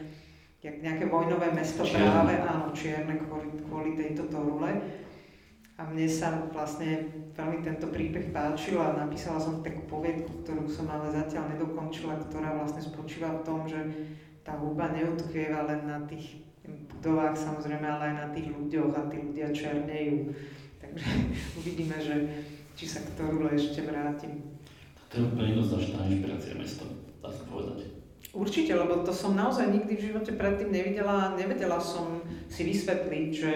jak 0.63 0.79
nejaké 0.79 1.11
vojnové 1.11 1.51
mesto 1.51 1.83
čierne. 1.83 2.07
práve, 2.07 2.35
áno, 2.39 2.71
čierne 2.71 3.19
kvôli, 3.19 3.51
kvôli 3.67 3.91
tejto 3.99 4.31
torule. 4.31 4.71
A 5.83 5.91
mne 5.91 6.07
sa 6.07 6.47
vlastne 6.55 7.11
veľmi 7.35 7.59
tento 7.67 7.91
príbeh 7.91 8.31
páčil 8.31 8.79
a 8.79 8.95
napísala 8.95 9.43
som 9.43 9.67
takú 9.67 9.83
poviedku, 9.91 10.47
ktorú 10.47 10.71
som 10.71 10.87
ale 10.87 11.11
zatiaľ 11.11 11.59
nedokončila, 11.59 12.23
ktorá 12.23 12.55
vlastne 12.55 12.87
spočíva 12.87 13.35
v 13.35 13.43
tom, 13.43 13.67
že 13.67 13.83
tá 14.47 14.55
huba 14.63 14.95
neutkvieva 14.95 15.67
len 15.67 15.91
na 15.91 15.99
tých 16.07 16.39
budovách 16.63 17.35
samozrejme, 17.35 17.83
ale 17.83 18.15
aj 18.15 18.15
na 18.15 18.29
tých 18.31 18.47
ľuďoch 18.55 18.95
a 18.95 19.03
tí 19.11 19.17
ľudia 19.27 19.51
černejú. 19.51 20.31
Takže 20.79 21.11
uvidíme, 21.59 21.99
že 21.99 22.15
či 22.79 22.85
sa 22.87 23.03
k 23.03 23.19
Torule 23.19 23.51
ešte 23.51 23.83
vrátim. 23.83 24.39
To 25.11 25.19
je 25.19 25.27
úplne 25.27 25.59
jednoznačná 25.59 26.07
inšpirácia 26.07 26.55
mesto, 26.55 26.87
dá 27.19 27.29
sa 27.29 27.43
povedať. 27.51 27.91
Určite, 28.33 28.73
lebo 28.73 29.05
to 29.05 29.13
som 29.13 29.37
naozaj 29.37 29.69
nikdy 29.69 29.93
v 29.93 30.07
živote 30.09 30.33
predtým 30.33 30.73
nevidela. 30.73 31.37
Nevedela 31.37 31.77
som 31.77 32.25
si 32.49 32.65
vysvetliť, 32.65 33.29
že, 33.29 33.53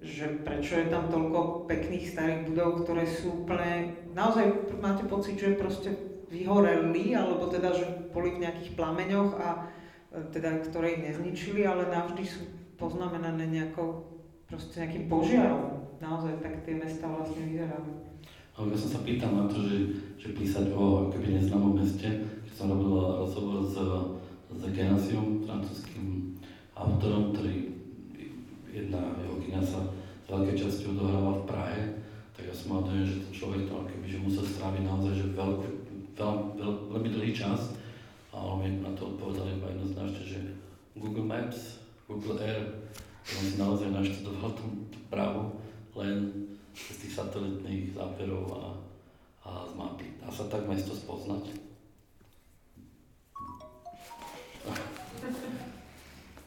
že 0.00 0.40
prečo 0.40 0.80
je 0.80 0.88
tam 0.88 1.12
toľko 1.12 1.68
pekných 1.68 2.16
starých 2.16 2.40
budov, 2.48 2.84
ktoré 2.84 3.04
sú 3.04 3.44
úplne... 3.44 4.00
Naozaj 4.16 4.72
máte 4.80 5.04
pocit, 5.04 5.36
že 5.36 5.60
proste 5.60 5.92
vyhoreli, 6.32 7.12
alebo 7.12 7.52
teda, 7.52 7.76
že 7.76 7.84
boli 8.08 8.38
v 8.38 8.48
nejakých 8.48 8.80
plameňoch 8.80 9.30
a 9.36 9.68
teda, 10.32 10.64
ktoré 10.66 10.96
ich 10.96 11.04
nezničili, 11.04 11.68
ale 11.68 11.92
navždy 11.92 12.24
sú 12.24 12.48
poznamenané 12.80 13.44
nejakou, 13.46 14.08
proste 14.48 14.82
nejakým 14.82 15.04
požiarom. 15.06 15.84
Naozaj 16.00 16.40
tak 16.40 16.64
tie 16.64 16.80
mesta 16.80 17.04
vlastne 17.04 17.44
vyzerajú. 17.44 17.92
Ja 18.60 18.76
som 18.76 18.90
sa 18.92 19.00
pýtal 19.04 19.32
na 19.32 19.44
to, 19.48 19.56
že, 19.64 19.76
že 20.20 20.36
písať 20.36 20.72
o 20.76 21.08
keby 21.08 21.38
neznámom 21.38 21.80
meste, 21.80 22.08
keď 22.44 22.52
som 22.52 22.72
robil 22.72 22.92
rozhovor 23.24 23.64
s, 23.64 23.76
s 24.52 24.62
Genasium, 24.68 25.44
francúzským 25.44 26.36
autorom, 26.76 27.32
ktorý 27.32 27.69
jedna 28.70 29.02
jeho 29.18 29.36
kniha 29.42 29.62
sa 29.62 29.80
z 30.24 30.26
veľkej 30.30 30.56
časti 30.56 30.84
odohráva 30.90 31.42
v 31.42 31.48
Prahe, 31.50 31.80
tak 32.34 32.48
ja 32.48 32.54
som 32.54 32.78
mal 32.78 32.82
dojem, 32.86 33.04
že 33.04 33.16
ten 33.26 33.32
človek 33.34 33.68
tam 33.68 33.84
keby, 33.84 34.06
že 34.06 34.18
musel 34.22 34.44
stráviť 34.46 34.82
naozaj 34.86 35.12
že 35.12 35.26
veľký, 35.34 35.68
veľ, 36.16 36.34
veľ, 36.56 36.72
veľmi 36.94 37.10
dlhý 37.12 37.32
čas 37.34 37.74
a 38.30 38.36
on 38.38 38.62
mi 38.62 38.80
na 38.80 38.94
to 38.94 39.12
odpovedal 39.14 39.50
iba 39.50 39.68
jednoznačne, 39.74 40.22
že 40.24 40.40
Google 40.94 41.26
Maps, 41.26 41.82
Google 42.06 42.38
Air, 42.38 42.62
on 43.26 43.44
si 43.46 43.54
naozaj 43.58 43.90
naštudoval 43.90 44.50
tú, 44.58 44.66
pravu 45.10 45.58
len 45.98 46.46
z 46.70 46.96
tých 47.02 47.18
satelitných 47.18 47.98
záberov 47.98 48.46
a, 48.54 48.62
a 49.42 49.50
z 49.66 49.72
mapy. 49.74 50.06
Dá 50.22 50.30
sa 50.30 50.46
tak 50.46 50.70
mesto 50.70 50.94
spoznať? 50.94 51.50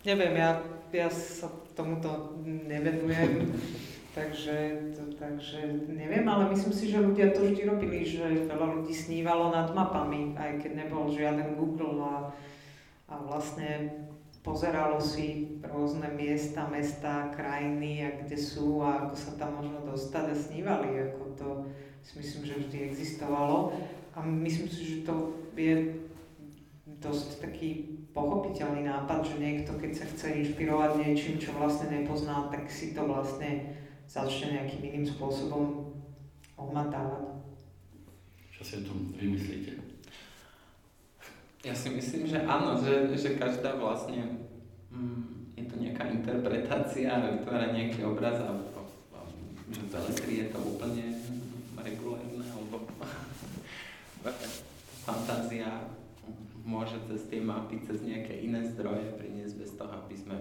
Neviem, 0.07 0.33
ja, 0.35 0.63
ja 0.93 1.09
sa 1.09 1.49
tomuto 1.73 2.37
nevenujem. 2.45 3.49
Takže, 4.13 4.57
to, 4.93 5.17
takže 5.17 5.89
neviem, 5.89 6.21
ale 6.29 6.53
myslím 6.53 6.69
si, 6.69 6.85
že 6.93 7.01
ľudia 7.01 7.33
to 7.33 7.49
vždy 7.49 7.65
robili, 7.65 8.05
že 8.05 8.45
veľa 8.45 8.77
ľudí 8.77 8.93
snívalo 8.93 9.49
nad 9.49 9.73
mapami, 9.73 10.37
aj 10.37 10.61
keď 10.61 10.85
nebol 10.85 11.09
žiaden 11.09 11.57
Google 11.57 11.97
a, 11.97 12.17
a 13.09 13.15
vlastne 13.25 13.89
pozeralo 14.45 15.01
si 15.01 15.57
rôzne 15.65 16.13
miesta, 16.13 16.69
mesta, 16.69 17.33
krajiny 17.33 18.05
a 18.05 18.09
kde 18.21 18.37
sú 18.37 18.85
a 18.85 19.09
ako 19.09 19.15
sa 19.17 19.31
tam 19.33 19.57
možno 19.57 19.81
dostať 19.81 20.25
a 20.29 20.35
snívali, 20.37 20.89
ako 21.09 21.23
to 21.33 21.49
si 22.05 22.13
myslím, 22.21 22.41
že 22.45 22.61
vždy 22.61 22.77
existovalo. 22.93 23.73
A 24.13 24.21
myslím 24.21 24.69
si, 24.69 24.85
že 24.85 24.97
to 25.09 25.33
je 25.57 25.97
dosť 27.01 27.41
taký 27.41 27.92
pochopiteľný 28.13 28.85
nápad, 28.85 29.25
že 29.25 29.35
niekto, 29.41 29.73
keď 29.81 29.91
sa 29.91 30.05
chce 30.05 30.27
inšpirovať 30.45 31.01
niečím, 31.01 31.41
čo 31.41 31.57
vlastne 31.57 31.89
nepozná, 31.89 32.45
tak 32.53 32.69
si 32.69 32.93
to 32.93 33.09
vlastne 33.09 33.73
začne 34.05 34.53
nejakým 34.53 34.85
iným 34.85 35.05
spôsobom 35.09 35.89
ohmatávať. 36.53 37.41
Čo 38.53 38.61
si 38.61 38.75
tu 38.85 38.93
vymyslíte? 39.17 39.81
Ja 41.65 41.73
si 41.73 41.89
myslím, 41.89 42.29
že 42.29 42.45
áno, 42.45 42.77
že, 42.77 43.17
že 43.17 43.39
každá 43.39 43.81
vlastne 43.81 44.45
mm, 44.93 45.57
je 45.57 45.65
to 45.65 45.75
nejaká 45.81 46.13
interpretácia 46.13 47.09
a 47.09 47.33
vytvára 47.33 47.73
nejaký 47.73 48.05
obraz 48.05 48.37
a, 48.45 48.51
a, 49.15 49.19
že 49.73 49.81
veletri 49.89 50.43
je 50.43 50.47
to 50.53 50.59
úplne 50.59 51.17
regulárne 51.79 52.45
alebo 52.45 52.85
fantázia 55.07 56.02
môže 56.63 56.95
cez 57.11 57.27
tie 57.27 57.43
mapy, 57.43 57.83
cez 57.83 57.99
nejaké 57.99 58.39
iné 58.39 58.63
zdroje 58.63 59.19
priniesť 59.19 59.55
bez 59.59 59.71
toho, 59.75 59.91
aby 59.91 60.15
sme 60.15 60.37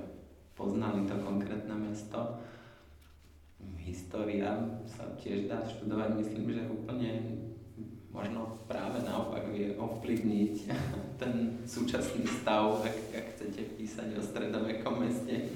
poznali 0.55 1.03
to 1.05 1.19
konkrétne 1.19 1.75
mesto. 1.75 2.39
História 3.83 4.79
sa 4.87 5.11
tiež 5.19 5.51
dá 5.51 5.67
študovať, 5.67 6.23
myslím, 6.23 6.55
že 6.55 6.71
úplne 6.71 7.11
možno 8.15 8.63
práve 8.71 9.03
naopak 9.03 9.51
vie 9.51 9.75
ovplyvniť 9.75 10.55
ten 11.23 11.59
súčasný 11.67 12.23
stav, 12.29 12.79
ak, 12.85 12.97
ak 13.11 13.27
chcete 13.35 13.75
písať 13.75 14.09
o 14.15 14.23
stredovekom 14.23 15.03
meste, 15.03 15.51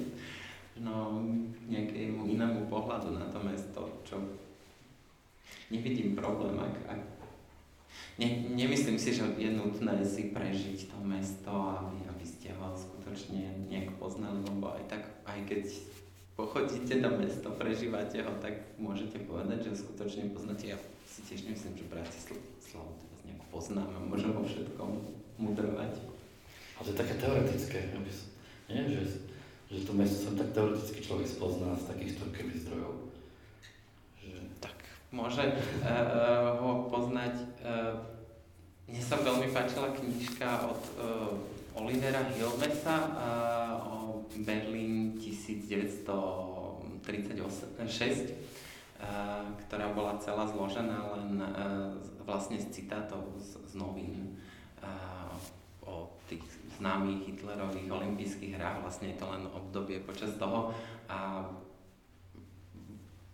no 0.83 1.23
nejakému 1.69 2.27
inému 2.27 2.67
pohľadu 2.67 3.15
na 3.15 3.31
to 3.31 3.39
mesto, 3.41 3.81
čo 4.03 4.19
nevidím 5.71 6.17
problém, 6.17 6.59
ak, 6.59 6.75
ak 6.91 7.01
ne, 8.17 8.27
nemyslím 8.55 8.97
si, 8.99 9.13
že 9.13 9.23
je 9.37 9.49
nutné 9.51 10.01
si 10.03 10.29
prežiť 10.33 10.91
to 10.91 10.97
mesto, 11.03 11.51
aby, 11.51 11.97
aby 12.09 12.25
ste 12.25 12.53
ho 12.55 12.73
skutočne 12.73 13.69
nejak 13.69 13.95
poznali, 13.97 14.41
lebo 14.43 14.73
aj 14.73 14.83
tak, 14.89 15.03
aj 15.25 15.39
keď 15.47 15.63
pochodíte 16.37 17.01
do 17.01 17.09
mesta, 17.17 17.49
prežívate 17.49 18.21
ho, 18.21 18.31
tak 18.41 18.77
môžete 18.77 19.23
povedať, 19.25 19.71
že 19.71 19.81
skutočne 19.81 20.33
poznáte. 20.33 20.73
Ja 20.73 20.77
si 21.09 21.25
tiež 21.25 21.49
myslím, 21.49 21.73
že 21.77 21.89
Bratislavu 21.89 22.43
teraz 23.01 23.19
nejak 23.25 23.41
poznám 23.49 23.89
a 23.93 23.99
môžem 24.05 24.33
vo 24.33 24.45
všetkom 24.45 24.89
mudrovať. 25.41 25.97
A 26.77 26.85
to 26.85 26.93
je 26.93 27.01
také 27.01 27.17
teoretické, 27.17 27.89
aby, 27.97 28.09
nie, 28.69 28.85
že 28.85 29.27
že 29.67 29.83
to 29.83 29.91
mesto 29.93 30.31
sa 30.31 30.31
tak 30.31 30.55
teoreticky 30.55 31.03
človek 31.03 31.27
spozná 31.27 31.75
z 31.75 31.91
takýchto 31.91 32.23
keby 32.31 32.55
zdrojov. 32.55 33.06
Môže 35.07 35.47
uh, 35.47 36.59
ho 36.59 36.91
poznať. 36.91 37.39
Uh, 37.63 37.95
mne 38.87 39.03
sa 39.03 39.19
veľmi 39.19 39.51
páčila 39.55 39.91
knižka 39.95 40.67
od 40.67 40.81
uh, 40.99 41.31
Olivera 41.79 42.27
Hilmesa 42.27 43.07
uh, 43.15 43.87
o 43.87 44.19
Berlín 44.43 45.15
1936, 45.15 46.83
uh, 47.07 47.15
ktorá 49.63 49.95
bola 49.95 50.19
celá 50.19 50.43
zložená 50.43 50.99
len 51.15 51.39
uh, 51.39 51.95
vlastne 52.27 52.59
z 52.59 52.67
citátov 52.75 53.31
z, 53.39 53.63
z 53.63 53.79
novín 53.79 54.35
uh, 54.83 55.31
o 55.87 56.11
tých 56.27 56.43
známych 56.77 57.31
Hitlerových 57.31 57.87
olympijských 57.87 58.59
hrách, 58.59 58.83
vlastne 58.83 59.15
je 59.15 59.17
to 59.17 59.25
len 59.31 59.47
obdobie 59.47 60.03
počas 60.03 60.35
toho 60.35 60.75
a 61.07 61.47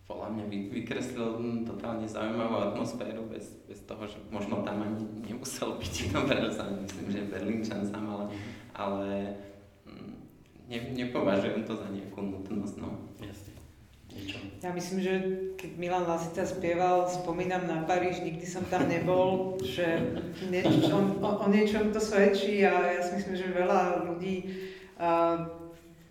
podľa 0.04 0.28
mňa 0.36 0.44
vykreslil 0.68 1.64
totálne 1.64 2.04
zaujímavú 2.04 2.60
atmosféru 2.60 3.24
bez, 3.24 3.56
bez 3.64 3.80
toho, 3.88 4.04
že 4.04 4.20
možno 4.28 4.60
tam 4.60 4.84
ani 4.84 5.00
nemusel 5.24 5.80
byť 5.80 5.94
sa 6.56 6.68
myslím, 6.68 7.06
že 7.08 7.30
Berlínčan 7.32 7.88
sám, 7.88 8.04
ale, 8.04 8.24
ale 8.76 9.08
mm, 9.88 10.14
ne, 10.68 10.78
nepovažujem 10.92 11.64
to 11.64 11.72
za 11.80 11.88
nejakú 11.88 12.20
nutnosť. 12.20 12.76
No. 12.84 12.92
Jasne. 13.16 13.56
Niečo. 14.12 14.38
Ja 14.60 14.70
myslím, 14.76 15.00
že 15.00 15.12
keď 15.56 15.70
Milan 15.80 16.06
Lasica 16.06 16.44
spieval 16.44 17.08
Spomínam 17.08 17.64
na 17.64 17.88
Paríž, 17.88 18.20
nikdy 18.20 18.44
som 18.44 18.62
tam 18.68 18.86
nebol, 18.86 19.56
že 19.64 20.14
nieč, 20.52 20.68
on, 20.92 21.18
o, 21.24 21.30
o 21.40 21.46
niečom 21.48 21.90
to 21.90 21.98
svedčí 21.98 22.60
a 22.62 22.92
ja 22.94 23.00
si 23.00 23.16
myslím, 23.18 23.34
že 23.40 23.56
veľa 23.56 24.06
ľudí 24.06 24.36
uh, 25.00 25.63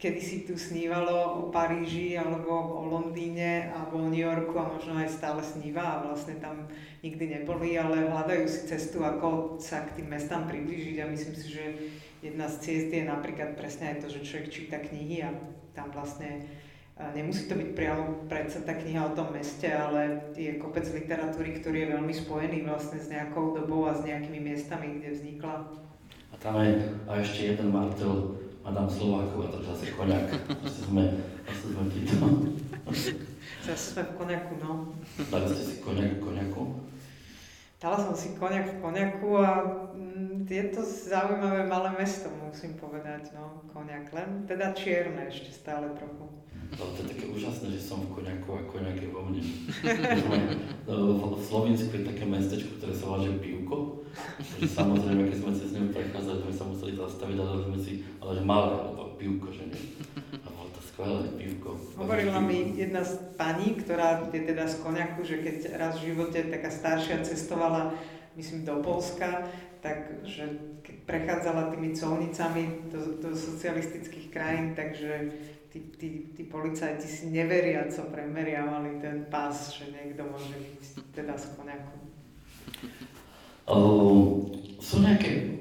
kedy 0.04 0.20
si 0.20 0.44
tu 0.44 0.60
snívalo 0.60 1.40
o 1.40 1.42
Paríži 1.48 2.20
alebo 2.20 2.52
o 2.52 2.92
Londýne 2.92 3.72
alebo 3.72 4.04
o 4.04 4.12
New 4.12 4.20
Yorku 4.20 4.52
a 4.60 4.68
možno 4.68 5.00
aj 5.00 5.08
stále 5.08 5.40
sníva 5.40 5.80
a 5.80 6.02
vlastne 6.04 6.44
tam 6.44 6.68
nikdy 7.00 7.40
neboli, 7.40 7.80
ale 7.80 8.12
hľadajú 8.12 8.44
si 8.52 8.68
cestu, 8.68 9.00
ako 9.00 9.56
sa 9.64 9.88
k 9.88 10.04
tým 10.04 10.12
mestám 10.12 10.44
priblížiť 10.52 11.00
a 11.00 11.08
myslím 11.08 11.36
si, 11.40 11.48
že 11.56 11.66
jedna 12.20 12.52
z 12.52 12.56
ciest 12.68 12.92
je 12.92 13.08
napríklad 13.08 13.56
presne 13.56 13.96
aj 13.96 14.04
to, 14.04 14.08
že 14.12 14.28
človek 14.28 14.52
číta 14.52 14.84
knihy 14.84 15.24
a 15.24 15.32
tam 15.72 15.88
vlastne 15.96 16.44
Nemusí 16.94 17.50
to 17.50 17.58
byť 17.58 17.74
priamo 17.74 18.30
predsa 18.30 18.62
tá 18.62 18.78
kniha 18.78 19.02
o 19.10 19.16
tom 19.18 19.34
meste, 19.34 19.66
ale 19.66 20.30
je 20.38 20.62
kopec 20.62 20.86
literatúry, 20.94 21.58
ktorý 21.58 21.90
je 21.90 21.92
veľmi 21.98 22.14
spojený 22.14 22.70
vlastne 22.70 23.02
s 23.02 23.10
nejakou 23.10 23.58
dobou 23.58 23.90
a 23.90 23.98
s 23.98 24.06
nejakými 24.06 24.38
miestami, 24.38 25.02
kde 25.02 25.18
vznikla. 25.18 25.74
A 26.30 26.36
tam 26.38 26.62
je 26.62 26.86
a 27.10 27.18
ešte 27.18 27.58
jeden 27.58 27.74
martel, 27.74 28.38
Madame 28.64 28.88
Slovákov, 28.88 29.44
a 29.44 29.48
to 29.52 29.60
zase 29.68 29.92
koniak. 29.92 30.32
Zase 30.64 30.88
sme, 30.88 31.04
zase 31.44 31.66
sme 31.68 31.84
títo. 31.92 32.16
Zase 33.68 33.86
sme 33.92 34.02
v 34.08 34.12
koniaku, 34.16 34.54
no. 34.64 34.96
Dali 35.20 35.46
ste 35.52 35.64
si 35.68 35.76
koniak 35.84 36.16
v 36.16 36.20
koniaku? 36.24 36.62
Dala 37.84 38.00
som 38.00 38.16
si 38.16 38.32
koniak 38.40 38.64
v 38.64 38.80
koniaku 38.80 39.44
a 39.44 39.50
mm, 39.92 40.48
je 40.48 40.64
to 40.72 40.80
zaujímavé 40.88 41.68
malé 41.68 41.92
mesto, 42.00 42.32
musím 42.32 42.80
povedať, 42.80 43.36
no, 43.36 43.60
koniak. 43.76 44.08
Len 44.16 44.48
teda 44.48 44.72
čierne 44.72 45.28
ešte 45.28 45.52
stále 45.52 45.92
trochu. 45.92 46.32
No, 46.80 46.84
to 46.96 47.04
je 47.04 47.12
také 47.12 47.28
úžasné, 47.28 47.76
že 47.76 47.84
som 47.84 48.08
v 48.08 48.18
Koňaku 48.18 48.50
a 48.56 48.62
Koňak 48.66 48.98
je 48.98 49.10
vo 49.12 49.22
mne. 49.28 49.44
v 51.38 51.44
Slovensku 51.44 51.92
je 51.92 52.08
také 52.08 52.24
mestečko, 52.24 52.80
ktoré 52.80 52.94
sa 52.96 53.04
volá 53.12 53.20
že 53.28 53.36
Pivko. 53.38 54.08
Samozrejme, 54.64 55.30
keď 55.30 55.38
sme 55.44 55.52
cez 55.54 55.70
ňu 55.76 55.92
prechádzali, 55.92 56.40
sme 56.40 56.54
sa 56.56 56.66
museli 56.66 56.94
zastaviť 56.98 57.36
a 57.36 57.46
dali 57.46 57.64
sme 57.68 57.80
si, 57.84 57.94
ale 58.24 58.32
že 58.40 58.44
malé, 58.48 58.74
alebo 58.80 59.14
Pivko, 59.20 59.52
že 59.52 59.70
nie. 59.70 59.84
Skvelé, 61.04 61.28
Pivko. 61.36 61.76
Hovorila 62.00 62.40
mi 62.40 62.80
jedna 62.80 63.04
z 63.04 63.20
paní, 63.36 63.76
ktorá 63.76 64.24
je 64.32 64.40
teda 64.40 64.64
z 64.72 64.80
Koňaku, 64.80 65.28
že 65.28 65.44
keď 65.44 65.76
raz 65.76 66.00
v 66.00 66.16
živote 66.16 66.48
taká 66.48 66.72
staršia 66.72 67.20
cestovala, 67.28 67.92
myslím, 68.40 68.64
do 68.64 68.80
Polska, 68.80 69.44
takže 69.84 70.48
keď 70.80 70.96
prechádzala 71.04 71.76
tými 71.76 71.92
colnicami 71.92 72.88
do, 72.88 73.20
do 73.20 73.36
socialistických 73.36 74.32
krajín, 74.32 74.80
takže 74.80 75.28
tí, 75.76 75.92
tí, 76.00 76.10
tí 76.32 76.44
policajti 76.48 77.04
si 77.04 77.28
neveriaco 77.36 78.08
premeriavali 78.08 79.04
ten 79.04 79.28
pás, 79.28 79.76
že 79.76 79.92
niekto 79.92 80.24
môže 80.24 80.56
byť 80.56 80.84
teda 81.20 81.36
z 81.36 81.46
koniaku. 81.60 81.96
Uh, 83.68 84.48
sú 84.80 85.04
nejaké 85.04 85.52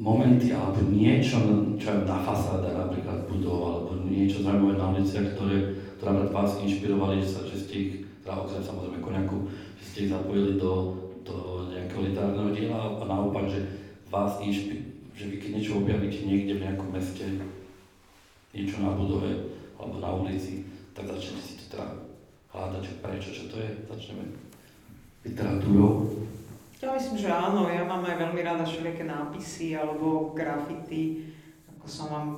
momenty 0.00 0.48
alebo 0.56 0.80
niečo, 0.88 1.36
čo 1.76 1.92
je 1.92 2.08
na 2.08 2.18
fasáde 2.24 2.72
napríklad 2.72 3.28
budov, 3.28 3.58
alebo 3.68 3.90
niečo 4.08 4.40
zaujímavé 4.40 4.80
na 4.80 4.96
uliciach, 4.96 5.36
ktoré, 5.36 5.76
ktoré 6.00 6.24
vás 6.32 6.56
inšpirovali, 6.56 7.20
že, 7.20 7.28
sa, 7.28 7.40
že 7.44 7.56
ste 7.60 7.74
ich, 7.76 7.92
teda 8.24 8.40
okrem 8.40 8.64
samozrejme 8.64 9.04
koniaku, 9.04 9.44
že 9.76 9.84
ste 9.84 9.98
ich 10.08 10.12
zapojili 10.16 10.56
do, 10.56 10.96
do 11.20 11.68
nejakého 11.68 12.08
literárneho 12.08 12.56
diela 12.56 12.96
a 12.96 13.04
naopak, 13.04 13.44
že 13.44 13.60
vás 14.08 14.40
inšpirovali, 14.40 14.88
že 15.12 15.28
vy 15.28 15.36
keď 15.36 15.50
niečo 15.52 15.76
objavíte 15.84 16.24
niekde 16.24 16.56
v 16.56 16.64
nejakom 16.64 16.88
meste, 16.96 17.28
niečo 18.56 18.80
na 18.80 18.96
budove 18.96 19.52
alebo 19.76 20.00
na 20.00 20.10
ulici, 20.16 20.64
tak 20.96 21.12
začnete 21.12 21.44
si 21.44 21.54
to 21.60 21.76
teda 21.76 21.86
hľadať, 22.56 22.82
že 22.88 22.94
prečo, 23.04 23.30
čo 23.36 23.44
to 23.52 23.60
je, 23.60 23.68
začneme 23.84 24.24
literatúrou. 25.28 26.08
Ja 26.80 26.96
myslím, 26.96 27.20
že 27.20 27.28
áno, 27.28 27.68
ja 27.68 27.84
mám 27.84 28.00
aj 28.08 28.16
veľmi 28.16 28.40
rada 28.40 28.64
všelijaké 28.64 29.04
nápisy 29.04 29.76
alebo 29.76 30.32
grafity, 30.32 31.28
ako 31.76 31.84
som 31.84 32.08
vám 32.08 32.28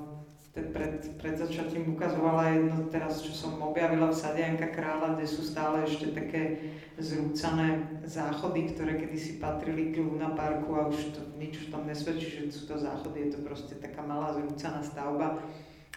pred, 0.51 1.14
pred 1.14 1.38
začatím 1.38 1.95
ukazovala 1.95 2.51
jedno 2.51 2.90
teraz, 2.90 3.22
čo 3.22 3.30
som 3.30 3.62
objavila 3.62 4.11
v 4.11 4.18
sade 4.18 4.43
Janka 4.43 4.74
Kráľa, 4.74 5.14
kde 5.14 5.26
sú 5.30 5.47
stále 5.47 5.86
ešte 5.86 6.11
také 6.11 6.59
zrúcané 6.99 8.03
záchody, 8.03 8.74
ktoré 8.74 8.99
kedysi 8.99 9.38
patrili 9.38 9.95
k 9.95 10.03
Luna 10.03 10.34
Parku 10.34 10.74
a 10.74 10.90
už 10.90 11.14
to 11.14 11.22
nič 11.38 11.62
v 11.62 11.70
tom 11.70 11.86
nesvedčí, 11.86 12.43
že 12.43 12.51
sú 12.51 12.66
to 12.66 12.74
záchody, 12.82 13.30
je 13.30 13.38
to 13.38 13.47
proste 13.47 13.78
taká 13.78 14.03
malá 14.03 14.34
zrúcaná 14.34 14.82
stavba 14.82 15.38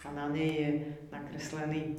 a 0.06 0.08
na 0.14 0.30
nej 0.30 0.50
je 0.54 0.70
nakreslený 1.10 1.98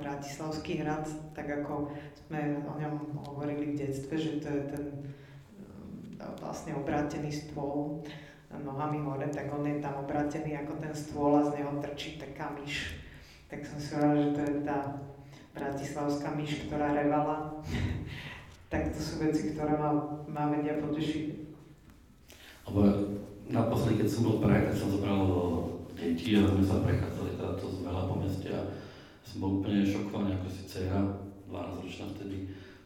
Bratislavský 0.00 0.80
hrad, 0.80 1.06
tak 1.36 1.46
ako 1.60 1.92
sme 2.24 2.56
o 2.64 2.74
ňom 2.80 3.20
hovorili 3.28 3.76
v 3.76 3.84
detstve, 3.84 4.16
že 4.16 4.40
to 4.40 4.48
je 4.48 4.62
ten 4.72 4.84
vlastne 6.40 6.76
obrátený 6.76 7.32
stôl 7.32 8.02
nohami 8.60 9.00
hore, 9.00 9.28
tak 9.32 9.48
on 9.48 9.64
je 9.64 9.80
tam 9.80 10.04
obrátený 10.04 10.60
ako 10.60 10.76
ten 10.76 10.92
stôl 10.92 11.40
a 11.40 11.46
z 11.48 11.60
neho 11.60 11.72
trčí 11.80 12.20
taká 12.20 12.52
myš. 12.52 13.00
Tak 13.48 13.64
som 13.64 13.78
si 13.80 13.96
hovorila, 13.96 14.20
že 14.20 14.28
to 14.36 14.40
je 14.44 14.54
tá 14.64 14.78
bratislavská 15.56 16.28
myš, 16.36 16.68
ktorá 16.68 16.92
revala. 16.92 17.64
tak 18.72 18.92
to 18.92 19.00
sú 19.00 19.24
veci, 19.24 19.52
ktoré 19.56 19.76
ma, 19.76 20.20
ma 20.28 20.52
vedia 20.52 20.80
potešiť. 20.80 21.24
Lebo 22.68 22.80
naposledy, 23.48 24.04
keď 24.04 24.08
som 24.08 24.22
bol 24.28 24.36
Prahe, 24.40 24.64
tak 24.68 24.76
som 24.76 24.88
zobral 24.92 25.20
deti 25.96 26.36
a 26.36 26.48
sme 26.48 26.64
sa 26.64 26.80
prechádzali 26.80 27.36
teda 27.36 27.52
to 27.56 27.66
veľa 27.84 28.02
po 28.08 28.14
meste 28.20 28.48
a 28.48 28.60
som 29.22 29.44
bol 29.44 29.60
úplne 29.60 29.84
šokovaný, 29.84 30.36
ako 30.36 30.48
si 30.48 30.62
dcera, 30.68 30.98
12 31.48 31.84
ročná 31.84 32.06
vtedy, 32.16 32.36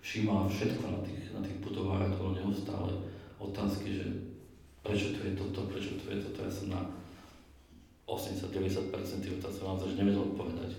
všímala 0.03 0.51
všetko 0.51 0.85
na 0.91 1.01
tých, 1.07 1.23
na 1.35 1.41
tých 1.43 1.59
budovách 1.63 2.03
a 2.07 2.11
to 2.11 2.19
bolo 2.19 2.33
neustále 2.35 2.91
otázky, 3.41 3.89
že 4.01 4.07
prečo 4.81 5.13
tu 5.17 5.21
je 5.27 5.35
toto, 5.35 5.67
prečo 5.69 5.99
tu 5.99 6.07
je 6.09 6.19
toto. 6.23 6.47
Ja 6.47 6.53
som 6.53 6.69
na 6.73 6.83
80-90% 8.07 9.23
tých 9.23 9.37
otázok 9.43 9.63
naozaj 9.67 9.99
nevedel 9.99 10.23
odpovedať. 10.31 10.73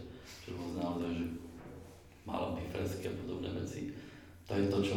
Že 0.48 0.50
bolo 0.56 0.72
naozaj, 0.80 1.12
že 1.12 1.26
malo 2.24 2.56
by 2.56 2.64
fresky 2.72 3.06
a 3.12 3.14
podobné 3.14 3.50
veci. 3.52 3.92
To 4.48 4.52
je 4.56 4.66
to, 4.72 4.80
čo 4.80 4.96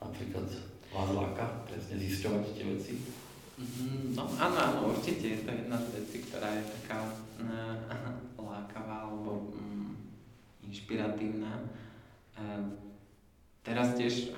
napríklad 0.00 0.48
vás 0.88 1.10
láka, 1.12 1.44
presne 1.68 2.00
zisťovať 2.00 2.42
tie 2.56 2.64
veci. 2.64 2.94
Mm-hmm. 3.54 4.18
No 4.18 4.26
áno, 4.34 4.56
áno, 4.58 4.78
určite 4.90 5.26
je 5.30 5.40
to 5.46 5.50
jedna 5.52 5.78
z 5.78 5.88
vecí, 6.00 6.16
ktorá 6.26 6.48
je 6.58 6.64
taká 6.80 7.06
uh, 7.06 7.76
lákavá 8.50 9.06
alebo 9.06 9.52
um, 9.52 9.94
inšpiratívna. 10.66 11.62
Uh, 12.34 12.72
teraz 13.62 13.94
tiež 13.94 14.34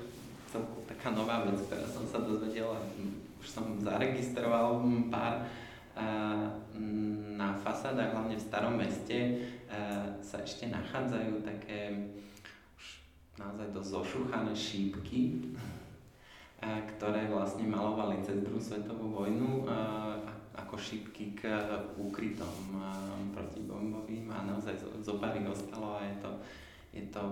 taká 1.06 1.22
nová 1.22 1.46
vec, 1.46 1.62
ktorá 1.70 1.86
som 1.86 2.02
sa 2.02 2.18
dozvedela, 2.18 2.82
už 3.38 3.46
som 3.46 3.78
zaregistroval 3.78 4.82
pár 5.06 5.46
uh, 5.94 6.50
na 7.38 7.54
fasádach, 7.62 8.10
hlavne 8.10 8.34
v 8.34 8.42
starom 8.42 8.74
meste, 8.74 9.38
uh, 9.70 10.18
sa 10.18 10.42
ešte 10.42 10.66
nachádzajú 10.66 11.46
také 11.46 12.10
už 12.74 12.84
naozaj 13.38 13.70
dosť 13.70 13.86
zošuchané 13.86 14.50
šípky, 14.50 15.54
ktoré 16.66 17.30
vlastne 17.30 17.70
malovali 17.70 18.26
cez 18.26 18.42
druhú 18.42 18.58
svetovú 18.58 19.12
vojnu 19.14 19.68
ako 20.56 20.74
šipky 20.74 21.36
k 21.36 21.52
úkrytom 22.00 22.80
protibombovým 23.30 24.32
a 24.32 24.42
naozaj 24.42 24.74
zo 24.80 25.20
pár 25.20 25.36
ostalo 25.46 26.00
a 26.00 26.02
je 26.02 26.16
to, 26.18 26.30
je 26.96 27.04
to 27.12 27.22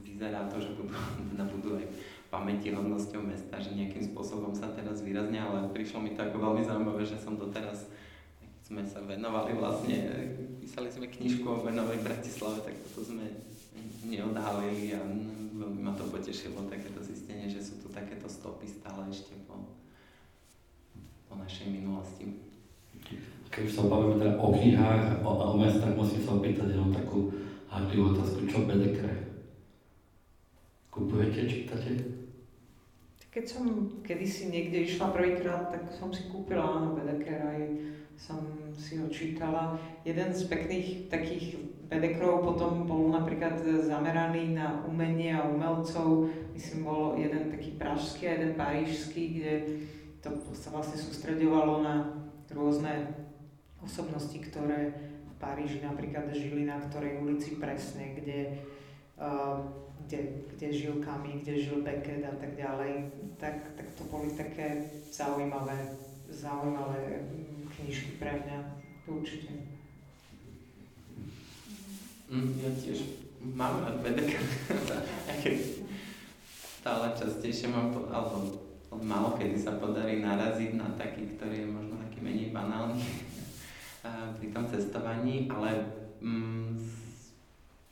vyzerá 0.00 0.48
to, 0.48 0.56
že 0.58 0.72
budú, 0.74 0.96
budú 1.54 1.70
aj 1.76 1.86
pamäti 2.30 2.70
hodnosťou 2.70 3.26
mesta, 3.26 3.58
že 3.58 3.74
nejakým 3.74 4.14
spôsobom 4.14 4.54
sa 4.54 4.70
teraz 4.70 5.02
výrazne, 5.02 5.42
ale 5.42 5.66
prišlo 5.74 5.98
mi 5.98 6.14
to 6.14 6.22
ako 6.22 6.38
veľmi 6.38 6.62
zaujímavé, 6.62 7.02
že 7.02 7.18
som 7.18 7.34
doteraz 7.34 7.90
sme 8.62 8.86
sa 8.86 9.02
venovali 9.02 9.58
vlastne, 9.58 9.98
písali 10.62 10.86
sme 10.86 11.10
knižku 11.10 11.42
o 11.42 11.66
venovej 11.66 12.06
Bratislave, 12.06 12.62
tak 12.62 12.78
toto 12.86 13.02
sme 13.02 13.26
neodhalili 14.06 14.94
a 14.94 15.02
veľmi 15.58 15.82
ma 15.82 15.90
to 15.98 16.06
potešilo, 16.06 16.70
takéto 16.70 17.02
zistenie, 17.02 17.50
že 17.50 17.58
sú 17.58 17.82
tu 17.82 17.90
takéto 17.90 18.30
stopy 18.30 18.70
stále 18.70 19.10
ešte 19.10 19.34
po, 19.50 19.74
po 21.26 21.34
našej 21.34 21.66
minulosti. 21.66 22.30
Keď 23.50 23.62
už 23.66 23.74
sa 23.74 23.90
bavíme 23.90 24.22
teda 24.22 24.38
o 24.38 24.54
knihách, 24.54 25.26
o, 25.26 25.30
o 25.34 25.54
mestách, 25.58 25.98
musím 25.98 26.22
sa 26.22 26.38
opýtať 26.38 26.70
jenom 26.70 26.94
takú 26.94 27.34
háklivú 27.66 28.14
otázku, 28.14 28.46
čo 28.46 28.62
Bedekre? 28.62 29.29
Kupujete, 30.90 31.46
čítate? 31.46 31.90
Keď 33.30 33.44
som 33.46 33.64
kedysi 34.02 34.50
niekde 34.50 34.90
išla 34.90 35.14
prvýkrát, 35.14 35.70
tak 35.70 35.86
som 35.94 36.10
si 36.10 36.26
kúpila 36.26 36.66
áno 36.66 36.98
Bedeker 36.98 37.38
aj 37.38 37.60
som 38.20 38.42
si 38.76 39.00
ho 39.00 39.08
čítala. 39.08 39.80
Jeden 40.04 40.34
z 40.34 40.44
pekných 40.44 41.08
takých 41.08 41.56
Bedekrov 41.88 42.44
potom 42.44 42.84
bol 42.84 43.08
napríklad 43.08 43.62
zameraný 43.86 44.54
na 44.54 44.84
umenie 44.84 45.32
a 45.32 45.48
umelcov. 45.48 46.28
Myslím, 46.52 46.84
bol 46.84 47.16
jeden 47.16 47.48
taký 47.48 47.80
pražský 47.80 48.28
a 48.28 48.34
jeden 48.36 48.52
parížský, 48.54 49.22
kde 49.40 49.52
to 50.20 50.36
sa 50.52 50.68
vlastne 50.70 51.00
sústredovalo 51.00 51.80
na 51.80 52.12
rôzne 52.52 53.14
osobnosti, 53.80 54.36
ktoré 54.36 54.92
v 55.24 55.32
Paríži 55.40 55.80
napríklad 55.80 56.28
žili 56.36 56.68
na 56.68 56.76
ktorej 56.76 57.24
ulici 57.24 57.56
presne, 57.56 58.12
kde 58.20 58.60
uh, 59.16 59.64
kde, 60.10 60.42
kde 60.50 60.68
žil 60.74 60.94
Kami, 60.98 61.38
kde 61.38 61.54
žil 61.62 61.86
Beckett 61.86 62.26
a 62.26 62.34
tak 62.34 62.58
ďalej, 62.58 63.14
tak, 63.38 63.78
tak 63.78 63.86
to 63.94 64.02
boli 64.10 64.34
také 64.34 64.90
zaujímavé, 65.14 65.94
zaujímavé 66.26 67.30
knižky 67.70 68.18
pre 68.18 68.42
mňa, 68.42 68.58
určite. 69.06 69.54
Mm, 72.26 72.58
ja 72.58 72.70
tiež 72.74 72.98
mám 73.38 73.86
rád 73.86 74.02
Beckett, 74.02 74.50
stále 76.82 77.14
častejšie 77.14 77.70
mám, 77.70 77.94
alebo 78.10 78.66
málo 78.98 79.38
kedy 79.38 79.62
sa 79.62 79.78
podarí 79.78 80.18
naraziť 80.18 80.74
na 80.74 80.90
taký, 80.98 81.38
ktorý 81.38 81.62
je 81.62 81.68
možno 81.70 81.94
taký 82.02 82.18
menej 82.18 82.50
banálny 82.50 82.98
pri 84.42 84.46
tom 84.50 84.66
cestovaní, 84.66 85.46
ale 85.46 85.86
mm, 86.18 86.99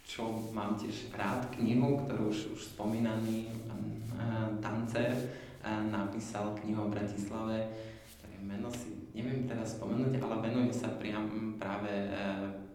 čo 0.09 0.49
mám 0.57 0.73
tiež 0.81 1.13
rád, 1.13 1.53
knihu, 1.61 2.01
ktorú 2.09 2.33
už, 2.33 2.57
už 2.57 2.61
spomínaný 2.73 3.53
uh, 3.53 4.49
tancer 4.65 5.13
uh, 5.13 5.85
napísal 5.85 6.57
knihu 6.65 6.89
o 6.89 6.93
Bratislave, 6.93 7.69
ktoré 8.17 8.41
meno 8.41 8.73
si 8.73 9.13
neviem 9.13 9.45
teraz 9.45 9.77
spomenúť, 9.77 10.17
ale 10.17 10.41
venuje 10.41 10.73
sa 10.73 10.97
priam 10.97 11.29
práve 11.59 11.91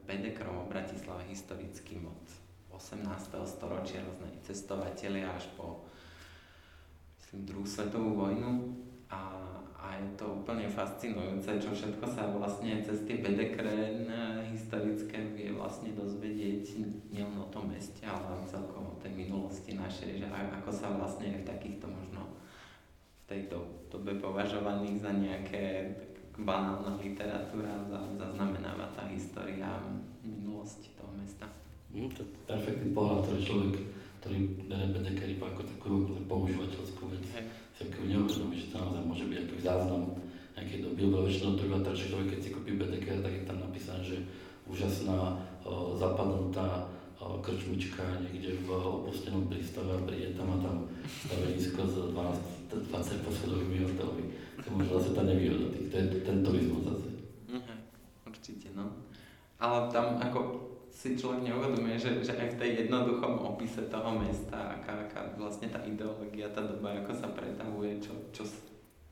Bedekrom 0.04 0.68
o 0.68 0.70
Bratislave 0.70 1.24
historickým 1.32 2.04
od 2.04 2.24
18. 2.76 3.08
storočia, 3.48 4.04
rôzne 4.04 4.28
cestovatelia 4.44 5.32
až 5.32 5.48
po 5.56 5.88
myslím, 7.24 7.48
druhú 7.48 7.66
svetovú 7.66 8.12
vojnu 8.20 8.76
a 9.08 9.32
a 9.84 10.00
je 10.00 10.16
to 10.16 10.40
úplne 10.40 10.64
fascinujúce, 10.72 11.60
čo 11.60 11.76
všetko 11.76 12.08
sa 12.08 12.32
vlastne 12.32 12.80
cez 12.80 13.04
tie 13.04 13.20
bedekre 13.20 14.00
historické 14.48 15.20
vie 15.36 15.52
vlastne 15.52 15.92
dozvedieť 15.92 16.80
nielen 17.12 17.36
o 17.36 17.52
tom 17.52 17.68
meste, 17.68 18.08
ale 18.08 18.40
celkom 18.48 18.96
o 18.96 19.00
tej 19.04 19.12
minulosti 19.12 19.76
našej, 19.76 20.24
že 20.24 20.28
ako 20.32 20.72
sa 20.72 20.96
vlastne 20.96 21.36
v 21.36 21.44
takýchto 21.44 21.92
možno 21.92 22.32
v 22.32 23.24
tejto 23.28 23.68
dobe 23.92 24.16
považovaných 24.24 25.04
za 25.04 25.12
nejaké 25.12 25.92
banálna 26.40 26.96
literatúra 26.98 27.84
zaznamenáva 28.16 28.88
tá 28.96 29.04
história 29.12 29.68
minulosti 30.24 30.96
toho 30.96 31.12
mesta. 31.20 31.46
Mm, 31.92 32.10
to 32.10 32.24
je 32.24 32.30
perfektný 32.48 32.90
pohľad, 32.96 33.28
ktorý 33.28 33.42
človek, 33.44 33.74
ktorý 34.24 34.40
bere 34.66 34.88
bedekery 34.96 35.36
ako 35.38 35.62
takú 35.62 35.92
používateľskú 36.26 37.04
vec. 37.12 37.24
Hej 37.36 37.63
ako 37.82 38.06
neuvedomí, 38.06 38.56
že 38.60 38.70
to 38.70 38.78
naozaj 38.78 39.02
môže 39.02 39.26
byť 39.26 39.38
aký 39.42 39.58
záznam 39.66 40.04
nejakej 40.54 40.80
doby, 40.86 41.02
lebo 41.10 41.26
väčšinou 41.26 41.58
to 41.58 41.92
že 41.98 42.10
človek, 42.14 42.28
keď 42.38 42.40
si 42.46 42.50
kúpi 42.54 42.72
BDK, 42.78 43.08
tak 43.26 43.34
je 43.34 43.44
tam 43.50 43.58
napísané, 43.58 44.02
že 44.06 44.18
úžasná 44.70 45.18
o, 45.66 45.98
zapadnutá 45.98 46.86
o, 47.18 47.42
krčmička 47.42 48.06
niekde 48.22 48.62
v 48.62 48.70
opustenom 48.70 49.50
prístave 49.50 49.90
a 49.98 50.06
príde 50.06 50.38
tam 50.38 50.54
a 50.54 50.58
tam 50.62 50.76
stavenisko 51.26 51.82
s 51.90 51.96
12, 52.14 52.94
20 52.94 53.26
poschodovými 53.26 53.78
hotelmi. 53.90 54.26
To 54.62 54.68
možno 54.70 54.92
zase 55.02 55.10
tá 55.18 55.24
nevýhoda, 55.26 55.74
to 55.74 55.96
je 55.98 56.06
ten 56.22 56.38
turizmus 56.46 56.86
zase. 56.86 57.10
Mhm, 57.50 57.76
určite, 58.30 58.68
no. 58.78 58.94
Ale 59.58 59.90
tam 59.90 60.22
ako 60.22 60.73
si 61.04 61.20
človek 61.20 61.44
neuvedomuje, 61.44 62.00
že, 62.00 62.24
že 62.24 62.32
aj 62.40 62.56
v 62.56 62.60
tej 62.64 62.72
jednoduchom 62.88 63.44
opise 63.44 63.92
toho 63.92 64.16
mesta, 64.16 64.80
aká, 64.80 65.04
aká 65.04 65.36
vlastne 65.36 65.68
tá 65.68 65.84
ideológia, 65.84 66.48
tá 66.56 66.64
doba, 66.64 66.96
ako 66.96 67.12
sa 67.12 67.28
pretavuje, 67.36 68.00
čo, 68.00 68.16
čo, 68.32 68.48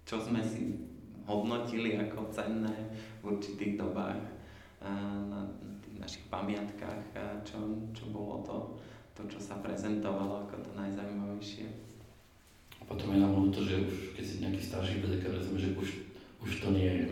čo 0.08 0.16
sme 0.24 0.40
si 0.40 0.80
hodnotili 1.28 2.00
ako 2.00 2.32
cenné 2.32 2.96
v 3.20 3.36
určitých 3.36 3.76
dobách 3.76 4.24
na, 4.80 5.44
na 5.52 5.72
tých 5.84 6.00
našich 6.00 6.26
pamiatkách, 6.32 7.12
a 7.12 7.44
čo, 7.44 7.60
čo 7.92 8.08
bolo 8.08 8.40
to, 8.48 8.58
to, 9.12 9.28
čo 9.28 9.44
sa 9.44 9.60
prezentovalo 9.60 10.48
ako 10.48 10.64
to 10.64 10.72
najzaujímavejšie. 10.80 11.68
A 12.80 12.88
potom 12.88 13.12
je 13.12 13.20
nám 13.20 13.36
to, 13.52 13.68
že 13.68 13.84
už 13.84 14.16
keď 14.16 14.24
si 14.24 14.36
nejaký 14.40 14.62
starší 14.64 14.96
vezme, 15.04 15.60
že 15.60 15.76
už, 15.76 15.90
už 16.40 16.52
to 16.56 16.72
nie 16.72 16.88
je. 16.88 17.08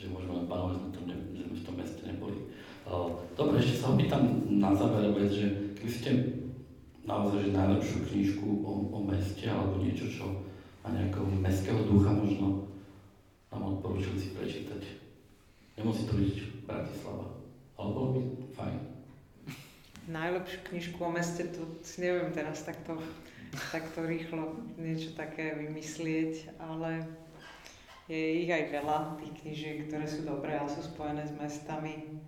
Že 0.00 0.06
môžeme 0.08 0.40
len 0.40 0.48
panovať, 0.48 0.72
že 0.72 1.44
sme 1.44 1.52
v 1.52 1.66
tom 1.68 1.76
meste 1.76 2.00
neboli. 2.08 2.40
Dobre, 3.34 3.58
ešte 3.58 3.82
sa 3.82 3.90
opýtam 3.90 4.46
na 4.46 4.70
záver 4.76 5.10
vec, 5.10 5.32
že 5.32 5.74
keby 5.74 5.90
ste 5.90 6.10
naozaj 7.02 7.50
že 7.50 7.56
najlepšiu 7.56 7.98
knižku 8.06 8.48
o, 8.62 8.72
o 8.94 8.98
meste 9.02 9.50
alebo 9.50 9.82
niečo, 9.82 10.06
čo 10.06 10.24
má 10.84 10.94
nejakého 10.94 11.26
mestského 11.42 11.82
ducha 11.88 12.14
možno 12.14 12.70
nám 13.50 13.78
odporúčili 13.78 14.18
si 14.20 14.28
prečítať. 14.36 14.82
Nemusí 15.80 16.06
to 16.06 16.14
byť 16.14 16.34
Bratislava, 16.68 17.26
ale 17.74 17.88
bolo 17.90 18.08
by 18.14 18.20
fajn. 18.54 18.76
Najlepšiu 20.04 20.58
knižku 20.70 20.98
o 21.00 21.10
meste, 21.10 21.42
to 21.50 21.64
si 21.82 22.06
neviem 22.06 22.30
teraz 22.30 22.62
takto, 22.62 23.00
takto 23.72 24.04
rýchlo 24.04 24.54
niečo 24.78 25.16
také 25.16 25.56
vymyslieť, 25.58 26.60
ale 26.60 27.02
je 28.06 28.44
ich 28.44 28.50
aj 28.52 28.68
veľa, 28.68 29.16
tých 29.18 29.32
knižiek, 29.40 29.76
ktoré 29.88 30.04
sú 30.04 30.28
dobré 30.28 30.60
a 30.60 30.68
sú 30.68 30.84
spojené 30.84 31.24
s 31.24 31.32
mestami. 31.32 32.20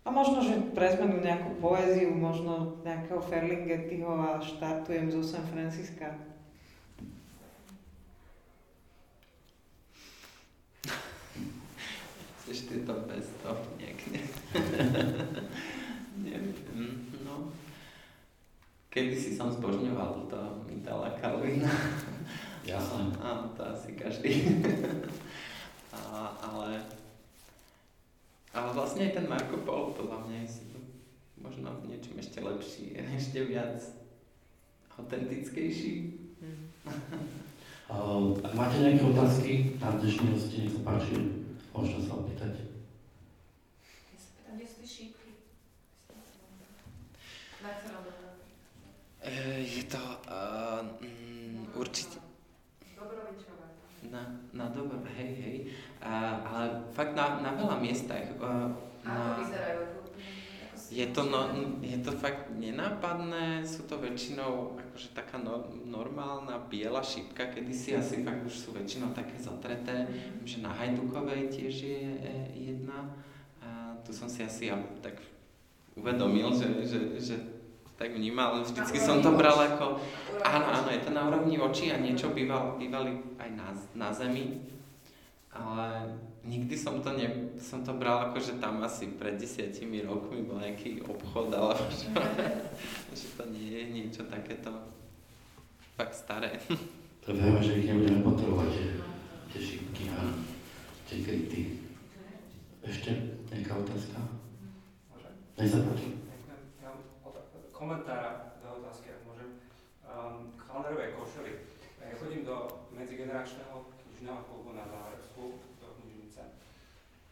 A 0.00 0.08
možno, 0.08 0.40
že 0.40 0.72
pre 0.72 0.88
zmenu 0.96 1.20
nejakú 1.20 1.60
poéziu, 1.60 2.08
možno 2.16 2.80
nejakého 2.80 3.20
Ferlingettiho 3.20 4.08
a 4.08 4.40
štartujem 4.40 5.12
zo 5.12 5.20
San 5.20 5.44
Francisca. 5.52 6.16
Chceš 12.40 12.66
ty 12.66 12.76
to 12.82 12.94
bez 13.04 13.28
toho 13.44 13.60
niekde? 13.76 14.24
Neviem, 16.24 16.56
no. 17.22 17.52
Kedy 18.90 19.14
si 19.14 19.36
som 19.36 19.52
zbožňoval 19.52 20.26
to 20.26 20.40
Itala 20.72 21.14
Kalvina. 21.20 21.70
Jasné. 22.64 23.14
Áno, 23.20 23.52
to 23.54 23.62
asi 23.68 23.94
každý. 23.94 24.48
a, 25.94 26.34
ale 26.40 26.99
ale 28.50 28.68
vlastne 28.74 29.06
aj 29.06 29.12
ten 29.14 29.26
Marko 29.30 29.62
Polo 29.62 29.94
podľa 29.94 30.26
mňa 30.26 30.36
je 30.42 30.66
možno 31.40 31.72
v 31.80 31.94
niečom 31.94 32.14
ešte 32.18 32.38
lepší, 32.42 32.98
ešte 33.18 33.46
viac 33.46 33.78
autentickejší. 34.98 35.94
Mm. 36.40 36.64
ak 38.46 38.52
máte 38.54 38.76
nejaké 38.78 39.02
otázky 39.02 39.52
na 39.82 39.90
dnešní 39.98 40.26
hosti, 40.30 40.56
nech 40.62 40.74
sa 40.78 40.82
páči, 40.86 41.14
možno 41.74 41.98
sa 42.06 42.12
opýtať. 42.22 42.54
Ja 44.14 44.18
sa 44.18 44.30
pýtam, 44.38 44.54
kde 44.54 44.66
sú 44.66 44.76
tie 44.82 44.88
šípky? 44.88 45.30
Na 47.60 47.70
ktorom 47.82 48.02
Je 49.66 49.84
to 49.90 50.02
uh, 50.30 50.86
mm, 51.02 51.76
určite... 51.76 52.22
Dobrovičové. 52.94 53.66
Na, 54.08 54.22
na 54.54 54.66
dobro, 54.70 55.02
hej, 55.18 55.32
hej. 55.34 55.56
Ale 56.02 56.88
fakt 56.96 57.12
na, 57.12 57.40
na 57.44 57.52
veľa 57.52 57.76
miestach. 57.76 58.24
Uh, 58.40 58.72
na? 59.04 59.36
Je 60.90 61.06
to, 61.06 61.22
no, 61.22 61.46
je 61.86 61.94
to 62.02 62.10
fakt 62.18 62.50
nenápadné, 62.50 63.62
sú 63.62 63.86
to 63.86 64.02
väčšinou 64.02 64.74
akože 64.74 65.14
taká 65.14 65.38
no, 65.38 65.70
normálna 65.86 66.58
biela 66.66 66.98
šipka, 66.98 67.46
kedy 67.54 67.70
si 67.70 67.94
asi 67.94 68.26
fakt 68.26 68.42
už 68.42 68.50
sú 68.50 68.68
väčšinou 68.74 69.14
také 69.14 69.38
zotreté, 69.38 70.10
že 70.42 70.58
na 70.58 70.74
Hajdukovej 70.74 71.46
tiež 71.54 71.74
je 71.86 72.02
e, 72.10 72.26
jedna. 72.58 73.06
A 73.62 73.94
tu 74.02 74.10
som 74.10 74.26
si 74.26 74.42
asi 74.42 74.66
ja 74.66 74.82
tak 74.98 75.22
uvedomil, 75.94 76.50
že, 76.58 76.82
že, 76.82 77.00
že 77.22 77.36
tak 77.94 78.10
vnímal, 78.10 78.66
vždycky 78.66 78.98
som 78.98 79.22
to 79.22 79.30
bral 79.38 79.62
ako, 79.62 80.02
áno, 80.42 80.66
áno, 80.74 80.88
je 80.90 81.06
to 81.06 81.14
na 81.14 81.28
úrovni 81.30 81.54
očí 81.60 81.94
a 81.94 82.02
niečo 82.02 82.34
býval, 82.34 82.80
bývali 82.82 83.14
aj 83.38 83.50
na, 83.54 83.68
na 83.94 84.08
zemi, 84.10 84.58
ale 85.60 86.16
nikdy 86.44 86.72
som 86.72 87.04
to, 87.04 87.12
ne, 87.12 87.52
som 87.60 87.84
to 87.84 87.92
bral 87.92 88.32
ako, 88.32 88.40
že 88.40 88.56
tam 88.56 88.80
asi 88.80 89.12
pred 89.12 89.36
desiatimi 89.36 90.00
rokmi 90.00 90.40
bol 90.40 90.56
nejaký 90.56 91.04
obchod, 91.04 91.52
alebo 91.52 91.84
že, 92.00 92.08
že 93.12 93.26
to 93.36 93.44
nie 93.52 93.68
je 93.68 93.84
niečo 93.92 94.22
takéto 94.24 94.72
fakt 96.00 96.16
staré. 96.16 96.56
To 97.28 97.36
vieme, 97.36 97.60
že 97.60 97.84
ich 97.84 97.86
nebudeme 97.92 98.24
potrebovať, 98.24 98.72
tie 99.52 99.60
šípky 99.60 100.08
a 100.08 100.32
tie 101.04 101.20
kryty. 101.20 101.60
Ešte 102.80 103.12
nejaká 103.52 103.76
otázka? 103.76 104.16
Môžem? 105.12 105.34
Nech 105.60 105.68
sa 105.68 105.84
páči. 105.84 106.16
Komentára 107.76 108.56
do 108.64 108.80
otázky, 108.80 109.12
ak 109.12 109.20
môžem. 109.28 109.60
Um, 110.08 110.56
k 110.56 110.60
Chalnerovej 110.64 111.12
košeli. 111.12 111.52
Ja 112.00 112.16
chodím 112.16 112.48
do 112.48 112.88
medzigeneračného 112.96 113.99
knižného 114.20 114.44
klubu 114.52 114.76
na 114.76 114.84
Záhrebsku, 114.84 115.64
do 115.80 115.88
knižnice. 115.96 116.44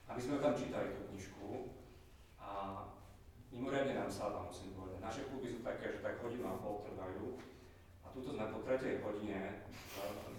A 0.08 0.16
my 0.16 0.20
sme 0.24 0.40
tam 0.40 0.56
čítali 0.56 0.96
tú 0.96 1.04
knižku 1.12 1.76
a 2.40 2.80
mimoriadne 3.52 3.92
nám 3.92 4.08
sadla, 4.08 4.48
musím 4.48 4.72
povedať. 4.72 4.96
Naše 5.04 5.28
kluby 5.28 5.52
sú 5.52 5.60
také, 5.60 5.92
že 5.92 6.00
tak 6.00 6.16
hodinu 6.24 6.48
a 6.48 6.56
pol 6.56 6.80
trvajú. 6.88 7.36
A 8.00 8.08
tuto 8.16 8.32
sme 8.32 8.48
po 8.48 8.64
tretej 8.64 9.04
hodine 9.04 9.68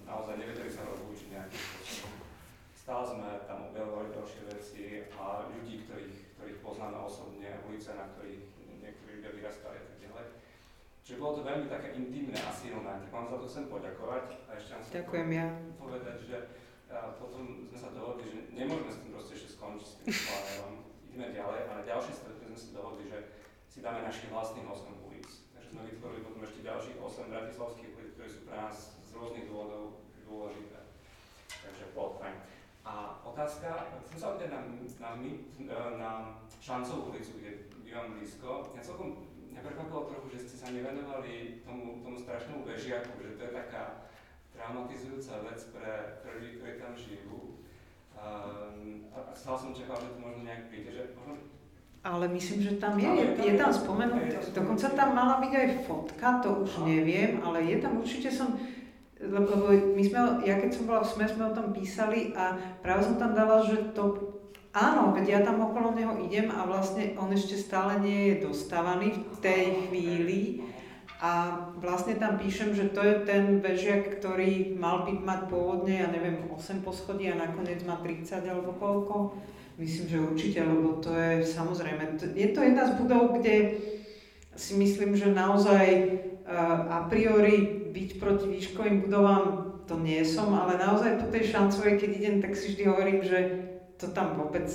naozaj 0.09 0.41
nevedeli 0.41 0.73
sa 0.73 0.89
rozlúčiť 0.89 1.37
nejakým 1.37 1.61
spôsobom. 1.61 2.25
Stále 2.73 3.03
sme 3.05 3.29
tam 3.45 3.69
objavovali 3.69 4.09
ďalšie 4.09 4.41
veci 4.49 5.05
a 5.21 5.53
ľudí, 5.53 5.85
ktorých, 5.85 6.33
ktorých 6.33 6.61
poznáme 6.65 6.97
osobne, 6.97 7.61
ulice, 7.69 7.93
na 7.93 8.09
ktorých 8.17 8.41
niektorí 8.81 9.21
ľudia 9.21 9.37
vyrastali 9.37 9.77
a 9.77 9.85
tak 9.85 9.97
ďalej. 10.01 10.25
Čiže 11.09 11.25
bolo 11.25 11.41
to 11.41 11.49
veľmi 11.49 11.65
také 11.65 11.97
intimné 11.97 12.37
a 12.37 12.53
silné. 12.53 12.85
Tak 12.85 13.09
vám 13.09 13.33
za 13.33 13.41
to 13.41 13.49
chcem 13.49 13.65
poďakovať 13.65 14.45
a 14.45 14.49
ešte 14.53 14.77
vám 14.77 14.81
Ďakujem 14.93 15.29
ja. 15.33 15.47
povedať, 15.81 16.17
že 16.21 16.37
a 16.85 17.17
potom 17.17 17.65
sme 17.65 17.77
sa 17.81 17.89
dohodli, 17.97 18.29
že 18.29 18.39
nemôžeme 18.53 18.93
s 18.93 19.01
tým 19.01 19.17
proste 19.17 19.33
ešte 19.33 19.57
skončiť 19.57 19.89
s 19.89 19.97
tým 19.97 20.05
plánom. 20.05 20.85
Ideme 21.09 21.33
ďalej, 21.33 21.61
ale 21.65 21.81
ďalšie 21.89 22.13
stretnutie 22.13 22.53
sme 22.53 22.61
sa 22.61 22.69
dohodli, 22.77 23.03
že 23.09 23.19
si 23.65 23.81
dáme 23.81 24.05
našich 24.05 24.29
vlastných 24.29 24.69
8 24.69 25.09
ulic. 25.09 25.29
Takže 25.57 25.69
sme 25.73 25.81
vytvorili 25.89 26.21
potom 26.29 26.41
ešte 26.45 26.61
ďalších 26.61 26.97
8 27.01 27.33
bratislavských 27.33 27.89
ulic, 27.89 28.09
ktoré 28.13 28.29
sú 28.29 28.39
pre 28.45 28.53
nás 28.53 28.77
z 29.01 29.09
rôznych 29.17 29.49
dôvodov 29.49 30.05
dôležité. 30.29 30.77
Takže 31.49 31.89
bolo 31.97 32.21
fajn. 32.21 32.37
A 32.85 33.17
otázka, 33.25 33.97
chcem 34.05 34.17
sa 34.21 34.37
opýtať 34.37 34.53
na, 34.53 34.61
na, 35.01 35.09
na, 35.65 35.79
na 35.97 36.09
Šancovú 36.61 37.17
ulicu, 37.17 37.41
kde 37.41 37.65
bývam 37.81 38.13
blízko. 38.13 38.77
Ja 38.77 38.81
celkom 38.85 39.28
mňa 39.59 39.67
prekvapilo 39.75 40.07
trochu, 40.07 40.27
že 40.31 40.39
ste 40.47 40.55
sa 40.55 40.67
nevenovali 40.71 41.59
tomu, 41.67 41.99
tomu 41.99 42.15
strašnému 42.15 42.63
vežiaku, 42.63 43.11
že 43.19 43.35
to 43.35 43.41
je 43.43 43.51
taká 43.51 44.07
traumatizujúca 44.55 45.43
vec 45.51 45.59
pre, 45.75 45.91
pre 46.23 46.29
ľudí, 46.39 46.49
ktorí 46.55 46.73
tam 46.79 46.95
žijú. 46.95 47.59
Um, 48.15 49.11
a 49.11 49.35
stále 49.35 49.59
som 49.59 49.75
čakal, 49.75 49.99
že 49.99 50.15
to 50.15 50.19
možno 50.23 50.47
nejak 50.47 50.71
príde, 50.71 50.95
že 50.95 51.11
možno 51.11 51.43
Ale 51.99 52.31
myslím, 52.31 52.59
že 52.63 52.79
tam 52.79 52.95
je, 52.95 53.11
je, 53.11 53.27
je 53.35 53.53
tam- 53.59 53.75
spomenuté. 53.75 54.39
Dokonca 54.55 54.87
tam 54.95 55.09
mala 55.11 55.43
byť 55.43 55.51
aj 55.51 55.67
fotka, 55.83 56.39
to 56.39 56.49
už 56.63 56.87
neviem, 56.87 57.43
ale 57.43 57.59
je 57.67 57.77
tam 57.83 57.99
určite 57.99 58.31
som, 58.31 58.55
lebo 59.19 59.67
my 59.75 60.03
sme, 60.07 60.19
ja 60.47 60.55
keď 60.55 60.71
som 60.71 60.87
bola 60.87 61.03
v 61.03 61.11
SME, 61.11 61.27
sme 61.27 61.43
o 61.51 61.55
tom 61.55 61.75
písali 61.75 62.31
a 62.31 62.55
práve 62.79 63.03
som 63.03 63.19
tam 63.19 63.35
dala, 63.35 63.67
že 63.67 63.91
to, 63.91 64.38
áno, 64.73 65.13
veď 65.17 65.25
ja 65.27 65.39
tam 65.41 65.65
okolo 65.65 65.97
neho 65.97 66.13
idem 66.21 66.53
a 66.53 66.65
vlastne 66.65 67.17
on 67.17 67.33
ešte 67.33 67.57
stále 67.57 67.97
nie 68.01 68.33
je 68.33 68.45
dostávaný 68.45 69.25
v 69.25 69.37
tej 69.41 69.63
chvíli 69.87 70.39
a 71.19 71.51
vlastne 71.83 72.15
tam 72.15 72.39
píšem, 72.39 72.71
že 72.71 72.95
to 72.95 73.03
je 73.03 73.15
ten 73.27 73.59
vežiak, 73.59 74.21
ktorý 74.21 74.79
mal 74.79 75.03
byť 75.03 75.19
mať 75.19 75.39
pôvodne, 75.51 75.99
ja 75.99 76.07
neviem, 76.07 76.47
8 76.47 76.79
poschodí 76.79 77.27
a 77.27 77.35
nakoniec 77.35 77.83
má 77.83 77.99
30 77.99 78.39
alebo 78.47 78.71
koľko. 78.79 79.35
Myslím, 79.75 80.05
že 80.07 80.23
určite, 80.23 80.59
lebo 80.63 80.99
to 80.99 81.11
je 81.11 81.43
samozrejme, 81.43 82.19
je 82.35 82.47
to 82.51 82.59
jedna 82.63 82.83
z 82.87 82.93
budov, 82.99 83.39
kde 83.39 83.79
si 84.55 84.75
myslím, 84.75 85.15
že 85.15 85.31
naozaj 85.31 85.87
uh, 86.43 86.87
a 86.87 87.07
priori 87.07 87.87
byť 87.91 88.09
proti 88.19 88.45
výškovým 88.59 89.07
budovám 89.07 89.71
to 89.87 89.97
nie 89.97 90.21
som, 90.21 90.53
ale 90.53 90.77
naozaj 90.77 91.17
po 91.17 91.27
tej 91.33 91.49
šancovej, 91.49 91.97
keď 91.97 92.09
idem, 92.13 92.35
tak 92.43 92.53
si 92.53 92.75
vždy 92.75 92.83
hovorím, 92.85 93.19
že 93.25 93.39
to 93.99 94.07
tam 94.15 94.39
vôbec 94.39 94.71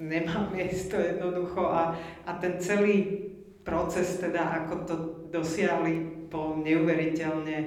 nemá 0.00 0.48
miesto 0.48 0.96
jednoducho 1.14 1.68
a, 1.68 1.94
a 2.24 2.30
ten 2.40 2.56
celý 2.58 3.28
proces 3.62 4.18
teda, 4.18 4.64
ako 4.64 4.74
to 4.88 4.94
dosiahli, 5.30 6.26
bol 6.26 6.58
neuveriteľne 6.58 7.58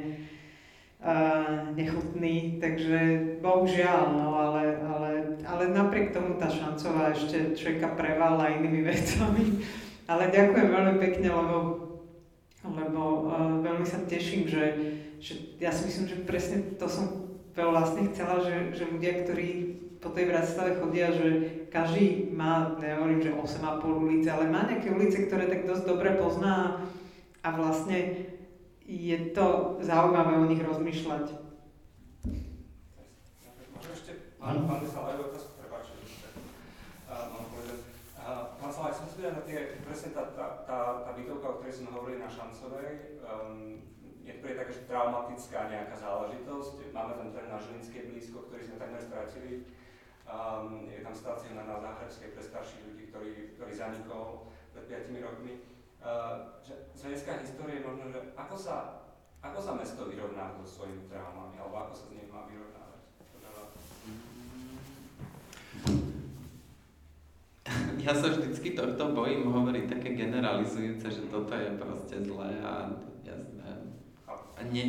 uh, 0.99 1.72
nechutný, 1.72 2.60
takže 2.60 2.99
bohužiaľ, 3.39 4.01
no 4.12 4.28
ale, 4.36 4.76
ale, 4.84 5.12
ale 5.47 5.64
napriek 5.72 6.12
tomu 6.12 6.36
tá 6.36 6.51
šancová 6.51 7.16
ešte 7.16 7.56
človeka 7.56 7.95
prevála 7.95 8.60
inými 8.60 8.82
vecami. 8.91 9.64
Ale 10.06 10.30
ďakujem 10.30 10.70
veľmi 10.70 10.95
pekne, 11.01 11.30
lebo, 11.32 11.58
lebo 12.62 13.01
uh, 13.32 13.62
veľmi 13.64 13.86
sa 13.88 14.03
teším, 14.03 14.45
že, 14.45 14.66
že 15.18 15.58
ja 15.58 15.72
si 15.72 15.89
myslím, 15.89 16.06
že 16.12 16.28
presne 16.28 16.58
to 16.76 16.86
som 16.86 17.25
vlastne 17.56 18.12
chcela, 18.12 18.43
že, 18.43 18.76
že 18.76 18.84
ľudia, 18.84 19.24
ktorí 19.24 19.47
po 20.03 20.12
tej 20.12 20.28
Bratislave 20.30 20.78
chodia, 20.78 21.10
že 21.10 21.28
každý 21.72 22.30
má, 22.30 22.76
nehovorím, 22.78 23.24
že 23.24 23.32
8,5 23.34 24.06
ulice, 24.06 24.28
ale 24.30 24.51
má 24.51 24.68
nejaké 24.68 24.91
ulice, 24.91 25.26
ktoré 25.26 25.47
tak 25.47 25.66
dosť 25.66 25.84
dobre 25.88 26.14
pozná 26.20 26.84
a 27.41 27.47
vlastne 27.56 28.30
je 28.86 29.18
to 29.34 29.80
zaujímavé 29.82 30.38
o 30.38 30.45
nich 30.45 30.62
rozmýšľať. 30.62 31.26
Ešte, 33.82 34.38
pán, 34.38 34.68
pán 34.70 34.80
Vysalaj, 34.86 35.18
otázku, 35.26 35.58
prepáčte, 35.58 35.97
že 36.06 36.30
mám 37.10 37.45
povedať. 37.49 37.80
Pán 38.62 38.72
Salaj, 38.74 38.93
som 38.93 39.08
si 39.10 39.26
na 39.26 39.41
tie, 39.41 39.82
presne 39.82 40.14
tá, 40.14 40.30
tá, 40.38 40.45
tá, 40.70 40.80
tá 41.01 41.10
bytovka, 41.18 41.47
o 41.49 41.56
ktorej 41.58 41.82
sme 41.82 41.89
hovorili 41.97 42.22
na 42.22 42.30
Šancovej, 42.30 43.22
um, 43.26 43.95
to 44.26 44.46
je 44.50 44.58
taká, 44.58 44.72
že 44.74 44.90
traumatická 44.90 45.70
nejaká 45.70 45.94
záležitosť. 45.94 46.90
Máme 46.90 47.14
tam 47.14 47.30
ten 47.30 47.46
na 47.46 47.62
Žilinskej 47.62 48.10
blízko, 48.10 48.50
ktorý 48.50 48.62
sme 48.66 48.82
takmer 48.82 49.02
stratili. 49.02 49.70
Um, 50.26 50.90
je 50.90 51.06
tam 51.06 51.14
stácia 51.14 51.54
na, 51.54 51.62
Záhrebskej 51.62 52.34
pre 52.34 52.42
starších 52.42 52.82
ľudí, 52.90 53.14
ktorý, 53.14 53.54
ktorý 53.54 53.74
zanikol 53.78 54.50
pred 54.74 54.90
5 54.90 55.22
rokmi. 55.22 55.62
Uh, 56.02 56.58
že 56.66 56.74
z 56.98 57.06
hľadiska 57.06 57.46
histórie 57.46 57.86
možno, 57.86 58.10
že 58.10 58.34
ako 58.34 58.58
sa, 58.58 59.06
ako 59.46 59.62
sa 59.62 59.78
mesto 59.78 60.10
vyrovná 60.10 60.50
so 60.58 60.66
svojimi 60.66 61.06
traumami, 61.06 61.62
alebo 61.62 61.78
ako 61.78 61.94
sa 61.94 62.10
s 62.10 62.10
nimi 62.10 62.26
má 62.26 62.50
vyrovnávať? 62.50 63.02
Teda, 63.38 63.50
Ja 68.06 68.14
sa 68.18 68.34
vždycky 68.34 68.74
tohto 68.74 69.14
bojím 69.14 69.50
hovoriť 69.50 69.86
také 69.90 70.18
generalizujúce, 70.18 71.10
že 71.10 71.30
toto 71.30 71.54
je 71.54 71.70
proste 71.78 72.22
zlé. 72.22 72.54
A 72.66 72.90
ne, 74.64 74.84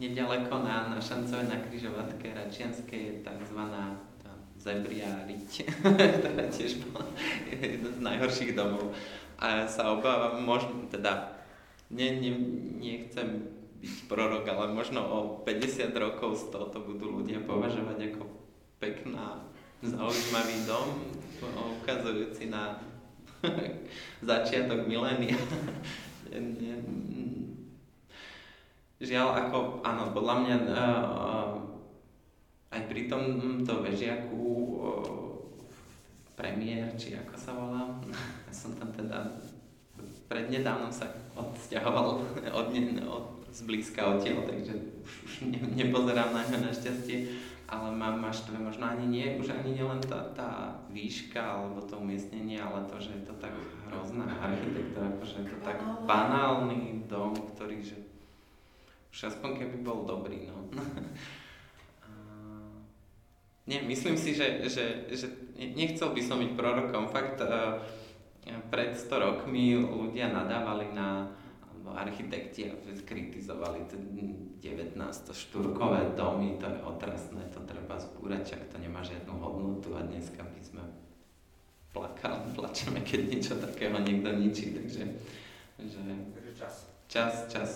nedaleko 0.00 0.64
na, 0.64 0.88
na 0.88 0.98
Šancove 1.00 1.44
na 1.44 1.60
križovatke 1.60 2.32
Račianskej 2.32 3.00
je 3.00 3.12
tzv. 3.20 3.60
tá 4.24 4.32
zebria 4.56 5.08
ktorá 6.20 6.44
tiež 6.48 6.80
bola 6.88 7.04
jeden 7.48 7.84
z 7.84 8.00
najhorších 8.00 8.56
domov. 8.56 8.96
A 9.40 9.64
sa 9.68 9.96
obávam, 9.96 10.44
možno, 10.44 10.84
teda, 10.92 11.32
ne, 11.88 12.20
ne, 12.20 12.30
nechcem 12.80 13.48
byť 13.80 14.12
prorok, 14.12 14.44
ale 14.52 14.76
možno 14.76 15.00
o 15.00 15.18
50 15.48 15.96
rokov 15.96 16.36
z 16.36 16.44
toho 16.52 16.68
to 16.68 16.84
budú 16.84 17.20
ľudia 17.20 17.40
považovať 17.40 18.12
ako 18.12 18.28
pekná, 18.76 19.48
zaujímavý 19.80 20.68
dom, 20.68 20.88
ukazujúci 21.80 22.52
na 22.52 22.76
začiatok 24.28 24.84
milénia. 24.84 25.40
Žiaľ, 29.00 29.28
ako, 29.32 29.80
áno, 29.80 30.12
podľa 30.12 30.34
mňa 30.44 30.56
uh, 30.76 31.56
aj 32.68 32.80
pri 32.84 33.08
tomto 33.08 33.80
vežiaku 33.80 34.44
uh, 34.76 35.20
premiér, 36.36 36.92
či 37.00 37.16
ako 37.16 37.34
sa 37.40 37.56
volá, 37.56 37.88
ja 38.46 38.52
som 38.52 38.76
tam 38.76 38.92
teda 38.92 39.40
prednedávnom 40.28 40.92
sa 40.92 41.08
odsťahoval 41.32 42.22
od, 42.60 42.68
ne, 42.76 43.00
od, 43.08 43.40
zblízka 43.50 44.04
odtiaľ, 44.04 44.46
takže 44.46 44.76
už, 45.02 45.12
už 45.26 45.32
ne, 45.48 45.60
nepozerám 45.80 46.36
na 46.36 46.44
ňo 46.46 46.70
našťastie, 46.70 47.34
ale 47.70 47.90
ma, 47.94 48.14
ma 48.14 48.30
štve 48.30 48.58
možno 48.60 48.84
ani 48.84 49.06
nie, 49.08 49.26
už 49.40 49.50
ani 49.50 49.80
nielen 49.80 50.02
tá, 50.04 50.30
tá 50.34 50.76
výška 50.92 51.40
alebo 51.40 51.82
to 51.82 51.98
umiestnenie, 51.98 52.58
ale 52.60 52.86
to, 52.86 52.98
že 52.98 53.16
je 53.16 53.22
to 53.30 53.34
tak 53.40 53.54
hrozná 53.86 54.26
architektúra, 54.44 55.08
akože 55.14 55.34
je 55.40 55.46
to 55.50 55.58
tak 55.64 55.78
banálny 56.06 57.06
dom, 57.10 57.34
ktorý, 57.34 57.82
že 57.82 57.89
aspoň 59.28 59.50
keby 59.60 59.76
bol 59.84 60.08
dobrý, 60.08 60.48
no. 60.48 60.70
A... 62.04 62.10
Nie, 63.68 63.84
myslím 63.84 64.16
si, 64.16 64.32
že, 64.32 64.64
že, 64.70 65.10
že 65.12 65.26
nechcel 65.58 66.16
by 66.16 66.22
som 66.24 66.40
byť 66.40 66.52
prorokom. 66.56 67.12
Fakt, 67.12 67.44
uh, 67.44 67.82
pred 68.72 68.96
100 68.96 69.10
rokmi 69.20 69.76
ľudia 69.76 70.32
nadávali 70.32 70.90
na 70.96 71.28
lebo 71.80 71.96
architekti 71.96 72.68
kritizovali 73.08 73.88
19 74.60 75.00
štúrkové 75.32 76.12
domy, 76.12 76.60
to 76.60 76.68
je 76.68 76.78
otrasné, 76.84 77.40
to 77.48 77.64
treba 77.64 77.96
zbúrať, 77.96 78.52
čak 78.52 78.62
to 78.68 78.76
nemá 78.76 79.00
žiadnu 79.00 79.32
hodnotu 79.40 79.96
a 79.96 80.04
dneska 80.04 80.44
by 80.44 80.60
sme 80.60 80.84
plakali, 81.96 82.52
plačeme, 82.56 83.00
keď 83.00 83.20
niečo 83.32 83.54
takého 83.56 83.96
niekto 83.96 84.28
ničí, 84.28 84.76
takže 84.76 85.02
že 85.80 86.02
čas. 86.52 86.74
čas, 87.08 87.32
čas 87.48 87.70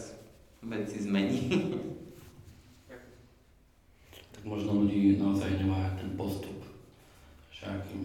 veci 0.64 0.96
zmení. 1.02 1.40
Tak 4.32 4.42
možno 4.44 4.84
ľudí 4.84 5.16
naozaj 5.16 5.56
nemajú 5.56 5.88
ten 5.96 6.10
postup, 6.14 6.58
že 7.48 7.64
akým 7.64 8.02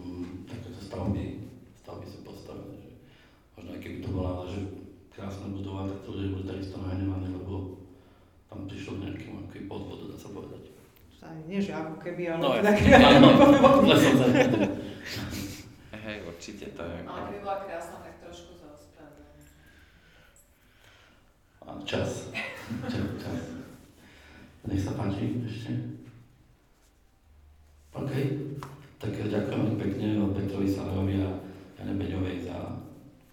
takéto 0.47 0.79
stavby, 0.79 1.43
stavby 1.83 2.05
sú 2.07 2.19
postavené. 2.23 2.79
Že 2.79 2.89
možno 3.57 3.69
aj 3.75 3.79
keby 3.83 3.97
to 3.99 4.09
bola 4.11 4.47
že 4.47 4.59
krásna 5.11 5.51
budova, 5.51 5.89
tak 5.91 5.99
to 6.03 6.15
ľudia 6.15 6.31
budú 6.31 6.45
takisto 6.47 6.75
nahnevaní, 6.79 7.27
lebo 7.33 7.75
tam 8.47 8.65
prišlo 8.65 8.97
k 8.97 9.03
nejakému 9.03 9.67
podvodu, 9.67 10.03
dá 10.09 10.17
sa 10.17 10.31
povedať. 10.31 10.63
Aj 11.19 11.35
nie, 11.43 11.59
že 11.59 11.75
ako 11.75 11.99
keby, 11.99 12.31
ale 12.31 12.39
No, 12.39 12.55
teda 12.55 12.71
kreatívne. 12.71 13.31
Hej, 16.07 16.17
určite 16.23 16.65
to 16.71 16.81
je. 16.87 16.97
Ale 17.03 17.19
keby 17.27 17.39
bola 17.43 17.59
krásna, 17.67 17.99
tak 17.99 18.23
trošku 18.23 18.55
zaospravedlňujem. 18.55 19.43
Áno, 21.58 21.58
čas. 21.85 22.29
Čas, 22.85 23.05
čas. 23.17 23.39
Nech 24.65 24.81
sa 24.81 24.93
páči 24.93 25.41
ešte. 25.45 25.71
OK. 27.95 28.11
Tak 28.99 29.13
ďakujem 29.15 29.79
pekne 29.79 30.07
Petrovi 30.35 30.67
Salarovi 30.67 31.23
a 31.23 31.29
Jane 31.79 31.95
Beňovej 31.95 32.45
za 32.45 32.77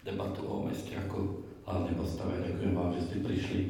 debatu 0.07 0.47
o 0.47 0.57
meste 0.62 0.95
ako 0.95 1.43
hlavne 1.66 1.93
postave. 1.99 2.47
Ďakujem 2.47 2.72
vám, 2.72 2.95
že 2.95 3.01
ste 3.03 3.16
prišli. 3.20 3.61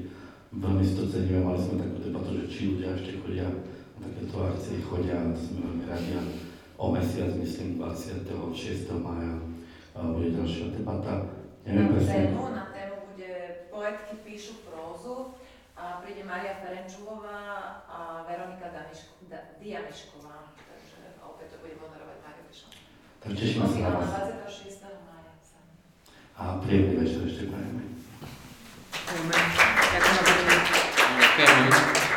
Veľmi 0.53 0.85
si 0.85 0.95
to 0.95 1.09
ceníme. 1.09 1.41
Mali 1.41 1.57
sme 1.59 1.81
takú 1.81 1.99
debatu, 2.05 2.31
že 2.37 2.45
či 2.47 2.61
ľudia 2.77 2.93
ešte 2.93 3.17
chodia 3.19 3.49
na 3.97 4.07
takéto 4.13 4.37
akcie, 4.45 4.85
chodia. 4.85 5.17
Sme 5.33 5.59
veľmi 5.65 5.85
radi. 5.89 6.11
A 6.15 6.23
o 6.77 6.93
mesiac, 6.93 7.33
myslím, 7.41 7.81
26. 7.81 8.93
maja 9.01 9.41
bude 9.97 10.29
ďalšia 10.37 10.77
debata. 10.77 11.33
Neviem 11.65 11.89
Na 11.89 11.93
presne. 11.97 12.13
tému, 12.29 12.43
na 12.53 12.65
tému 12.71 12.97
bude 13.11 13.33
poetky 13.73 14.15
píšu 14.23 14.61
prózu 14.69 15.33
a 15.87 16.03
príde 16.03 16.27
Maria 16.27 16.59
Ferenčulová 16.59 17.43
a 17.87 18.27
Veronika 18.27 18.67
Daniško, 18.75 19.15
da, 19.31 19.39
Dianišková. 19.63 20.51
Takže 20.59 20.99
opäť 21.23 21.47
to 21.55 21.57
bude 21.63 21.79
moderovať 21.79 22.19
Maria 22.27 22.43
Pešová. 22.51 22.75
Tak 23.23 23.31
teším 23.39 23.63
sa 23.63 23.79
na 23.87 24.03
vás. 24.03 24.11
26. 24.51 24.83
mája. 25.07 25.31
A 26.35 26.59
príjemný 26.59 27.07
večer 27.07 27.23
ešte 27.23 27.47
prajeme. 27.47 27.83
Ďakujem. 29.95 30.27
Ďakujem. 31.39 32.16